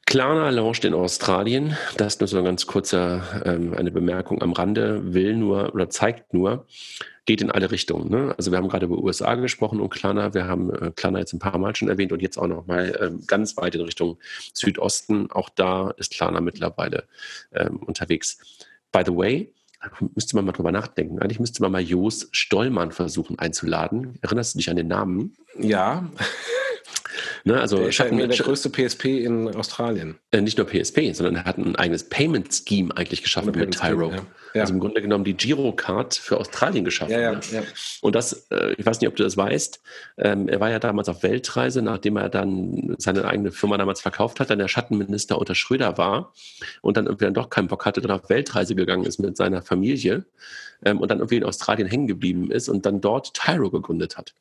[0.05, 1.75] Klarna launcht in Australien.
[1.97, 6.33] Das nur so ein ganz kurzer, ähm, eine Bemerkung am Rande, will nur oder zeigt
[6.33, 6.67] nur,
[7.25, 8.09] geht in alle Richtungen.
[8.09, 8.35] Ne?
[8.37, 11.39] Also wir haben gerade über USA gesprochen und Klarna, wir haben äh, Klarna jetzt ein
[11.39, 14.19] paar Mal schon erwähnt und jetzt auch noch mal ähm, ganz weit in Richtung
[14.53, 15.31] Südosten.
[15.31, 17.05] Auch da ist Klarna mittlerweile
[17.51, 18.37] ähm, unterwegs.
[18.91, 19.51] By the way,
[20.13, 21.19] müsste man mal drüber nachdenken.
[21.19, 24.19] Eigentlich müsste man mal Jos Stollmann versuchen einzuladen.
[24.21, 25.35] Erinnerst du dich an den Namen?
[25.59, 26.07] Ja.
[27.43, 30.17] Ne, also der ist Schatten, der größte PSP in Australien.
[30.31, 34.11] Äh, nicht nur PSP, sondern er hat ein eigenes Payment Scheme eigentlich geschaffen mit Tyro.
[34.11, 34.25] Ja.
[34.55, 34.61] Ja.
[34.61, 37.11] Also im Grunde genommen die Girocard für Australien geschaffen.
[37.11, 37.41] Ja, ne?
[38.01, 39.81] Und das, äh, ich weiß nicht, ob du das weißt,
[40.17, 44.39] ähm, er war ja damals auf Weltreise, nachdem er dann seine eigene Firma damals verkauft
[44.39, 46.33] hat, dann der Schattenminister unter Schröder war
[46.81, 49.61] und dann irgendwie dann doch keinen Bock hatte, dann auf Weltreise gegangen ist mit seiner
[49.61, 50.25] Familie
[50.85, 54.35] ähm, und dann irgendwie in Australien hängen geblieben ist und dann dort Tyro gegründet hat.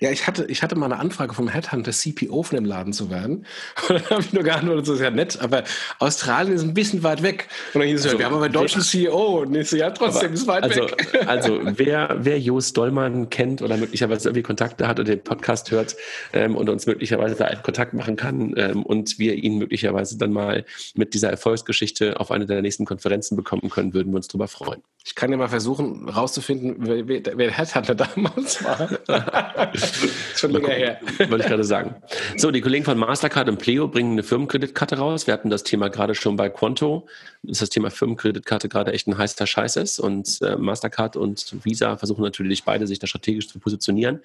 [0.00, 3.10] Ja, ich hatte, ich hatte mal eine Anfrage vom Headhunter, CPO von dem Laden zu
[3.10, 3.46] werden.
[3.88, 5.64] Und dann habe ich nur geantwortet, das ist ja nett, aber
[5.98, 7.48] Australien ist ein bisschen weit weg.
[7.72, 9.42] Und dann hieß es, also, wir haben aber einen deutschen CEO.
[9.42, 11.08] Und ich so, ja, trotzdem aber, ist weit also, weg.
[11.26, 15.96] Also, wer, wer Jos Dollmann kennt oder möglicherweise irgendwie Kontakte hat oder den Podcast hört
[16.32, 20.32] ähm, und uns möglicherweise da einen Kontakt machen kann ähm, und wir ihn möglicherweise dann
[20.32, 20.64] mal
[20.94, 24.82] mit dieser Erfolgsgeschichte auf eine der nächsten Konferenzen bekommen können, würden wir uns darüber freuen.
[25.06, 28.88] Ich kann ja mal versuchen, rauszufinden, wer, wer, wer Headhunter damals war.
[30.36, 31.00] Schon länger her.
[31.18, 31.96] Wollte ich gerade sagen.
[32.36, 35.26] So, die Kollegen von Mastercard und Pleo bringen eine Firmenkreditkarte raus.
[35.26, 37.06] Wir hatten das Thema gerade schon bei Quanto,
[37.42, 39.98] dass das Thema Firmenkreditkarte gerade echt ein heißer Scheiß ist.
[39.98, 44.20] Und äh, Mastercard und Visa versuchen natürlich beide, sich da strategisch zu positionieren.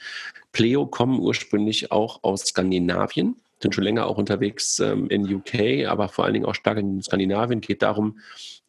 [0.51, 6.07] Pleo kommen ursprünglich auch aus Skandinavien sind schon länger auch unterwegs ähm, in UK, aber
[6.07, 7.61] vor allen Dingen auch stark in Skandinavien.
[7.61, 8.19] Geht darum,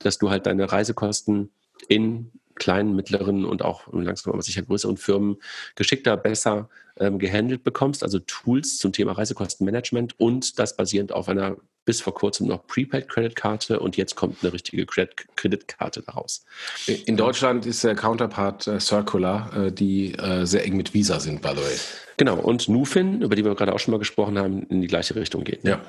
[0.01, 1.51] dass du halt deine Reisekosten
[1.89, 5.39] in kleinen, mittleren und auch langsam aber sicher größeren Firmen
[5.75, 6.69] geschickter, besser
[7.01, 12.15] ähm, gehandelt bekommst, also Tools zum Thema Reisekostenmanagement und das basierend auf einer bis vor
[12.15, 16.45] kurzem noch Prepaid-Kreditkarte und jetzt kommt eine richtige Kreditkarte daraus.
[16.87, 21.43] In Deutschland ist der Counterpart äh, Circular, äh, die äh, sehr eng mit Visa sind,
[21.43, 21.77] by the way.
[22.19, 25.17] Genau, und Nufin, über die wir gerade auch schon mal gesprochen haben, in die gleiche
[25.17, 25.65] Richtung geht.
[25.65, 25.81] Ja.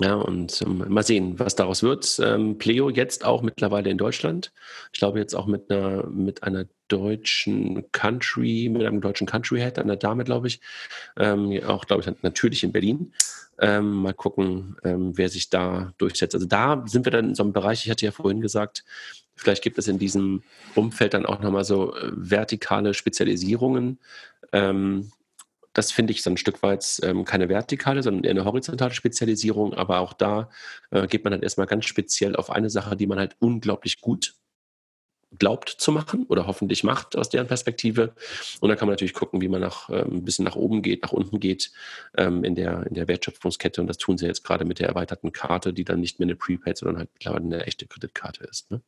[0.00, 2.18] Ja, und ähm, mal sehen, was daraus wird.
[2.24, 4.50] Ähm, Pleo jetzt auch mittlerweile in Deutschland.
[4.94, 9.78] Ich glaube jetzt auch mit einer, mit einer deutschen Country, mit einem deutschen Country Head,
[9.78, 10.60] einer Dame, glaube ich.
[11.18, 13.12] Ähm, auch, glaube ich, natürlich in Berlin.
[13.58, 16.34] Ähm, mal gucken, ähm, wer sich da durchsetzt.
[16.34, 18.84] Also da sind wir dann in so einem Bereich, ich hatte ja vorhin gesagt,
[19.36, 20.42] vielleicht gibt es in diesem
[20.74, 23.98] Umfeld dann auch nochmal so äh, vertikale Spezialisierungen.
[24.52, 25.12] Ähm,
[25.72, 29.74] das finde ich so ein Stück weit ähm, keine vertikale, sondern eher eine horizontale Spezialisierung.
[29.74, 30.50] Aber auch da
[30.90, 34.34] äh, geht man dann erstmal ganz speziell auf eine Sache, die man halt unglaublich gut
[35.38, 38.14] glaubt zu machen oder hoffentlich macht aus deren Perspektive.
[38.60, 41.02] Und dann kann man natürlich gucken, wie man nach, ähm, ein bisschen nach oben geht,
[41.02, 41.70] nach unten geht
[42.16, 43.80] ähm, in, der, in der Wertschöpfungskette.
[43.80, 46.36] Und das tun sie jetzt gerade mit der erweiterten Karte, die dann nicht mehr eine
[46.36, 48.70] Prepaid, sondern halt mittlerweile eine echte Kreditkarte ist.
[48.72, 48.82] Ne?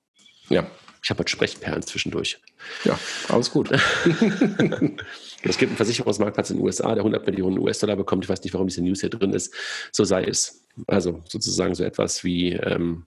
[0.52, 0.66] Ja.
[1.02, 2.38] Ich habe heute Sprechperlen zwischendurch.
[2.84, 2.96] Ja,
[3.28, 3.70] alles gut.
[5.42, 8.24] es gibt einen Versicherungsmarktplatz in den USA, der 100 Millionen US-Dollar bekommt.
[8.24, 9.52] Ich weiß nicht, warum diese News hier drin ist.
[9.90, 10.64] So sei es.
[10.86, 13.06] Also sozusagen so etwas wie ähm,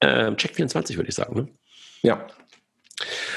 [0.00, 1.34] äh, Check24, würde ich sagen.
[1.34, 1.48] Ne?
[2.02, 2.26] Ja.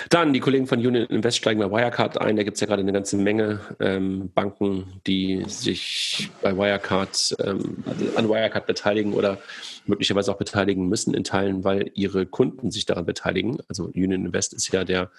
[0.09, 2.35] Dann die Kollegen von Union Invest steigen bei Wirecard ein.
[2.35, 7.83] Da gibt es ja gerade eine ganze Menge ähm, Banken, die sich bei Wirecard ähm,
[8.15, 9.37] an Wirecard beteiligen oder
[9.85, 13.57] möglicherweise auch beteiligen müssen in Teilen, weil ihre Kunden sich daran beteiligen.
[13.67, 15.09] Also Union Invest ist ja der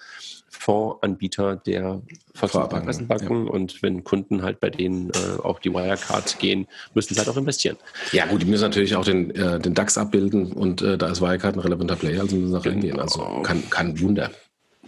[0.49, 2.01] Fondsanbieter der
[2.33, 3.51] Volksbanken ja.
[3.51, 7.37] und wenn Kunden halt bei denen äh, auch die Wirecard gehen, müssen sie halt auch
[7.37, 7.77] investieren.
[8.11, 11.21] Ja gut, die müssen natürlich auch den, äh, den DAX abbilden und äh, da ist
[11.21, 12.73] Wirecard ein relevanter Player, also müssen sie genau.
[12.73, 12.99] reingehen.
[12.99, 14.31] Also kein, kein Wunder.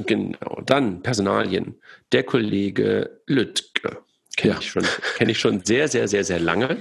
[0.06, 1.76] Genau, dann Personalien.
[2.11, 3.99] Der Kollege Lüttke.
[4.38, 4.60] Kenne ja.
[4.60, 4.86] ich, schon,
[5.18, 6.78] kenn ich schon sehr, sehr, sehr, sehr lange.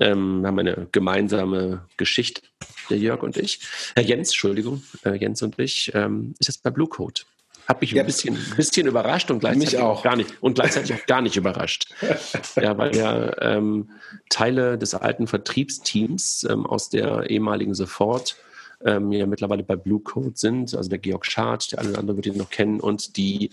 [0.00, 2.42] Ähm, haben eine gemeinsame Geschichte,
[2.90, 3.60] der Jörg und ich.
[3.94, 7.22] Herr Jens, Entschuldigung, äh, Jens und ich, ähm, ist jetzt bei Blue Code.
[7.68, 10.02] Hat mich ein bisschen, bisschen überrascht und gleichzeitig auch.
[10.02, 11.94] gar nicht und gleichzeitig auch gar nicht überrascht.
[12.60, 13.90] Ja, weil ja ähm,
[14.28, 18.36] Teile des alten Vertriebsteams ähm, aus der ehemaligen Sofort
[18.84, 22.16] ähm, ja mittlerweile bei Blue Code sind, also der Georg Schad, der eine oder andere
[22.16, 23.50] wird ihn noch kennen, und die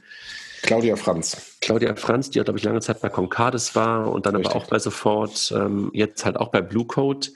[0.61, 1.57] Claudia Franz.
[1.61, 4.55] Claudia Franz, die, glaube ich, lange Zeit bei Concardis war und dann Richtig.
[4.55, 7.27] aber auch bei Sofort, ähm, jetzt halt auch bei Blue Code.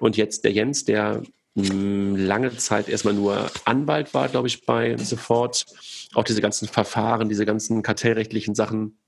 [0.00, 1.22] Und jetzt der Jens, der
[1.54, 5.66] mh, hm, lange Zeit erstmal nur Anwalt war, glaube ich, bei Sofort,
[6.14, 8.98] auch diese ganzen Verfahren, diese ganzen kartellrechtlichen Sachen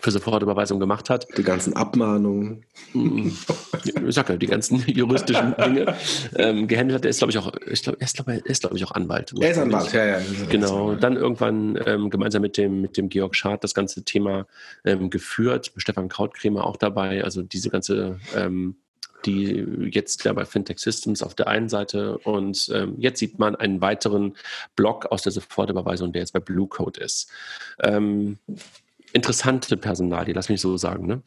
[0.00, 1.26] für Sofortüberweisung gemacht hat.
[1.36, 2.64] Die ganzen Abmahnungen.
[2.94, 5.94] Ich sag ja, die ganzen juristischen Dinge
[6.36, 7.04] ähm, gehandelt hat.
[7.04, 9.32] Er ist, glaube ich, auch, ich glaube, er ist, glaube ich, glaub ich, auch Anwalt.
[9.40, 10.18] Er ist Anwalt, ja, ja.
[10.48, 10.94] Genau.
[10.94, 14.46] Dann irgendwann ähm, gemeinsam mit dem, mit dem Georg Schad das ganze Thema
[14.84, 15.72] ähm, geführt.
[15.76, 17.24] Stefan Krautkremer auch dabei.
[17.24, 18.76] Also diese ganze ähm,
[19.26, 23.56] die jetzt ja bei Fintech Systems auf der einen Seite und ähm, jetzt sieht man
[23.56, 24.34] einen weiteren
[24.76, 27.30] Block aus der Sofortüberweisung, der jetzt bei Blue Code ist.
[27.82, 28.38] Ähm,
[29.12, 31.22] interessante Personalie, lass mich so sagen, ne?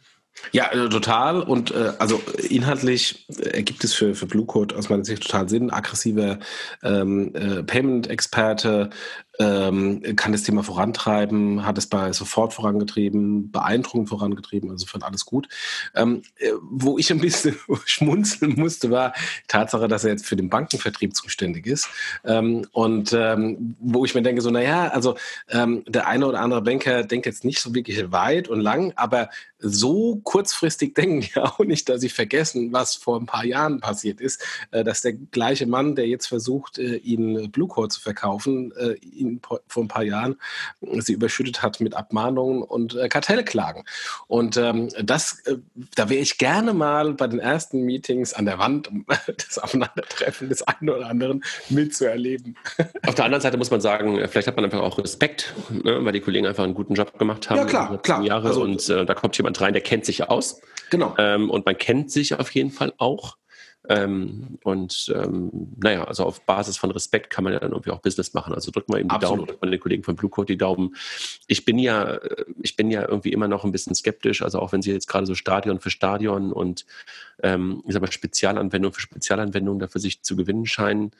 [0.51, 1.41] Ja, äh, total.
[1.41, 5.71] Und äh, also inhaltlich ergibt es für, für Blue Code aus meiner Sicht total Sinn.
[5.71, 6.39] Aggressiver
[6.83, 8.89] ähm, äh, Payment-Experte,
[9.39, 15.25] ähm, kann das Thema vorantreiben, hat es bei sofort vorangetrieben, beeindruckend vorangetrieben, also fand alles
[15.25, 15.47] gut.
[15.95, 17.55] Ähm, äh, wo ich ein bisschen
[17.85, 21.89] schmunzeln musste, war die Tatsache, dass er jetzt für den Bankenvertrieb zuständig ist.
[22.23, 25.15] Ähm, und ähm, wo ich mir denke, so, naja, also
[25.49, 29.29] ähm, der eine oder andere Banker denkt jetzt nicht so wirklich weit und lang, aber
[29.63, 34.21] so kurzfristig denken die auch nicht, dass sie vergessen, was vor ein paar Jahren passiert
[34.21, 38.71] ist, äh, dass der gleiche Mann, der jetzt versucht, äh, ihnen Blue Code zu verkaufen,
[38.77, 38.95] äh,
[39.27, 40.37] ihn vor ein paar Jahren
[40.99, 43.83] sie überschüttet hat mit Abmahnungen und äh, Kartellklagen.
[44.27, 45.57] Und ähm, das, äh,
[45.95, 49.05] da wäre ich gerne mal bei den ersten Meetings an der Wand, um
[49.47, 52.57] das Aufeinandertreffen des einen oder anderen mitzuerleben.
[53.07, 56.13] Auf der anderen Seite muss man sagen, vielleicht hat man einfach auch Respekt, ne, weil
[56.13, 57.57] die Kollegen einfach einen guten Job gemacht haben.
[57.57, 58.23] Ja, klar, klar.
[58.23, 60.61] Jahre also, und äh, da kommt jemand rein, der kennt sich aus.
[60.89, 61.15] Genau.
[61.17, 63.37] Ähm, und man kennt sich auf jeden Fall auch.
[63.89, 68.01] Ähm, und ähm, naja, also auf Basis von Respekt kann man ja dann irgendwie auch
[68.01, 68.53] Business machen.
[68.53, 69.39] Also drückt mal eben die Absolut.
[69.39, 70.95] Daumen, drückt mal den Kollegen von Blue Code die Daumen.
[71.47, 74.71] Ich bin ja, äh, ich bin ja irgendwie immer noch ein bisschen skeptisch, also auch
[74.71, 76.85] wenn sie jetzt gerade so Stadion für Stadion und
[77.41, 81.11] ähm, ich sag mal Spezialanwendung für Spezialanwendung dafür sich zu gewinnen scheinen.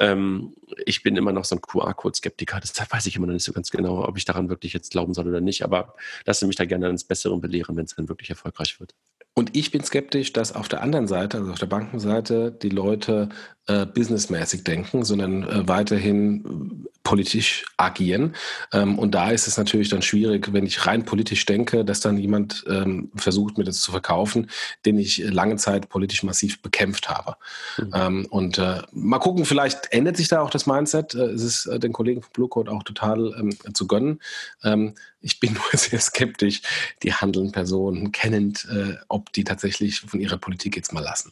[0.00, 0.54] Ähm,
[0.86, 2.60] ich bin immer noch so ein QR-Code-Skeptiker.
[2.60, 5.12] Deshalb weiß ich immer noch nicht so ganz genau, ob ich daran wirklich jetzt glauben
[5.12, 5.64] soll oder nicht.
[5.64, 5.94] Aber
[6.24, 8.94] lasse mich da gerne ins Besseren belehren, wenn es dann wirklich erfolgreich wird.
[9.38, 13.28] Und ich bin skeptisch, dass auf der anderen Seite, also auf der Bankenseite, die Leute
[13.66, 18.34] äh, businessmäßig denken, sondern äh, weiterhin politisch agieren.
[18.72, 22.18] Ähm, und da ist es natürlich dann schwierig, wenn ich rein politisch denke, dass dann
[22.18, 24.50] jemand ähm, versucht, mir das zu verkaufen,
[24.84, 27.36] den ich lange Zeit politisch massiv bekämpft habe.
[27.78, 27.90] Mhm.
[27.94, 31.14] Ähm, und äh, mal gucken, vielleicht ändert sich da auch das Mindset.
[31.14, 34.20] Äh, es ist äh, den Kollegen von Blue Code auch total ähm, zu gönnen.
[34.64, 36.62] Ähm, ich bin nur sehr skeptisch,
[37.04, 41.30] die handelnden Personen kennend, äh, ob die tatsächlich von ihrer Politik jetzt mal lassen.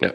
[0.00, 0.12] Ja.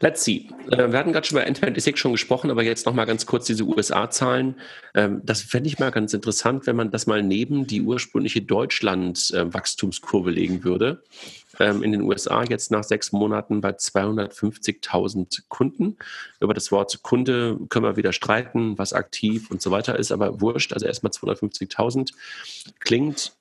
[0.00, 0.48] Let's see.
[0.70, 3.64] Äh, wir hatten gerade schon über N26 schon gesprochen, aber jetzt nochmal ganz kurz diese
[3.64, 4.58] USA-Zahlen.
[4.94, 10.30] Ähm, das fände ich mal ganz interessant, wenn man das mal neben die ursprüngliche Deutschland-Wachstumskurve
[10.30, 11.02] legen würde.
[11.60, 15.98] Ähm, in den USA jetzt nach sechs Monaten bei 250.000 Kunden.
[16.40, 20.40] Über das Wort Kunde können wir wieder streiten, was aktiv und so weiter ist, aber
[20.40, 20.72] wurscht.
[20.72, 22.12] Also erstmal 250.000
[22.80, 23.36] klingt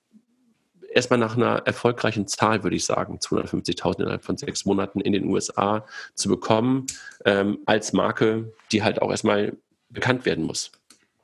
[0.95, 5.25] erstmal nach einer erfolgreichen Zahl, würde ich sagen, 250.000 innerhalb von sechs Monaten in den
[5.25, 5.85] USA
[6.15, 6.87] zu bekommen,
[7.25, 9.55] ähm, als Marke, die halt auch erstmal
[9.89, 10.71] bekannt werden muss.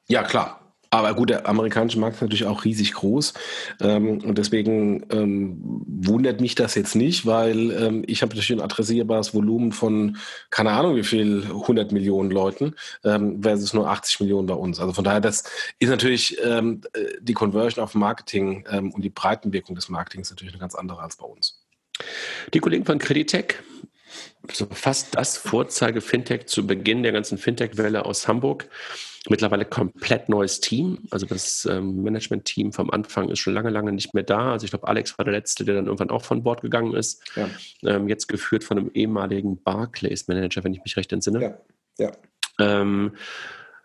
[0.07, 0.60] Ja, klar.
[0.93, 3.33] Aber gut, der amerikanische Markt ist natürlich auch riesig groß.
[3.79, 5.57] Ähm, und deswegen ähm,
[5.87, 10.17] wundert mich das jetzt nicht, weil ähm, ich habe natürlich ein adressierbares Volumen von,
[10.49, 14.81] keine Ahnung wie viel, 100 Millionen Leuten ähm, versus nur 80 Millionen bei uns.
[14.81, 15.45] Also von daher, das
[15.79, 20.53] ist natürlich ähm, äh, die Conversion auf Marketing ähm, und die Breitenwirkung des Marketings natürlich
[20.53, 21.61] eine ganz andere als bei uns.
[22.53, 23.63] Die Kollegen von Creditec
[24.51, 28.67] so fast das Vorzeige-Fintech zu Beginn der ganzen Fintech-Welle aus Hamburg.
[29.29, 30.99] Mittlerweile komplett neues Team.
[31.11, 34.51] Also das ähm, Management-Team vom Anfang ist schon lange, lange nicht mehr da.
[34.51, 37.23] Also ich glaube, Alex war der Letzte, der dann irgendwann auch von Bord gegangen ist.
[37.35, 37.49] Ja.
[37.83, 41.41] Ähm, jetzt geführt von einem ehemaligen Barclays-Manager, wenn ich mich recht entsinne.
[41.99, 42.05] Ja.
[42.05, 42.11] ja.
[42.59, 43.11] Ähm,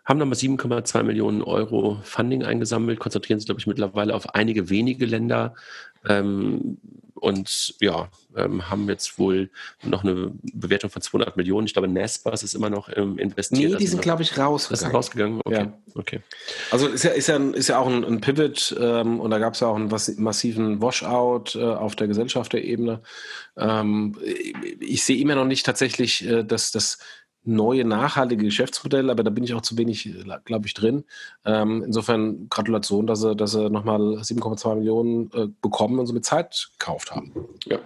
[0.07, 5.05] haben nochmal 7,2 Millionen Euro Funding eingesammelt, konzentrieren sich, glaube ich, mittlerweile auf einige wenige
[5.05, 5.53] Länder
[6.07, 6.77] ähm,
[7.19, 9.49] und ja, ähm, haben jetzt wohl
[9.83, 11.67] noch eine Bewertung von 200 Millionen.
[11.67, 13.61] Ich glaube, Nespas ist immer noch ähm, investiert.
[13.61, 14.87] Nee, die also sind, glaube ich, rausgegangen.
[14.87, 15.41] Ist rausgegangen?
[15.43, 15.55] Okay.
[15.55, 15.73] Ja.
[15.95, 16.19] okay.
[16.71, 19.53] Also ist ja, ist ja, ist ja auch ein, ein Pivot ähm, und da gab
[19.53, 23.01] es ja auch einen massiven Washout äh, auf der Gesellschafterebene.
[23.57, 24.17] Ähm,
[24.79, 26.99] ich sehe immer noch nicht tatsächlich, äh, dass das
[27.47, 30.09] neue, nachhaltige Geschäftsmodell, aber da bin ich auch zu wenig,
[30.45, 31.05] glaube ich, drin.
[31.45, 36.25] Ähm, insofern Gratulation, dass sie, dass sie nochmal 7,2 Millionen äh, bekommen und so mit
[36.25, 37.33] Zeit gekauft haben.
[37.65, 37.79] Ja.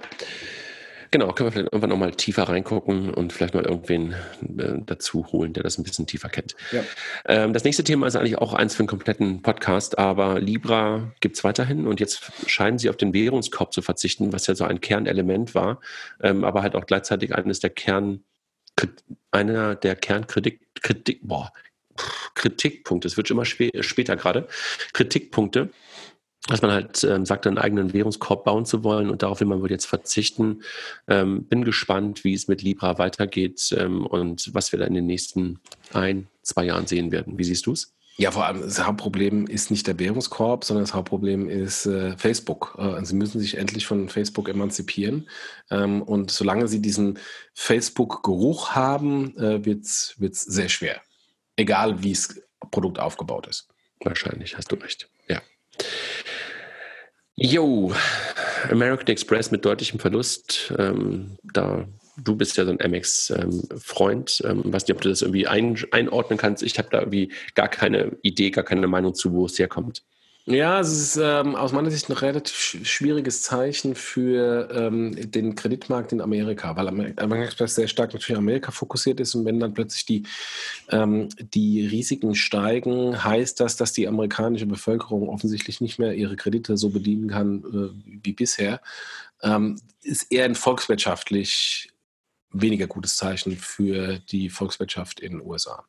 [1.11, 4.13] Genau, können wir vielleicht irgendwann nochmal tiefer reingucken und vielleicht mal irgendwen
[4.57, 6.55] äh, dazu holen, der das ein bisschen tiefer kennt.
[6.71, 6.83] Ja.
[7.25, 11.35] Ähm, das nächste Thema ist eigentlich auch eins für einen kompletten Podcast, aber Libra gibt
[11.35, 14.79] es weiterhin und jetzt scheinen sie auf den Währungskorb zu verzichten, was ja so ein
[14.79, 15.81] Kernelement war,
[16.21, 18.23] ähm, aber halt auch gleichzeitig eines der Kern
[19.31, 21.51] einer der Kernkritik, Kritik, boah,
[22.35, 24.47] Kritikpunkte, es wird schon immer später gerade,
[24.93, 25.69] Kritikpunkte,
[26.47, 29.61] dass man halt ähm, sagt, einen eigenen Währungskorb bauen zu wollen und darauf will man
[29.61, 30.63] wohl jetzt verzichten.
[31.07, 35.05] Ähm, bin gespannt, wie es mit Libra weitergeht ähm, und was wir da in den
[35.05, 35.59] nächsten
[35.93, 37.37] ein, zwei Jahren sehen werden.
[37.37, 37.93] Wie siehst du es?
[38.17, 42.75] Ja, vor allem das Hauptproblem ist nicht der Währungskorb, sondern das Hauptproblem ist äh, Facebook.
[42.77, 45.29] Äh, sie müssen sich endlich von Facebook emanzipieren.
[45.69, 47.19] Ähm, und solange sie diesen
[47.53, 51.01] Facebook-Geruch haben, äh, wird es sehr schwer.
[51.55, 53.69] Egal, wie das Produkt aufgebaut ist.
[54.01, 55.09] Wahrscheinlich, hast du recht.
[55.27, 55.41] Ja.
[57.35, 57.93] Jo,
[58.69, 60.73] American Express mit deutlichem Verlust.
[60.77, 64.43] Ähm, da du bist ja so ein MX-Freund.
[64.45, 66.63] Ähm, weiß nicht, ob du das irgendwie ein, einordnen kannst.
[66.63, 70.03] Ich habe da irgendwie gar keine Idee, gar keine Meinung zu, wo es herkommt.
[70.45, 76.13] Ja, es ist ähm, aus meiner Sicht ein relativ schwieriges Zeichen für ähm, den Kreditmarkt
[76.13, 80.05] in Amerika, weil Amerika Express sehr stark natürlich Amerika fokussiert ist und wenn dann plötzlich
[80.07, 80.23] die,
[80.89, 86.75] ähm, die Risiken steigen, heißt das, dass die amerikanische Bevölkerung offensichtlich nicht mehr ihre Kredite
[86.75, 88.81] so bedienen kann äh, wie bisher.
[89.43, 91.91] Ähm, ist eher ein volkswirtschaftlich
[92.51, 95.85] weniger gutes Zeichen für die Volkswirtschaft in den USA.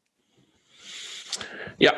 [1.79, 1.95] Ja.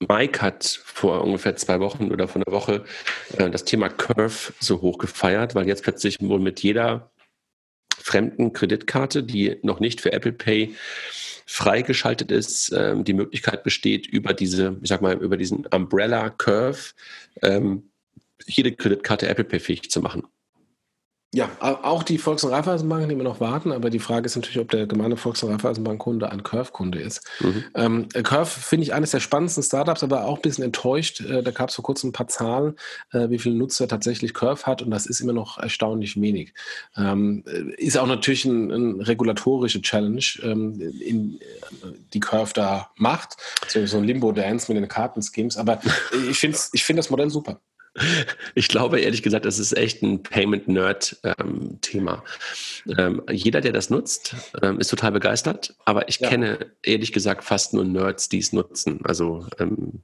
[0.00, 2.84] Mike hat vor ungefähr zwei Wochen oder vor einer Woche
[3.36, 7.10] äh, das Thema Curve so hoch gefeiert, weil jetzt plötzlich wohl mit jeder
[7.98, 10.74] fremden Kreditkarte, die noch nicht für Apple Pay
[11.46, 16.94] freigeschaltet ist, ähm, die Möglichkeit besteht, über diese, ich sag mal, über diesen Umbrella Curve
[17.42, 17.90] ähm,
[18.46, 20.24] jede Kreditkarte Apple Pay fähig zu machen.
[21.34, 24.58] Ja, auch die Volks- und Raiffeisenbanken, die wir noch warten, aber die Frage ist natürlich,
[24.58, 27.26] ob der gemeine Volks- und Raiffeisenbank-Kunde ein Curve-Kunde ist.
[27.40, 27.64] Mhm.
[27.74, 31.22] Ähm, Curve finde ich eines der spannendsten Startups, aber auch ein bisschen enttäuscht.
[31.22, 32.76] Äh, da gab es vor kurzem ein paar Zahlen,
[33.12, 36.52] äh, wie viele Nutzer tatsächlich Curve hat und das ist immer noch erstaunlich wenig.
[36.98, 42.90] Ähm, äh, ist auch natürlich ein, ein regulatorische Challenge, ähm, in, äh, die Curve da
[42.96, 43.38] macht.
[43.68, 45.80] So, so ein Limbo-Dance mit den Kartenschemes, aber
[46.28, 47.58] ich finde ich find das Modell super.
[48.54, 52.24] Ich glaube ehrlich gesagt, das ist echt ein Payment-Nerd-Thema.
[52.88, 56.30] Ähm, ähm, jeder, der das nutzt, ähm, ist total begeistert, aber ich ja.
[56.30, 59.00] kenne ehrlich gesagt fast nur Nerds, die es nutzen.
[59.04, 60.00] Also, ähm,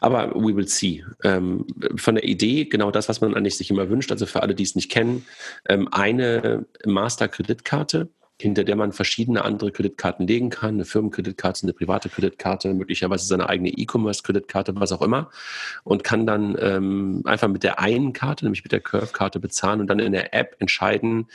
[0.00, 1.04] aber we will see.
[1.24, 1.66] Ähm,
[1.96, 4.62] von der Idee, genau das, was man eigentlich sich immer wünscht, also für alle, die
[4.62, 5.26] es nicht kennen,
[5.64, 8.08] eine Master-Kreditkarte,
[8.40, 13.48] hinter der man verschiedene andere Kreditkarten legen kann, eine Firmenkreditkarte, eine private Kreditkarte, möglicherweise seine
[13.48, 15.30] eigene E-Commerce-Kreditkarte, was auch immer,
[15.84, 19.86] und kann dann ähm, einfach mit der einen Karte, nämlich mit der Curve-Karte bezahlen und
[19.86, 21.28] dann in der App entscheiden,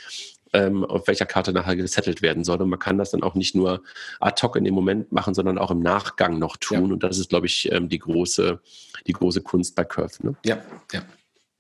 [0.54, 2.62] ähm, auf welcher Karte nachher gesettelt werden soll.
[2.62, 3.82] Und man kann das dann auch nicht nur
[4.20, 6.88] ad hoc in dem Moment machen, sondern auch im Nachgang noch tun.
[6.88, 6.94] Ja.
[6.94, 8.60] Und das ist, glaube ich, ähm, die große,
[9.08, 10.14] die große Kunst bei Curve.
[10.22, 10.36] Ne?
[10.46, 10.62] Ja,
[10.92, 11.02] ja.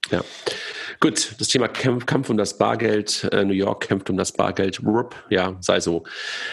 [0.09, 0.21] Ja.
[1.01, 3.27] Gut, das Thema Kampf um das Bargeld.
[3.31, 4.83] Äh, New York kämpft um das Bargeld.
[4.85, 6.03] Rup, ja, sei so.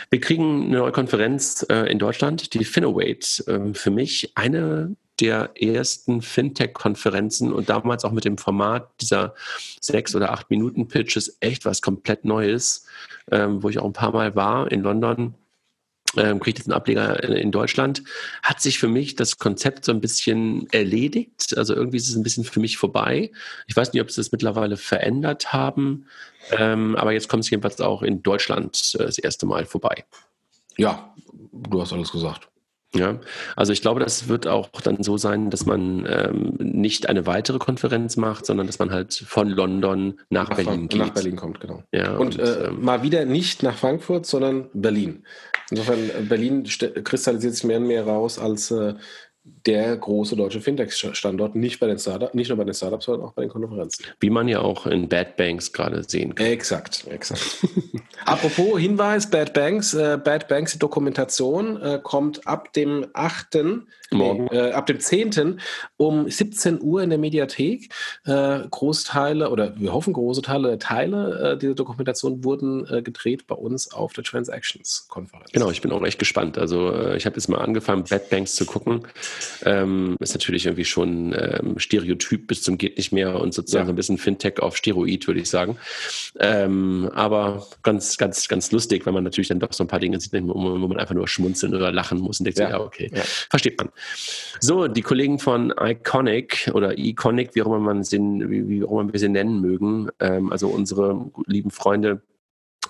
[0.09, 3.47] Wir kriegen eine neue Konferenz äh, in Deutschland, die Finovate.
[3.47, 9.35] Äh, für mich eine der ersten Fintech-Konferenzen und damals auch mit dem Format dieser
[9.83, 12.87] sechs oder acht Minuten Pitches echt was komplett Neues,
[13.31, 15.35] ähm, wo ich auch ein paar Mal war in London
[16.17, 18.03] ähm, kriegt jetzt einen Ableger in Deutschland,
[18.43, 21.57] hat sich für mich das Konzept so ein bisschen erledigt.
[21.57, 23.31] Also irgendwie ist es ein bisschen für mich vorbei.
[23.67, 26.07] Ich weiß nicht, ob sie es mittlerweile verändert haben,
[26.51, 30.05] ähm, aber jetzt kommt es jedenfalls auch in Deutschland äh, das erste Mal vorbei.
[30.77, 31.15] Ja,
[31.53, 32.49] du hast alles gesagt.
[32.95, 33.21] Ja,
[33.55, 37.59] also ich glaube, das wird auch dann so sein, dass man ähm, nicht eine weitere
[37.59, 41.01] Konferenz macht, sondern dass man halt von London nach, nach Berlin geht.
[41.01, 41.83] Nach Berlin kommt, genau.
[41.93, 45.25] Ja, und, und äh, ähm, mal wieder nicht nach Frankfurt, sondern Berlin.
[45.71, 48.95] Insofern, äh, Berlin kristallisiert sich mehr und mehr raus als äh,
[49.69, 53.35] der große deutsche Fintech-Standort, nicht, bei den Startup, nicht nur bei den Startups, sondern auch
[53.35, 54.03] bei den Konferenzen.
[54.19, 56.47] Wie man ja auch in Bad Banks gerade sehen kann.
[56.47, 57.59] Exakt, exakt.
[58.25, 63.59] Apropos Hinweis, Bad Banks, äh, Bad Banks, die Dokumentation äh, kommt ab dem 8.
[64.11, 64.49] Morgen.
[64.49, 65.61] Äh, ab dem 10.
[65.99, 67.93] um 17 Uhr in der Mediathek.
[68.25, 73.55] Äh, Großteile oder wir hoffen große Teile, Teile äh, dieser Dokumentation wurden äh, gedreht bei
[73.55, 75.53] uns auf der Transactions-Konferenz.
[75.53, 76.57] Genau, ich bin auch echt gespannt.
[76.57, 79.07] Also ich habe jetzt mal angefangen, Bad Banks zu gucken.
[79.65, 83.87] Ähm, ist natürlich irgendwie schon ähm, Stereotyp bis zum geht nicht mehr und sozusagen ja.
[83.87, 85.77] so ein bisschen Fintech auf Steroid, würde ich sagen.
[86.39, 90.21] Ähm, aber ganz, ganz, ganz lustig, weil man natürlich dann doch so ein paar Dinge
[90.21, 93.23] sieht, wo man einfach nur schmunzeln oder lachen muss und denkt, ja, ja okay, ja.
[93.23, 93.91] versteht man.
[94.61, 99.01] So, die Kollegen von Iconic oder Iconic, wie auch immer man sie, wie, wie auch
[99.01, 102.23] immer wir sie nennen mögen, ähm, also unsere lieben Freunde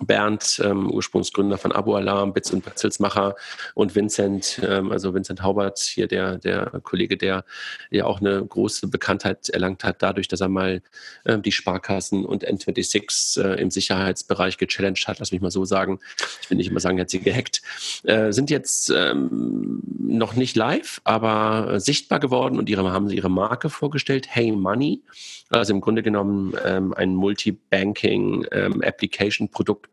[0.06, 3.34] Bernd, ähm, Ursprungsgründer von Abo Alarm, Bits und Petzelsmacher
[3.74, 7.44] und Vincent, ähm, also Vincent Haubert, hier der, der Kollege, der
[7.90, 10.82] ja auch eine große Bekanntheit erlangt hat, dadurch, dass er mal
[11.24, 15.98] ähm, die Sparkassen und N26 äh, im Sicherheitsbereich gechallenged hat, lass mich mal so sagen.
[16.42, 17.62] Ich will nicht immer sagen, er hat sie gehackt.
[18.04, 23.30] Äh, sind jetzt ähm, noch nicht live, aber sichtbar geworden und ihre, haben sie ihre
[23.30, 25.02] Marke vorgestellt, Hey Money.
[25.50, 29.87] Also im Grunde genommen ähm, ein Multi-Banking-Application-Produkt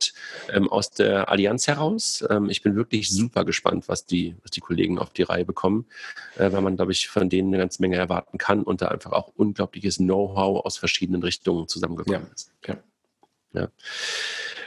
[0.50, 2.24] ähm, ähm, aus der Allianz heraus.
[2.30, 5.86] Ähm, ich bin wirklich super gespannt, was die, was die Kollegen auf die Reihe bekommen,
[6.38, 9.12] äh, weil man, glaube ich, von denen eine ganze Menge erwarten kann und da einfach
[9.12, 12.34] auch unglaubliches Know-how aus verschiedenen Richtungen zusammengekommen ja.
[12.34, 12.52] ist.
[12.66, 12.78] Ja.
[13.54, 13.68] ja.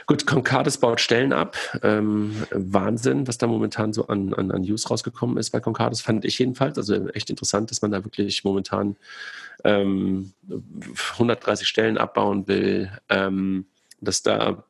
[0.05, 1.55] Gut, Concardis baut Stellen ab.
[1.83, 6.25] Ähm, Wahnsinn, was da momentan so an, an, an News rausgekommen ist bei Concardis, fand
[6.25, 6.79] ich jedenfalls.
[6.79, 8.95] Also echt interessant, dass man da wirklich momentan
[9.63, 10.33] ähm,
[11.11, 13.67] 130 Stellen abbauen will, ähm,
[14.01, 14.63] dass da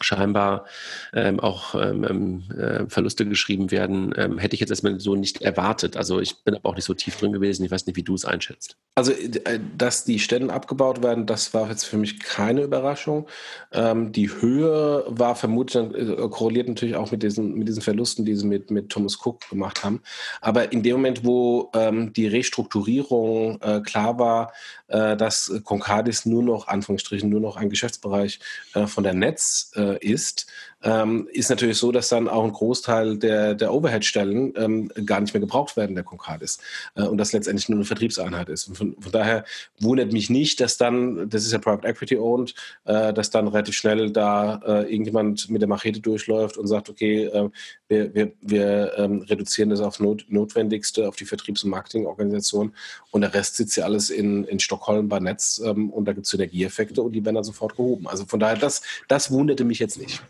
[0.00, 0.66] scheinbar
[1.12, 5.42] ähm, auch ähm, ähm, äh, Verluste geschrieben werden, ähm, hätte ich jetzt erstmal so nicht
[5.42, 5.96] erwartet.
[5.96, 7.64] Also ich bin aber auch nicht so tief drin gewesen.
[7.64, 8.76] Ich weiß nicht, wie du es einschätzt.
[8.96, 13.26] Also, äh, dass die Stellen abgebaut werden, das war jetzt für mich keine Überraschung.
[13.72, 18.36] Ähm, die Höhe war vermutlich äh, korreliert natürlich auch mit diesen, mit diesen Verlusten, die
[18.36, 20.00] sie mit, mit Thomas Cook gemacht haben.
[20.40, 24.52] Aber in dem Moment, wo ähm, die Restrukturierung äh, klar war,
[24.86, 28.38] äh, dass Concardis nur noch, Anführungsstrichen, nur noch ein Geschäftsbereich
[28.74, 30.46] äh, von der Netz äh, ist,
[30.84, 35.32] ähm, ist natürlich so, dass dann auch ein Großteil der, der Overhead-Stellen ähm, gar nicht
[35.32, 36.58] mehr gebraucht werden, der Concardis.
[36.94, 38.68] Äh, und das letztendlich nur eine Vertriebseinheit ist.
[38.68, 39.44] Und von, von, daher
[39.80, 42.54] wundert mich nicht, dass dann, das ist ja Private Equity owned,
[42.84, 47.24] äh, dass dann relativ schnell da äh, irgendjemand mit der Machete durchläuft und sagt, okay,
[47.24, 47.48] äh,
[47.88, 52.74] wir, wir, wir ähm, reduzieren das auf Not, Notwendigste, auf die Vertriebs- und Marketingorganisation
[53.10, 56.26] und der Rest sitzt ja alles in, in Stockholm bei Netz ähm, und da gibt
[56.26, 58.06] es Synergieeffekte und die werden dann sofort gehoben.
[58.06, 60.22] Also von daher, das, das wunderte mich jetzt nicht.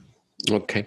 [0.50, 0.86] Okay.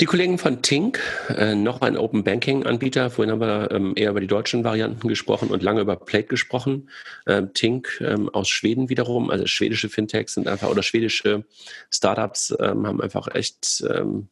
[0.00, 0.98] Die Kollegen von Tink,
[1.28, 5.06] äh, noch ein Open Banking Anbieter, vorhin haben wir ähm, eher über die deutschen Varianten
[5.06, 6.88] gesprochen und lange über Plate gesprochen.
[7.26, 11.44] Ähm, Tink ähm, aus Schweden wiederum, also schwedische Fintechs sind einfach oder schwedische
[11.90, 14.28] Startups ähm, haben einfach echt ähm,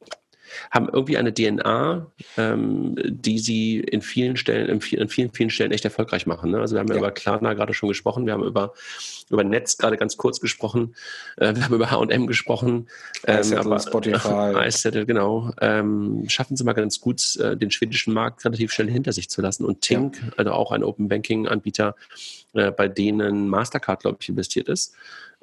[0.71, 2.07] haben irgendwie eine DNA,
[2.37, 6.51] ähm, die sie in vielen Stellen, in vielen, vielen, Stellen echt erfolgreich machen.
[6.51, 6.61] Ne?
[6.61, 8.73] Also wir haben ja, ja über Klarna gerade schon gesprochen, wir haben über,
[9.31, 10.95] über Netz gerade ganz kurz gesprochen,
[11.37, 12.89] äh, wir haben über H&M gesprochen.
[13.27, 14.55] Ähm, aber, Spotify.
[14.67, 15.53] iSettle, genau.
[15.61, 19.43] Ähm, schaffen sie mal ganz gut, äh, den schwedischen Markt relativ schnell hinter sich zu
[19.43, 19.65] lassen.
[19.65, 20.33] Und Tink, ja.
[20.37, 21.95] also auch ein Open Banking Anbieter,
[22.55, 24.95] äh, bei denen Mastercard, glaube ich, investiert ist,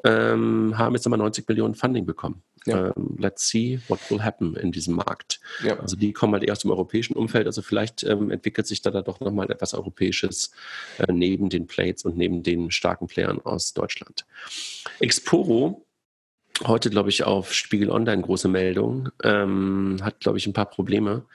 [0.03, 2.43] ähm, haben jetzt nochmal 90 Millionen Funding bekommen.
[2.65, 2.87] Ja.
[2.87, 5.39] Ähm, let's see what will happen in diesem Markt.
[5.63, 5.79] Ja.
[5.79, 7.47] Also die kommen halt eher aus dem europäischen Umfeld.
[7.47, 10.51] Also vielleicht ähm, entwickelt sich da, da doch nochmal etwas Europäisches
[10.99, 14.25] äh, neben den Plates und neben den starken Playern aus Deutschland.
[14.99, 15.85] Exporo
[16.65, 21.25] heute, glaube ich, auf Spiegel Online große Meldung, ähm, hat, glaube ich, ein paar Probleme.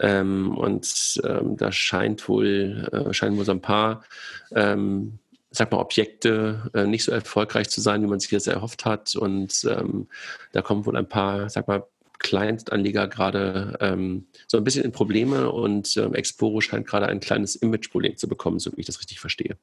[0.00, 4.04] Ähm, und ähm, da scheint wohl, äh, scheinen wohl so ein paar
[4.52, 5.18] ähm,
[5.54, 9.14] sag mal, Objekte äh, nicht so erfolgreich zu sein, wie man sich das erhofft hat.
[9.16, 10.08] Und ähm,
[10.52, 11.84] da kommen wohl ein paar, sag mal,
[12.18, 17.54] Client-Anleger gerade ähm, so ein bisschen in Probleme und ähm, Exporo scheint gerade ein kleines
[17.56, 19.56] Image-Problem zu bekommen, so wie ich das richtig verstehe.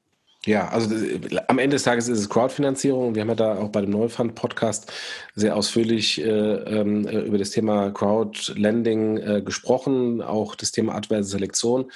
[0.46, 3.14] Ja, also äh, am Ende des Tages ist es Crowdfinanzierung.
[3.14, 4.92] Wir haben ja da auch bei dem Neufund-Podcast
[5.36, 11.30] sehr ausführlich äh, ähm, äh, über das Thema Crowdlending äh, gesprochen, auch das Thema adverse
[11.30, 11.92] Selektion.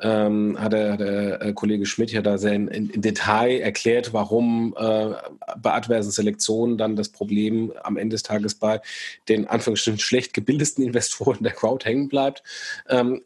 [0.00, 4.76] Ähm, hat, der, der äh, Kollege Schmidt ja da sehr in, in Detail erklärt, warum
[4.78, 5.14] äh,
[5.60, 8.80] bei adversen Selektionen dann das Problem am Ende des Tages bei
[9.28, 12.44] den Anführungsstrichen schlecht gebildeten Investoren der Crowd hängen bleibt.
[12.88, 13.22] Ähm,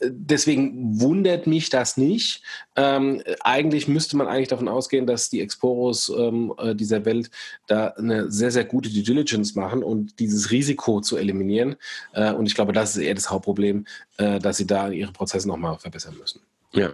[0.00, 2.42] deswegen wundert mich das nicht.
[2.76, 7.30] Ähm, eigentlich müsste man eigentlich davon ausgehen, dass die Exporos ähm, äh, dieser Welt
[7.66, 11.76] da eine sehr, sehr gute Due Diligence machen und dieses Risiko zu eliminieren.
[12.12, 13.86] Äh, und ich glaube, das ist eher das Hauptproblem,
[14.16, 16.40] äh, dass sie da ihre Prozesse nochmal verbessern müssen.
[16.72, 16.92] Ja.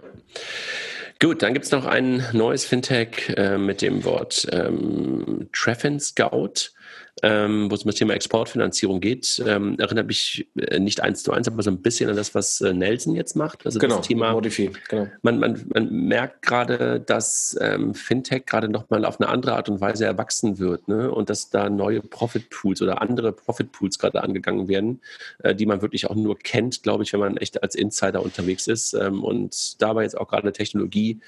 [1.20, 6.73] Gut, dann gibt es noch ein neues Fintech äh, mit dem Wort ähm, Treffin Scout
[7.22, 11.32] ähm, wo es um das Thema Exportfinanzierung geht, ähm, erinnert mich äh, nicht eins zu
[11.32, 13.64] eins, aber so ein bisschen an das, was äh, Nelson jetzt macht.
[13.64, 15.08] Also genau, das Thema, Modify, genau.
[15.22, 19.80] Man, man, man merkt gerade, dass ähm, Fintech gerade nochmal auf eine andere Art und
[19.80, 21.10] Weise erwachsen wird ne?
[21.10, 25.00] und dass da neue Profit Pools oder andere Profit Pools gerade angegangen werden,
[25.38, 28.66] äh, die man wirklich auch nur kennt, glaube ich, wenn man echt als Insider unterwegs
[28.66, 31.20] ist ähm, und dabei jetzt auch gerade Technologie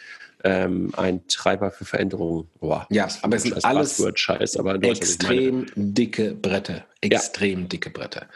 [0.45, 2.49] ähm, ein Treiber für Veränderungen.
[2.61, 6.85] Boah, ja, aber es sind alles Scheiß, aber extrem dicke Bretter.
[7.01, 7.67] Extrem ja.
[7.67, 8.27] dicke Bretter.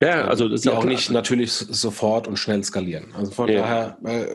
[0.00, 3.14] Ja, also das die auch nicht natürlich sofort und schnell skalieren.
[3.16, 3.60] Also von ja.
[3.60, 4.26] daher, äh,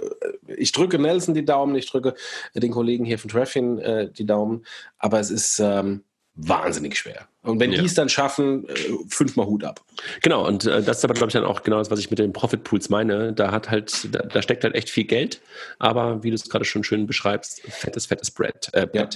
[0.55, 2.15] ich drücke Nelson die Daumen, ich drücke
[2.53, 4.65] den Kollegen hier von Treffin äh, die Daumen,
[4.97, 6.03] aber es ist ähm,
[6.35, 7.27] wahnsinnig schwer.
[7.43, 7.79] Und wenn ja.
[7.79, 8.73] die es dann schaffen, äh,
[9.07, 9.81] fünfmal Hut ab.
[10.21, 12.19] Genau, und äh, das ist aber, glaube ich, dann auch genau das, was ich mit
[12.19, 13.31] den Profit Pools meine.
[13.33, 15.41] Da hat halt, da, da steckt halt echt viel Geld,
[15.79, 18.69] aber wie du es gerade schon schön beschreibst, fettes, fettes Brett.
[18.73, 19.07] Äh, Ja.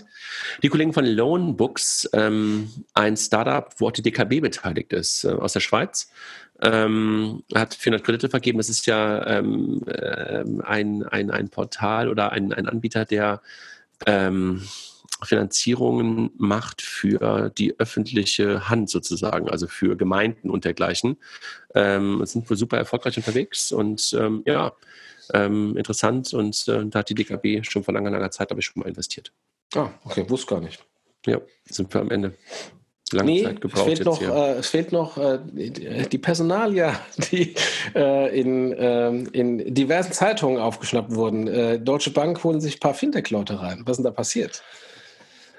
[0.63, 5.29] Die Kollegen von Loan Books, ähm, ein Startup, wo auch die DKB beteiligt ist, äh,
[5.29, 6.09] aus der Schweiz,
[6.61, 8.57] ähm, hat 400 Kredite vergeben.
[8.57, 13.41] Das ist ja ähm, äh, ein, ein, ein Portal oder ein, ein Anbieter, der
[14.05, 14.61] ähm,
[15.23, 21.17] Finanzierungen macht für die öffentliche Hand sozusagen, also für Gemeinden und dergleichen.
[21.75, 24.73] Ähm, sind wohl super erfolgreich unterwegs und ähm, ja,
[25.33, 28.65] ähm, interessant und äh, da hat die DKB schon vor langer, langer Zeit, glaube ich,
[28.65, 29.31] schon mal investiert.
[29.75, 30.83] Ah, okay, wusste gar nicht.
[31.25, 31.39] Ja,
[31.69, 32.33] sind wir am Ende.
[33.11, 33.87] Lange nee, Zeit gebraucht.
[33.87, 35.39] Es fehlt noch, äh, es fehlt noch äh,
[36.11, 36.99] die Personalia,
[37.31, 37.55] die
[37.95, 41.47] äh, in, ähm, in diversen Zeitungen aufgeschnappt wurden.
[41.47, 43.81] Äh, Deutsche Bank holen sich ein paar Fintech-Leute rein.
[43.85, 44.63] Was ist denn da passiert?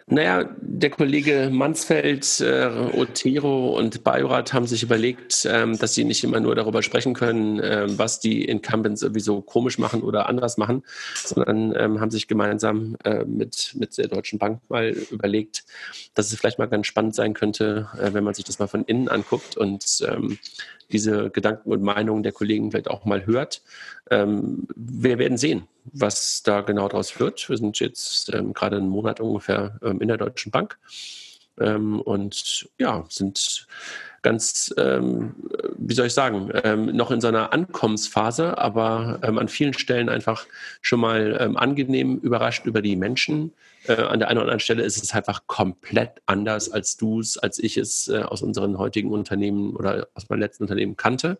[0.06, 6.24] Naja, der Kollege Mansfeld, äh, Otero und Bayorat haben sich überlegt, ähm, dass sie nicht
[6.24, 10.82] immer nur darüber sprechen können, äh, was die Incumbents sowieso komisch machen oder anders machen,
[11.14, 15.64] sondern ähm, haben sich gemeinsam äh, mit, mit der Deutschen Bank mal überlegt,
[16.14, 18.84] dass es vielleicht mal ganz spannend sein könnte, äh, wenn man sich das mal von
[18.84, 20.38] innen anguckt und ähm,
[20.92, 23.62] diese Gedanken und Meinungen der Kollegen vielleicht auch mal hört.
[24.10, 27.48] Ähm, wir werden sehen, was da genau daraus wird.
[27.48, 30.78] Wir sind jetzt ähm, gerade einen Monat ungefähr ähm, in der Deutschen Bank
[31.58, 33.66] ähm, und ja, sind
[34.22, 35.34] ganz, ähm,
[35.78, 40.46] wie soll ich sagen, ähm, noch in seiner Ankommensphase, aber an vielen Stellen einfach
[40.82, 43.52] schon mal angenehm überrascht über die Menschen.
[43.90, 47.36] Äh, an der einen oder anderen Stelle ist es einfach komplett anders, als du es,
[47.38, 51.38] als ich es äh, aus unseren heutigen Unternehmen oder aus meinem letzten Unternehmen kannte.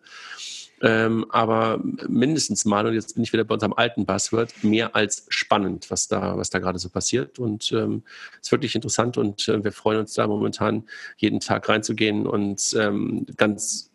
[0.81, 5.25] Ähm, aber mindestens mal, und jetzt bin ich wieder bei unserem alten Buzzword, mehr als
[5.29, 7.39] spannend, was da, was da gerade so passiert.
[7.39, 8.03] Und ähm,
[8.41, 10.83] ist wirklich interessant und äh, wir freuen uns da momentan
[11.17, 13.90] jeden Tag reinzugehen und ähm, ganz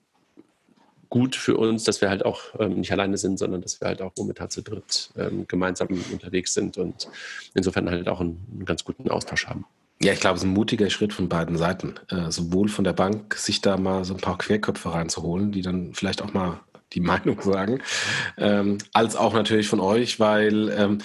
[1.09, 4.03] gut für uns, dass wir halt auch ähm, nicht alleine sind, sondern dass wir halt
[4.03, 7.09] auch momentan zu dritt ähm, gemeinsam unterwegs sind und
[7.55, 9.65] insofern halt auch einen, einen, ganz guten Austausch haben.
[10.03, 11.95] Ja, ich glaube, es ist ein mutiger Schritt von beiden Seiten.
[12.09, 15.95] Äh, sowohl von der Bank, sich da mal so ein paar Querköpfe reinzuholen, die dann
[15.95, 16.61] vielleicht auch mal
[16.93, 17.83] die Meinung sagen,
[18.39, 20.99] ähm, als auch natürlich von euch, weil ähm,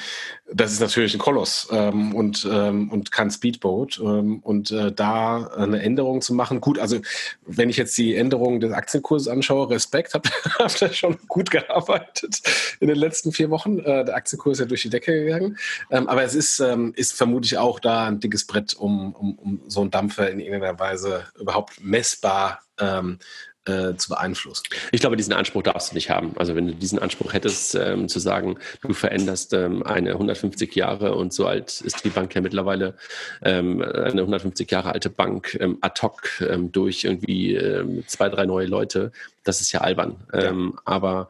[0.53, 3.99] das ist natürlich ein Koloss ähm, und, ähm, und kein Speedboat.
[3.99, 6.99] Ähm, und äh, da eine Änderung zu machen, gut, also
[7.45, 10.29] wenn ich jetzt die Änderung des Aktienkurses anschaue, Respekt, habt
[10.59, 12.41] hab ihr schon gut gearbeitet
[12.79, 13.79] in den letzten vier Wochen.
[13.79, 15.57] Äh, der Aktienkurs ist ja durch die Decke gegangen.
[15.89, 16.59] Ähm, aber es ist,
[16.95, 20.79] ist vermutlich auch da ein dickes Brett, um, um, um so einen Dampfer in irgendeiner
[20.79, 23.19] Weise überhaupt messbar ähm,
[23.65, 24.63] äh, zu beeinflussen.
[24.91, 26.33] Ich glaube, diesen Anspruch darfst du nicht haben.
[26.38, 31.15] Also wenn du diesen Anspruch hättest, ähm, zu sagen, du veränderst ähm, eine 150 Jahre
[31.15, 32.95] und so alt ist die Bank ja mittlerweile,
[33.43, 38.45] ähm, eine 150 Jahre alte Bank ähm, ad hoc ähm, durch irgendwie ähm, zwei, drei
[38.45, 39.11] neue Leute,
[39.43, 40.17] das ist ja albern.
[40.33, 40.53] Ja.
[40.85, 41.29] aber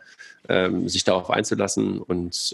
[0.86, 2.54] sich darauf einzulassen und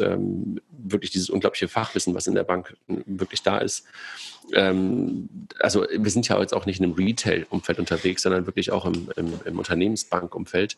[0.69, 3.85] wirklich dieses unglaubliche Fachwissen, was in der Bank wirklich da ist,
[4.53, 8.85] ähm, also wir sind ja jetzt auch nicht in einem Retail-Umfeld unterwegs, sondern wirklich auch
[8.85, 10.77] im, im, im Unternehmensbank-Umfeld,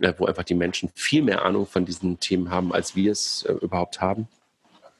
[0.00, 3.44] äh, wo einfach die Menschen viel mehr Ahnung von diesen Themen haben, als wir es
[3.44, 4.28] äh, überhaupt haben.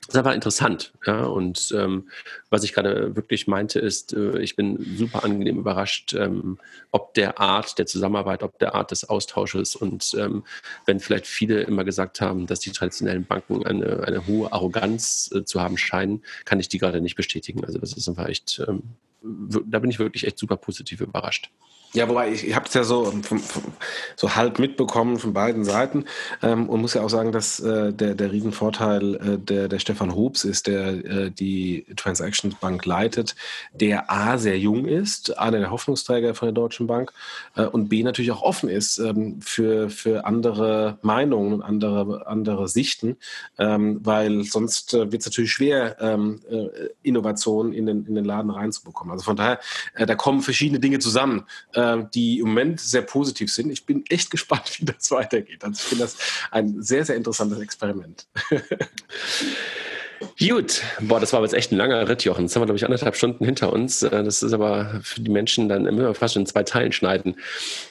[0.06, 0.92] Das ist einfach interessant.
[1.06, 1.24] Ja?
[1.24, 2.08] Und ähm,
[2.48, 6.58] was ich gerade wirklich meinte, ist, äh, ich bin super angenehm überrascht, ähm,
[6.90, 10.44] ob der Art der Zusammenarbeit, ob der Art des Austausches und ähm,
[10.86, 15.44] wenn vielleicht viele immer gesagt haben, dass die traditionellen Banken eine, eine hohe Arroganz äh,
[15.44, 17.64] zu haben scheinen, kann ich die gerade nicht bestätigen.
[17.64, 18.82] Also das ist einfach echt, ähm,
[19.22, 21.50] da bin ich wirklich echt super positiv überrascht.
[21.92, 23.12] Ja, wobei ich, ich habe es ja so,
[24.14, 26.04] so halb mitbekommen von beiden Seiten
[26.40, 30.14] ähm, und muss ja auch sagen, dass äh, der, der Riesenvorteil äh, der, der Stefan
[30.14, 33.34] Hobbs ist, der äh, die Transactions Bank leitet,
[33.72, 37.12] der A sehr jung ist, einer der Hoffnungsträger von der Deutschen Bank
[37.56, 42.68] äh, und B natürlich auch offen ist ähm, für, für andere Meinungen und andere, andere
[42.68, 43.16] Sichten,
[43.58, 46.68] ähm, weil sonst äh, wird es natürlich schwer, ähm, äh,
[47.02, 49.10] Innovationen in den, in den Laden reinzubekommen.
[49.10, 49.58] Also von daher,
[49.96, 51.46] da kommen verschiedene Dinge zusammen
[51.80, 53.70] äh, die im Moment sehr positiv sind.
[53.70, 55.64] Ich bin echt gespannt, wie das weitergeht.
[55.64, 56.16] Also ich finde das
[56.50, 58.26] ein sehr, sehr interessantes Experiment.
[60.38, 62.42] Gut, boah, das war jetzt echt ein langer Ritt, Jochen.
[62.42, 64.02] Jetzt haben wir, glaube ich, anderthalb Stunden hinter uns.
[64.02, 67.36] Äh, das ist aber für die Menschen dann immer fast in zwei Teilen schneiden.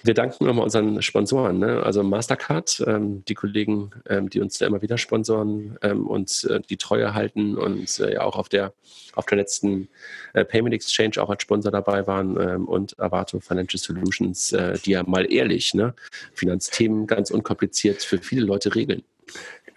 [0.04, 1.82] Wir danken nochmal unseren Sponsoren, ne?
[1.82, 6.60] also Mastercard, ähm, die Kollegen, ähm, die uns da immer wieder sponsoren ähm, und äh,
[6.70, 8.74] die Treue halten und äh, ja auch auf der,
[9.16, 9.90] auf der letzten
[10.34, 14.92] äh, Payment Exchange auch als Sponsor dabei waren ähm, und Avato Financial Solutions, äh, die
[14.92, 15.96] ja mal ehrlich, ne?
[16.36, 19.04] Finanzthemen ganz unkompliziert für viele Leute regeln.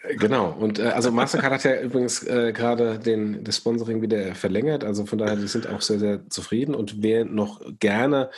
[0.05, 4.83] Genau, und äh, also Mastercard hat ja übrigens äh, gerade den, das Sponsoring wieder verlängert,
[4.83, 6.75] also von daher, die sind auch sehr, sehr zufrieden.
[6.75, 8.31] Und wer noch gerne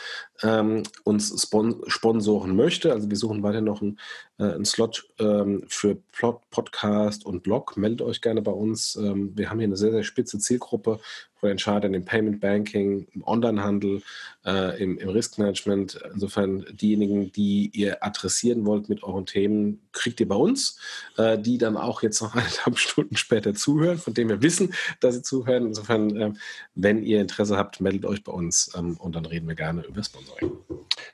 [0.43, 3.99] ähm, uns spon sponsoren möchte, also wir suchen weiter noch einen,
[4.37, 8.95] äh, einen Slot ähm, für Plot, Podcast und Blog, meldet euch gerne bei uns.
[8.95, 10.99] Ähm, wir haben hier eine sehr, sehr spitze Zielgruppe
[11.45, 14.01] von Entscheidern im Payment Banking, im Onlinehandel,
[14.45, 15.99] äh, im, im Risk Management.
[16.11, 20.79] Insofern diejenigen, die ihr adressieren wollt mit euren Themen, kriegt ihr bei uns,
[21.17, 25.15] äh, die dann auch jetzt noch eineinhalb Stunden später zuhören, von dem wir wissen, dass
[25.15, 25.67] sie zuhören.
[25.67, 26.33] Insofern, äh,
[26.73, 30.03] wenn ihr Interesse habt, meldet euch bei uns ähm, und dann reden wir gerne über
[30.03, 30.51] Sponsoring.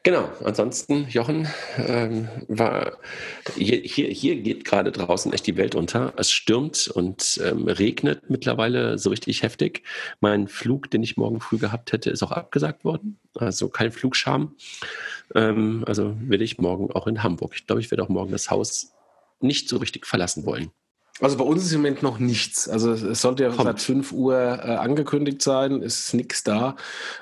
[0.04, 1.48] Genau, ansonsten, Jochen,
[1.78, 2.98] ähm, war,
[3.56, 6.14] hier, hier, hier geht gerade draußen echt die Welt unter.
[6.18, 9.84] Es stürmt und ähm, regnet mittlerweile so richtig heftig.
[10.22, 13.20] Mein Flug, den ich morgen früh gehabt hätte, ist auch abgesagt worden.
[13.36, 14.56] Also kein Flugscham.
[15.36, 17.54] Ähm, also will ich morgen auch in Hamburg.
[17.56, 18.94] Ich glaube, ich werde auch morgen das Haus
[19.40, 20.72] nicht so richtig verlassen wollen.
[21.22, 22.68] Also bei uns ist im Moment noch nichts.
[22.68, 23.64] Also es sollte ja Kommt.
[23.64, 26.76] seit 5 Uhr äh, angekündigt sein, es ist nichts da.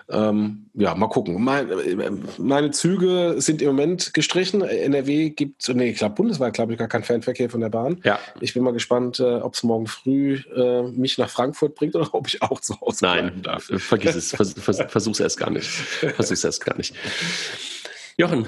[0.10, 1.44] Ähm, ja, mal gucken.
[1.44, 4.62] Mein, äh, meine Züge sind im Moment gestrichen.
[4.62, 8.00] NRW gibt, nee, ich glaube bundesweit, glaube ich, gar keinen Fernverkehr von der Bahn.
[8.06, 8.20] Ja.
[8.40, 12.08] Ich bin mal gespannt, äh, ob es morgen früh äh, mich nach Frankfurt bringt oder
[12.14, 13.66] ob ich auch zu Hause Nein, darf.
[13.66, 14.32] vergiss es.
[14.32, 15.68] Vers, vers, versuch's erst gar nicht.
[16.16, 16.96] Versuch's erst gar nicht.
[18.18, 18.48] Jochen,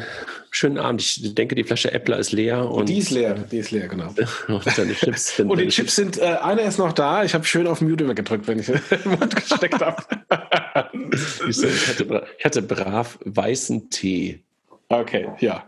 [0.52, 1.02] schönen Abend.
[1.02, 2.70] Ich denke, die Flasche Äppler ist leer.
[2.70, 4.14] Und die ist leer, die ist leer, genau.
[4.48, 5.50] und deine Chips sind.
[5.50, 7.24] Und die Chips sind, äh, einer ist noch da.
[7.24, 10.04] Ich habe schön auf Mute weggedrückt, wenn ich den Mund gesteckt habe.
[11.50, 14.44] ich, hatte, ich hatte brav weißen Tee.
[14.90, 15.66] Okay, ja.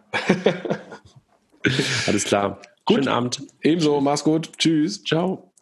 [2.05, 2.61] Alles klar.
[2.85, 2.97] Gut.
[2.97, 3.41] Schönen Abend.
[3.61, 4.51] Ebenso, mach's gut.
[4.57, 5.01] Tschüss.
[5.03, 5.52] Ciao.